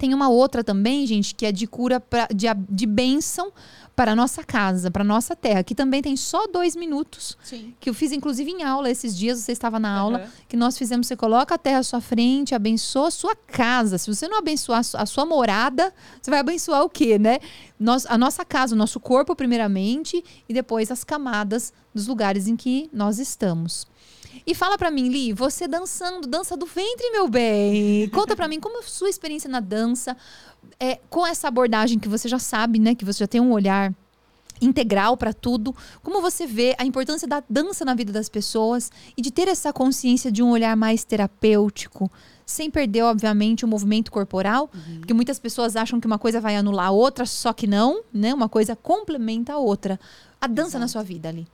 Tem 0.00 0.14
uma 0.14 0.30
outra 0.30 0.64
também, 0.64 1.06
gente, 1.06 1.34
que 1.34 1.44
é 1.44 1.52
de 1.52 1.66
cura 1.66 2.00
pra, 2.00 2.26
de, 2.34 2.46
de 2.70 2.86
bênção 2.86 3.52
para 3.94 4.12
a 4.12 4.16
nossa 4.16 4.42
casa, 4.42 4.90
para 4.90 5.02
a 5.02 5.04
nossa 5.04 5.36
terra, 5.36 5.62
que 5.62 5.74
também 5.74 6.00
tem 6.00 6.16
só 6.16 6.46
dois 6.46 6.74
minutos. 6.74 7.36
Sim. 7.44 7.74
Que 7.78 7.90
eu 7.90 7.92
fiz, 7.92 8.10
inclusive, 8.10 8.50
em 8.50 8.62
aula 8.62 8.90
esses 8.90 9.14
dias, 9.14 9.40
você 9.40 9.52
estava 9.52 9.78
na 9.78 9.96
uhum. 9.96 10.00
aula, 10.00 10.30
que 10.48 10.56
nós 10.56 10.78
fizemos, 10.78 11.06
você 11.06 11.14
coloca 11.14 11.54
a 11.54 11.58
terra 11.58 11.80
à 11.80 11.82
sua 11.82 12.00
frente, 12.00 12.54
abençoa 12.54 13.08
a 13.08 13.10
sua 13.10 13.36
casa. 13.36 13.98
Se 13.98 14.06
você 14.06 14.26
não 14.26 14.38
abençoar 14.38 14.80
a 14.94 15.04
sua 15.04 15.26
morada, 15.26 15.92
você 16.18 16.30
vai 16.30 16.40
abençoar 16.40 16.82
o 16.82 16.88
quê, 16.88 17.18
né? 17.18 17.40
Nós, 17.78 18.06
a 18.06 18.16
nossa 18.16 18.42
casa, 18.42 18.74
o 18.74 18.78
nosso 18.78 18.98
corpo, 18.98 19.36
primeiramente, 19.36 20.24
e 20.48 20.54
depois 20.54 20.90
as 20.90 21.04
camadas 21.04 21.74
dos 21.94 22.06
lugares 22.06 22.48
em 22.48 22.56
que 22.56 22.88
nós 22.94 23.18
estamos. 23.18 23.86
E 24.50 24.54
fala 24.54 24.76
para 24.76 24.90
mim, 24.90 25.08
Li, 25.08 25.32
você 25.32 25.68
dançando, 25.68 26.26
dança 26.26 26.56
do 26.56 26.66
ventre, 26.66 27.08
meu 27.12 27.28
bem. 27.28 28.08
Conta 28.08 28.34
para 28.34 28.48
mim 28.48 28.58
como 28.58 28.78
é 28.78 28.80
a 28.80 28.82
sua 28.82 29.08
experiência 29.08 29.48
na 29.48 29.60
dança, 29.60 30.16
é, 30.80 30.98
com 31.08 31.24
essa 31.24 31.46
abordagem 31.46 32.00
que 32.00 32.08
você 32.08 32.28
já 32.28 32.40
sabe, 32.40 32.80
né, 32.80 32.96
que 32.96 33.04
você 33.04 33.20
já 33.20 33.28
tem 33.28 33.40
um 33.40 33.52
olhar 33.52 33.94
integral 34.60 35.16
para 35.16 35.32
tudo. 35.32 35.72
Como 36.02 36.20
você 36.20 36.48
vê 36.48 36.74
a 36.78 36.84
importância 36.84 37.28
da 37.28 37.40
dança 37.48 37.84
na 37.84 37.94
vida 37.94 38.12
das 38.12 38.28
pessoas 38.28 38.90
e 39.16 39.22
de 39.22 39.30
ter 39.30 39.46
essa 39.46 39.72
consciência 39.72 40.32
de 40.32 40.42
um 40.42 40.50
olhar 40.50 40.76
mais 40.76 41.04
terapêutico, 41.04 42.10
sem 42.44 42.68
perder, 42.72 43.02
obviamente, 43.02 43.64
o 43.64 43.68
movimento 43.68 44.10
corporal, 44.10 44.68
uhum. 44.74 44.98
porque 44.98 45.14
muitas 45.14 45.38
pessoas 45.38 45.76
acham 45.76 46.00
que 46.00 46.08
uma 46.08 46.18
coisa 46.18 46.40
vai 46.40 46.56
anular 46.56 46.88
a 46.88 46.90
outra, 46.90 47.24
só 47.24 47.52
que 47.52 47.68
não, 47.68 48.02
né? 48.12 48.34
Uma 48.34 48.48
coisa 48.48 48.74
complementa 48.74 49.52
a 49.52 49.58
outra. 49.58 50.00
A 50.40 50.48
dança 50.48 50.70
Exato. 50.70 50.80
na 50.80 50.88
sua 50.88 51.04
vida 51.04 51.28
ali. 51.28 51.46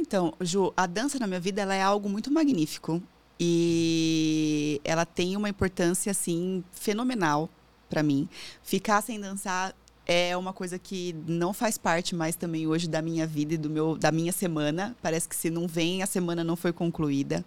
Então, 0.00 0.32
Ju, 0.40 0.72
a 0.74 0.86
dança 0.86 1.18
na 1.18 1.26
minha 1.26 1.38
vida 1.38 1.60
ela 1.60 1.74
é 1.74 1.82
algo 1.82 2.08
muito 2.08 2.32
magnífico 2.32 3.02
e 3.38 4.80
ela 4.82 5.04
tem 5.04 5.36
uma 5.36 5.48
importância 5.48 6.10
assim 6.10 6.64
fenomenal 6.72 7.50
para 7.88 8.02
mim. 8.02 8.26
Ficar 8.62 9.02
sem 9.02 9.20
dançar 9.20 9.74
é 10.06 10.34
uma 10.36 10.54
coisa 10.54 10.78
que 10.78 11.14
não 11.26 11.52
faz 11.52 11.76
parte 11.76 12.14
mais 12.14 12.34
também 12.34 12.66
hoje 12.66 12.88
da 12.88 13.02
minha 13.02 13.26
vida 13.26 13.54
e 13.54 13.58
do 13.58 13.68
meu 13.68 13.94
da 13.94 14.10
minha 14.10 14.32
semana. 14.32 14.96
Parece 15.02 15.28
que 15.28 15.36
se 15.36 15.50
não 15.50 15.68
vem, 15.68 16.02
a 16.02 16.06
semana 16.06 16.42
não 16.42 16.56
foi 16.56 16.72
concluída. 16.72 17.44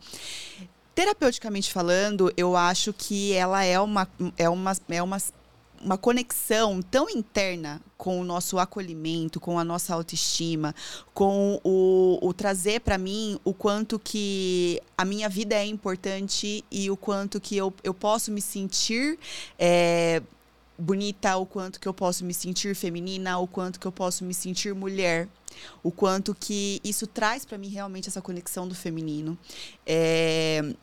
Terapeuticamente 0.93 1.73
falando, 1.73 2.31
eu 2.37 2.55
acho 2.55 2.93
que 2.93 3.33
ela 3.33 3.63
é 3.63 3.79
uma 3.79 4.07
é 4.37 4.47
uma 4.47 4.77
é 4.89 5.01
uma 5.01 5.17
uma 5.83 5.97
conexão 5.97 6.81
tão 6.81 7.09
interna 7.09 7.81
com 7.97 8.19
o 8.19 8.23
nosso 8.23 8.57
acolhimento, 8.57 9.39
com 9.39 9.59
a 9.59 9.63
nossa 9.63 9.93
autoestima, 9.93 10.73
com 11.13 11.59
o, 11.63 12.19
o 12.21 12.33
trazer 12.33 12.79
para 12.81 12.97
mim 12.97 13.39
o 13.43 13.53
quanto 13.53 13.99
que 13.99 14.81
a 14.97 15.05
minha 15.05 15.29
vida 15.29 15.55
é 15.55 15.65
importante 15.65 16.63
e 16.71 16.89
o 16.89 16.97
quanto 16.97 17.39
que 17.39 17.55
eu, 17.57 17.73
eu 17.83 17.93
posso 17.93 18.31
me 18.31 18.41
sentir 18.41 19.19
é, 19.59 20.21
bonita, 20.77 21.37
o 21.37 21.45
quanto 21.45 21.79
que 21.79 21.87
eu 21.87 21.93
posso 21.93 22.25
me 22.25 22.33
sentir 22.33 22.75
feminina, 22.75 23.37
o 23.37 23.47
quanto 23.47 23.79
que 23.79 23.85
eu 23.85 23.91
posso 23.91 24.23
me 24.23 24.33
sentir 24.33 24.73
mulher, 24.73 25.27
o 25.81 25.91
quanto 25.91 26.33
que 26.33 26.81
isso 26.83 27.05
traz 27.05 27.45
para 27.45 27.57
mim 27.57 27.69
realmente 27.69 28.09
essa 28.09 28.21
conexão 28.21 28.67
do 28.67 28.75
feminino. 28.75 29.37
É, 29.85 30.73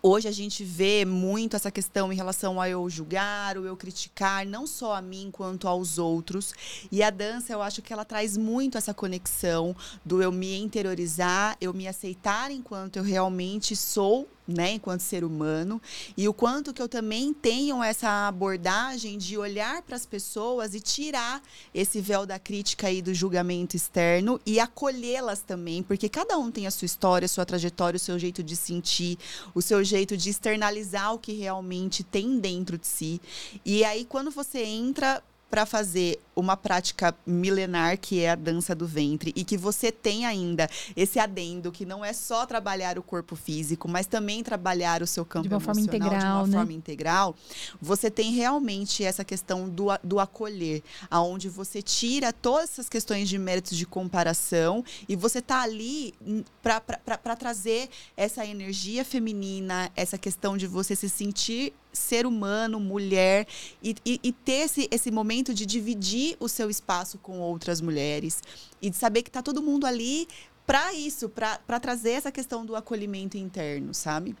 Hoje 0.00 0.28
a 0.28 0.32
gente 0.32 0.62
vê 0.62 1.04
muito 1.04 1.56
essa 1.56 1.72
questão 1.72 2.12
em 2.12 2.16
relação 2.16 2.60
a 2.60 2.70
eu 2.70 2.88
julgar, 2.88 3.58
ou 3.58 3.66
eu 3.66 3.76
criticar, 3.76 4.46
não 4.46 4.64
só 4.64 4.94
a 4.94 5.02
mim 5.02 5.28
quanto 5.32 5.66
aos 5.66 5.98
outros. 5.98 6.54
E 6.92 7.02
a 7.02 7.10
dança, 7.10 7.52
eu 7.52 7.60
acho 7.60 7.82
que 7.82 7.92
ela 7.92 8.04
traz 8.04 8.36
muito 8.36 8.78
essa 8.78 8.94
conexão 8.94 9.74
do 10.04 10.22
eu 10.22 10.30
me 10.30 10.56
interiorizar, 10.56 11.56
eu 11.60 11.74
me 11.74 11.88
aceitar 11.88 12.52
enquanto 12.52 12.96
eu 12.96 13.02
realmente 13.02 13.74
sou 13.74 14.28
né, 14.48 14.72
enquanto 14.72 15.02
ser 15.02 15.22
humano, 15.24 15.80
e 16.16 16.26
o 16.26 16.32
quanto 16.32 16.72
que 16.72 16.80
eu 16.80 16.88
também 16.88 17.34
tenho 17.34 17.82
essa 17.82 18.26
abordagem 18.26 19.18
de 19.18 19.36
olhar 19.36 19.82
para 19.82 19.94
as 19.94 20.06
pessoas 20.06 20.74
e 20.74 20.80
tirar 20.80 21.42
esse 21.74 22.00
véu 22.00 22.24
da 22.24 22.38
crítica 22.38 22.90
e 22.90 23.02
do 23.02 23.12
julgamento 23.12 23.76
externo 23.76 24.40
e 24.46 24.58
acolhê-las 24.58 25.40
também, 25.40 25.82
porque 25.82 26.08
cada 26.08 26.38
um 26.38 26.50
tem 26.50 26.66
a 26.66 26.70
sua 26.70 26.86
história, 26.86 27.26
a 27.26 27.28
sua 27.28 27.44
trajetória, 27.44 27.98
o 27.98 28.00
seu 28.00 28.18
jeito 28.18 28.42
de 28.42 28.56
sentir, 28.56 29.18
o 29.54 29.60
seu 29.60 29.84
jeito 29.84 30.16
de 30.16 30.30
externalizar 30.30 31.12
o 31.12 31.18
que 31.18 31.32
realmente 31.32 32.02
tem 32.02 32.38
dentro 32.38 32.78
de 32.78 32.86
si. 32.86 33.20
E 33.64 33.84
aí 33.84 34.06
quando 34.06 34.30
você 34.30 34.64
entra 34.64 35.22
para 35.50 35.64
fazer 35.64 36.20
uma 36.36 36.56
prática 36.56 37.14
milenar 37.26 37.98
que 37.98 38.20
é 38.20 38.30
a 38.30 38.34
dança 38.34 38.74
do 38.74 38.86
ventre 38.86 39.32
e 39.34 39.44
que 39.44 39.56
você 39.56 39.90
tem 39.90 40.24
ainda 40.24 40.68
esse 40.94 41.18
adendo 41.18 41.72
que 41.72 41.84
não 41.84 42.04
é 42.04 42.12
só 42.12 42.46
trabalhar 42.46 42.98
o 42.98 43.02
corpo 43.02 43.34
físico, 43.34 43.88
mas 43.88 44.06
também 44.06 44.44
trabalhar 44.44 45.02
o 45.02 45.06
seu 45.06 45.24
campo 45.24 45.48
de 45.48 45.54
uma 45.54 45.60
forma 45.60 45.80
integral, 45.80 46.10
de 46.10 46.24
uma 46.24 46.46
né? 46.46 46.58
forma 46.58 46.72
integral, 46.72 47.36
você 47.80 48.10
tem 48.10 48.32
realmente 48.32 49.02
essa 49.02 49.24
questão 49.24 49.68
do, 49.68 49.86
do 50.04 50.20
acolher, 50.20 50.82
aonde 51.10 51.48
você 51.48 51.82
tira 51.82 52.32
todas 52.32 52.70
essas 52.70 52.88
questões 52.88 53.28
de 53.28 53.38
méritos 53.38 53.76
de 53.76 53.86
comparação 53.86 54.84
e 55.08 55.16
você 55.16 55.40
tá 55.42 55.62
ali 55.62 56.14
para 56.62 57.36
trazer 57.36 57.88
essa 58.16 58.46
energia 58.46 59.04
feminina, 59.04 59.90
essa 59.96 60.18
questão 60.18 60.56
de 60.56 60.66
você 60.66 60.94
se 60.94 61.08
sentir 61.08 61.72
ser 61.92 62.26
humano, 62.26 62.78
mulher, 62.78 63.46
e, 63.82 63.94
e, 64.04 64.20
e, 64.22 64.32
ter 64.32 64.64
esse, 64.64 64.88
esse 64.90 65.10
momento 65.10 65.52
de 65.54 65.66
dividir 65.66 66.36
o 66.38 66.48
seu 66.48 66.70
espaço 66.70 67.18
com 67.18 67.40
outras 67.40 67.80
mulheres 67.80 68.42
e 68.80 68.90
de 68.90 68.96
saber 68.96 69.22
que 69.22 69.30
está 69.30 69.42
todo 69.42 69.62
mundo 69.62 69.86
ali 69.86 70.28
para 70.66 70.92
isso, 70.92 71.28
para 71.30 71.80
trazer 71.80 72.10
essa 72.10 72.30
questão 72.30 72.64
do 72.64 72.76
acolhimento 72.76 73.38
interno, 73.38 73.94
sabe? 73.94 74.36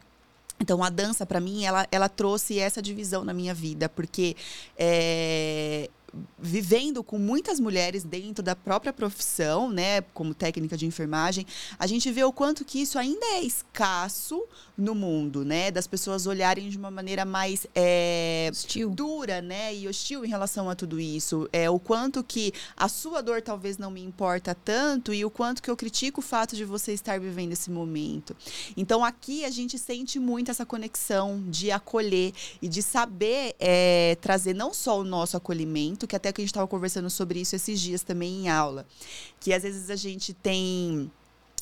Então, 0.60 0.82
a 0.82 0.90
dança, 0.90 1.24
para 1.24 1.40
mim, 1.40 1.64
ela, 1.64 1.86
ela 1.90 2.08
trouxe 2.08 2.58
essa 2.58 2.82
divisão 2.82 3.24
na 3.24 3.32
minha 3.32 3.54
vida, 3.54 3.88
porque 3.88 4.36
é, 4.76 5.88
vivendo 6.38 7.02
com 7.02 7.18
muitas 7.18 7.60
mulheres 7.60 8.04
dentro 8.04 8.42
da 8.42 8.54
própria 8.54 8.92
profissão, 8.92 9.70
né, 9.70 10.00
como 10.14 10.34
técnica 10.34 10.76
de 10.76 10.86
enfermagem, 10.86 11.46
a 11.78 11.86
gente 11.86 12.10
vê 12.10 12.24
o 12.24 12.32
quanto 12.32 12.64
que 12.64 12.80
isso 12.80 12.98
ainda 12.98 13.24
é 13.26 13.42
escasso 13.42 14.42
no 14.76 14.94
mundo, 14.94 15.44
né, 15.44 15.70
das 15.70 15.86
pessoas 15.86 16.26
olharem 16.26 16.68
de 16.68 16.78
uma 16.78 16.90
maneira 16.90 17.24
mais 17.24 17.66
é, 17.74 18.50
dura, 18.94 19.42
né, 19.42 19.74
e 19.74 19.88
hostil 19.88 20.24
em 20.24 20.28
relação 20.28 20.70
a 20.70 20.74
tudo 20.74 21.00
isso, 21.00 21.48
é 21.52 21.68
o 21.68 21.78
quanto 21.78 22.22
que 22.22 22.52
a 22.76 22.88
sua 22.88 23.20
dor 23.20 23.42
talvez 23.42 23.76
não 23.78 23.90
me 23.90 24.02
importa 24.02 24.54
tanto 24.54 25.12
e 25.12 25.24
o 25.24 25.30
quanto 25.30 25.62
que 25.62 25.70
eu 25.70 25.76
critico 25.76 26.20
o 26.20 26.22
fato 26.22 26.54
de 26.54 26.64
você 26.64 26.92
estar 26.92 27.18
vivendo 27.18 27.52
esse 27.52 27.70
momento. 27.70 28.36
Então 28.76 29.04
aqui 29.04 29.44
a 29.44 29.50
gente 29.50 29.78
sente 29.78 30.18
muito 30.18 30.50
essa 30.50 30.64
conexão 30.64 31.42
de 31.48 31.70
acolher 31.70 32.32
e 32.62 32.68
de 32.68 32.82
saber 32.82 33.54
é, 33.58 34.16
trazer 34.20 34.54
não 34.54 34.72
só 34.72 35.00
o 35.00 35.04
nosso 35.04 35.36
acolhimento 35.36 35.97
que 36.06 36.16
até 36.16 36.32
que 36.32 36.40
a 36.40 36.42
gente 36.42 36.50
estava 36.50 36.66
conversando 36.66 37.08
sobre 37.10 37.40
isso 37.40 37.56
esses 37.56 37.80
dias 37.80 38.02
também 38.02 38.44
em 38.44 38.48
aula, 38.48 38.86
que 39.40 39.52
às 39.52 39.62
vezes 39.62 39.90
a 39.90 39.96
gente 39.96 40.32
tem 40.32 41.10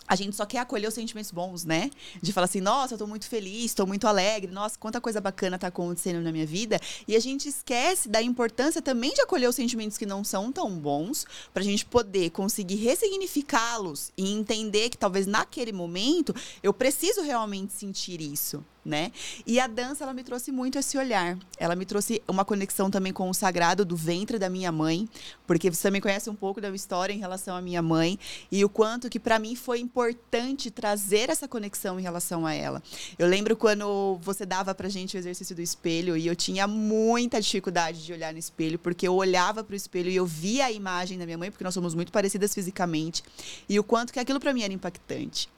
a 0.08 0.14
gente 0.14 0.36
só 0.36 0.46
quer 0.46 0.58
acolher 0.58 0.86
os 0.86 0.94
sentimentos 0.94 1.30
bons, 1.30 1.64
né? 1.64 1.90
De 2.22 2.32
falar 2.32 2.44
assim, 2.44 2.60
nossa, 2.60 2.94
eu 2.94 2.98
tô 2.98 3.06
muito 3.06 3.26
feliz, 3.28 3.74
tô 3.74 3.84
muito 3.86 4.06
alegre, 4.06 4.52
nossa, 4.52 4.78
quanta 4.78 5.00
coisa 5.00 5.20
bacana 5.20 5.58
tá 5.58 5.66
acontecendo 5.66 6.22
na 6.22 6.30
minha 6.30 6.46
vida. 6.46 6.78
E 7.08 7.16
a 7.16 7.20
gente 7.20 7.48
esquece 7.48 8.08
da 8.08 8.22
importância 8.22 8.80
também 8.80 9.12
de 9.12 9.22
acolher 9.22 9.48
os 9.48 9.56
sentimentos 9.56 9.98
que 9.98 10.06
não 10.06 10.22
são 10.22 10.52
tão 10.52 10.70
bons, 10.78 11.26
pra 11.52 11.62
gente 11.62 11.84
poder 11.84 12.30
conseguir 12.30 12.76
ressignificá-los 12.76 14.12
e 14.16 14.32
entender 14.32 14.90
que 14.90 14.98
talvez 14.98 15.26
naquele 15.26 15.72
momento 15.72 16.34
eu 16.62 16.72
preciso 16.72 17.22
realmente 17.22 17.72
sentir 17.72 18.20
isso 18.20 18.64
né? 18.86 19.10
E 19.46 19.58
a 19.58 19.66
dança, 19.66 20.04
ela 20.04 20.14
me 20.14 20.22
trouxe 20.22 20.52
muito 20.52 20.78
esse 20.78 20.96
olhar. 20.96 21.36
Ela 21.58 21.74
me 21.74 21.84
trouxe 21.84 22.22
uma 22.28 22.44
conexão 22.44 22.90
também 22.90 23.12
com 23.12 23.28
o 23.28 23.34
sagrado 23.34 23.84
do 23.84 23.96
ventre 23.96 24.38
da 24.38 24.48
minha 24.48 24.70
mãe, 24.70 25.08
porque 25.46 25.70
você 25.70 25.82
também 25.82 26.00
conhece 26.00 26.30
um 26.30 26.34
pouco 26.34 26.60
da 26.60 26.68
minha 26.68 26.76
história 26.76 27.12
em 27.12 27.18
relação 27.18 27.56
à 27.56 27.60
minha 27.60 27.82
mãe 27.82 28.18
e 28.50 28.64
o 28.64 28.68
quanto 28.68 29.10
que 29.10 29.18
para 29.18 29.38
mim 29.38 29.56
foi 29.56 29.80
importante 29.80 30.70
trazer 30.70 31.28
essa 31.28 31.48
conexão 31.48 31.98
em 31.98 32.02
relação 32.02 32.46
a 32.46 32.54
ela. 32.54 32.82
Eu 33.18 33.26
lembro 33.26 33.56
quando 33.56 34.18
você 34.22 34.46
dava 34.46 34.74
pra 34.74 34.88
gente 34.88 35.16
o 35.16 35.18
exercício 35.18 35.54
do 35.54 35.62
espelho 35.62 36.16
e 36.16 36.26
eu 36.26 36.36
tinha 36.36 36.66
muita 36.66 37.40
dificuldade 37.40 38.04
de 38.04 38.12
olhar 38.12 38.32
no 38.32 38.38
espelho, 38.38 38.78
porque 38.78 39.08
eu 39.08 39.14
olhava 39.14 39.64
pro 39.64 39.74
espelho 39.74 40.10
e 40.10 40.16
eu 40.16 40.26
via 40.26 40.66
a 40.66 40.72
imagem 40.72 41.18
da 41.18 41.24
minha 41.24 41.38
mãe, 41.38 41.50
porque 41.50 41.64
nós 41.64 41.74
somos 41.74 41.94
muito 41.94 42.12
parecidas 42.12 42.54
fisicamente, 42.54 43.22
e 43.68 43.78
o 43.78 43.84
quanto 43.84 44.12
que 44.12 44.20
aquilo 44.20 44.38
para 44.38 44.52
mim 44.52 44.62
era 44.62 44.72
impactante. 44.72 45.48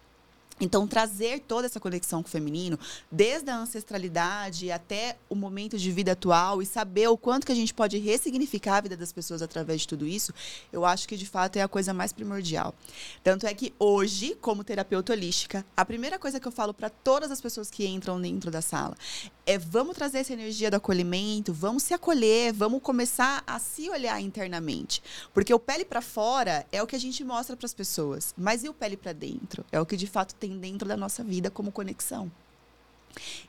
Então, 0.61 0.87
trazer 0.87 1.41
toda 1.41 1.67
essa 1.67 1.81
conexão 1.81 2.23
com 2.23 2.29
o 2.29 2.31
feminino, 2.31 2.79
desde 3.11 3.51
a 3.51 3.57
ancestralidade 3.57 4.71
até 4.71 5.17
o 5.29 5.35
momento 5.35 5.79
de 5.79 5.91
vida 5.91 6.13
atual, 6.13 6.61
e 6.61 6.67
saber 6.67 7.09
o 7.09 7.17
quanto 7.17 7.47
que 7.47 7.53
a 7.53 7.55
gente 7.55 7.73
pode 7.73 7.99
ressignificar 7.99 8.77
a 8.77 8.81
vida 8.81 8.97
das 8.97 9.13
pessoas 9.13 9.43
através 9.43 9.83
de 9.83 9.89
tudo 9.89 10.07
isso, 10.07 10.33
eu 10.73 10.85
acho 10.85 11.07
que 11.09 11.17
de 11.17 11.27
fato 11.27 11.57
é 11.57 11.63
a 11.63 11.69
coisa 11.69 11.95
mais 11.95 12.13
primordial. 12.13 12.75
Tanto 13.23 13.47
é 13.47 13.55
que 13.55 13.73
hoje, 13.79 14.37
como 14.41 14.65
terapeuta 14.65 15.13
holística, 15.13 15.65
a 15.77 15.85
primeira 15.85 16.19
coisa 16.19 16.41
que 16.41 16.49
eu 16.49 16.53
falo 16.53 16.75
para 16.75 16.91
todas 16.91 17.31
as 17.31 17.41
pessoas 17.41 17.71
que 17.71 17.87
entram 17.87 18.21
dentro 18.21 18.51
da 18.51 18.61
sala 18.61 18.97
é 19.49 19.57
vamos 19.57 19.97
trazer 19.97 20.19
essa 20.19 20.35
energia 20.35 20.71
do 20.71 20.77
acolhimento, 20.77 21.55
vamos 21.55 21.83
se 21.83 21.95
acolher, 21.95 22.53
vamos 22.53 22.83
começar 22.83 23.43
a 23.47 23.59
se 23.59 23.89
olhar 23.89 24.21
internamente. 24.21 25.03
Porque 25.33 25.55
o 25.55 25.59
pele 25.59 25.87
para 25.87 26.03
fora 26.03 26.67
é 26.71 26.83
o 26.83 26.87
que 26.87 26.95
a 26.95 27.01
gente 27.01 27.25
mostra 27.25 27.57
para 27.57 27.65
as 27.65 27.73
pessoas, 27.73 28.35
mas 28.37 28.63
e 28.63 28.69
o 28.69 28.75
pele 28.75 28.95
para 28.95 29.15
dentro? 29.15 29.65
É 29.73 29.81
o 29.81 29.87
que 29.87 29.97
de 29.97 30.07
fato 30.07 30.35
tem 30.35 30.59
dentro 30.59 30.87
da 30.87 30.99
nossa 30.99 31.25
vida 31.25 31.51
como 31.51 31.73
conexão. 31.73 32.31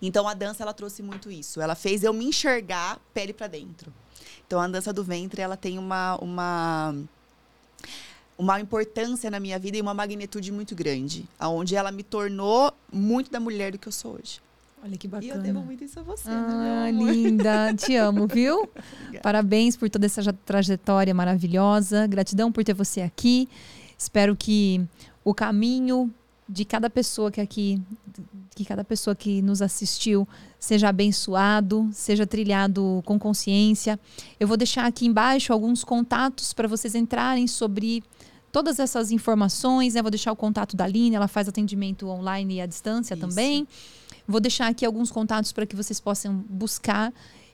Então 0.01 0.25
a 0.25 0.33
dança 0.33 0.63
ela 0.63 0.73
trouxe 0.73 1.03
muito 1.03 1.29
isso. 1.29 1.59
Ela 1.59 1.75
fez 1.75 2.01
eu 2.01 2.13
me 2.13 2.23
enxergar 2.23 2.97
pele 3.13 3.33
para 3.33 3.47
dentro. 3.47 3.93
Então 4.47 4.61
a 4.61 4.69
dança 4.69 4.93
do 4.93 5.03
ventre 5.03 5.41
ela 5.41 5.57
tem 5.57 5.77
uma 5.77 6.15
uma 6.21 6.95
uma 8.37 8.61
importância 8.61 9.29
na 9.29 9.37
minha 9.37 9.59
vida 9.59 9.75
e 9.75 9.81
uma 9.81 9.93
magnitude 9.93 10.49
muito 10.49 10.73
grande, 10.73 11.27
aonde 11.37 11.75
ela 11.75 11.91
me 11.91 12.03
tornou 12.03 12.73
muito 12.89 13.29
da 13.29 13.37
mulher 13.37 13.73
do 13.73 13.77
que 13.77 13.89
eu 13.89 13.91
sou 13.91 14.13
hoje. 14.13 14.39
Olha 14.83 14.97
que 14.97 15.07
bacana. 15.07 15.33
E 15.33 15.35
eu 15.35 15.41
devo 15.41 15.61
muito 15.61 15.83
isso 15.83 15.99
a 15.99 16.03
você, 16.03 16.29
ah, 16.29 16.85
né, 16.85 16.91
linda. 16.91 17.73
Te 17.73 17.95
amo, 17.95 18.27
viu? 18.27 18.69
Parabéns 19.21 19.75
por 19.75 19.89
toda 19.89 20.05
essa 20.05 20.31
trajetória 20.45 21.13
maravilhosa. 21.13 22.07
Gratidão 22.07 22.51
por 22.51 22.63
ter 22.63 22.73
você 22.73 23.01
aqui. 23.01 23.49
Espero 23.97 24.35
que 24.35 24.81
o 25.23 25.33
caminho 25.33 26.13
de 26.47 26.65
cada 26.65 26.89
pessoa 26.89 27.29
que 27.29 27.41
aqui, 27.41 27.81
que 28.55 28.65
cada 28.65 28.83
pessoa 28.83 29.15
que 29.15 29.41
nos 29.41 29.61
assistiu 29.61 30.27
seja 30.59 30.89
abençoado, 30.89 31.87
seja 31.93 32.25
trilhado 32.25 33.03
com 33.05 33.19
consciência. 33.19 33.99
Eu 34.39 34.47
vou 34.47 34.57
deixar 34.57 34.85
aqui 34.85 35.05
embaixo 35.05 35.53
alguns 35.53 35.83
contatos 35.83 36.53
para 36.53 36.67
vocês 36.67 36.95
entrarem 36.95 37.45
sobre 37.47 38.03
todas 38.51 38.79
essas 38.79 39.11
informações. 39.11 39.93
Né? 39.93 40.01
Vou 40.01 40.11
deixar 40.11 40.31
o 40.31 40.35
contato 40.35 40.75
da 40.75 40.85
Aline, 40.85 41.15
ela 41.15 41.27
faz 41.27 41.47
atendimento 41.47 42.07
online 42.07 42.55
e 42.55 42.61
à 42.61 42.65
distância 42.65 43.13
Isso. 43.13 43.27
também. 43.27 43.67
Vou 44.29 44.39
deixar 44.39 44.67
aqui 44.67 44.85
alguns 44.85 45.09
contatos 45.09 45.51
para 45.51 45.65
que 45.65 45.75
vocês 45.75 45.99
possam 45.99 46.45
buscar 46.47 47.11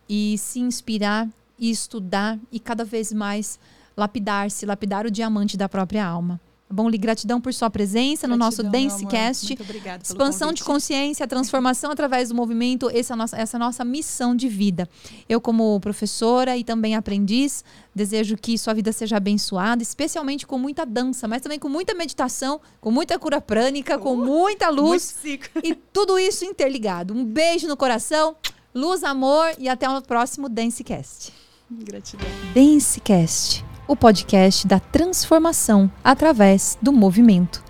e 0.10 0.38
se 0.38 0.60
inspirar 0.60 1.26
e 1.58 1.72
estudar 1.72 2.38
e 2.52 2.60
cada 2.60 2.84
vez 2.84 3.14
mais 3.14 3.58
lapidar-se, 3.96 4.66
lapidar 4.66 5.06
o 5.06 5.10
diamante 5.10 5.56
da 5.56 5.70
própria 5.70 6.06
alma. 6.06 6.38
Bom, 6.70 6.90
Li, 6.90 6.98
gratidão 6.98 7.40
por 7.40 7.54
sua 7.54 7.70
presença 7.70 8.28
gratidão, 8.28 8.30
no 8.30 8.38
nosso 8.38 8.64
Dancecast. 8.64 9.48
Muito 9.50 9.62
obrigada 9.62 10.04
Expansão 10.04 10.52
de 10.52 10.64
consciência, 10.64 11.26
transformação 11.28 11.92
através 11.92 12.30
do 12.30 12.36
movimento, 12.36 12.90
essa 12.90 13.14
é, 13.14 13.16
nossa, 13.16 13.38
essa 13.38 13.58
é 13.58 13.60
nossa 13.60 13.86
missão 13.86 14.36
de 14.36 14.48
vida. 14.50 14.90
Eu, 15.30 15.40
como 15.40 15.80
professora 15.80 16.58
e 16.58 16.64
também 16.64 16.96
aprendiz, 16.96 17.64
desejo 17.94 18.36
que 18.36 18.58
sua 18.58 18.74
vida 18.74 18.92
seja 18.92 19.18
abençoada, 19.18 19.84
especialmente 19.84 20.48
com 20.48 20.58
muita 20.58 20.86
dança, 20.86 21.28
mas 21.28 21.42
também 21.42 21.60
com 21.60 21.70
muita 21.70 21.94
meditação, 21.94 22.60
com 22.82 22.90
muita 22.90 23.20
cura 23.20 23.40
prânica, 23.40 23.98
uh, 23.98 24.00
com 24.00 24.16
muita 24.16 24.70
luz. 24.70 25.16
e 25.64 25.76
tudo 25.94 26.18
isso 26.18 26.44
interligado. 26.46 27.14
Um 27.14 27.24
beijo 27.24 27.68
no 27.68 27.78
coração, 27.78 28.36
luz, 28.74 29.04
amor 29.04 29.54
e 29.60 29.70
até 29.70 29.88
o 29.88 30.02
próximo 30.02 30.50
Dancecast. 30.50 31.32
Gratidão. 31.70 32.28
Dancecast 32.56 33.64
o 33.88 33.96
podcast 33.96 34.68
da 34.68 34.80
transformação 34.80 35.92
através 36.04 36.78
do 36.82 36.92
movimento. 36.94 37.65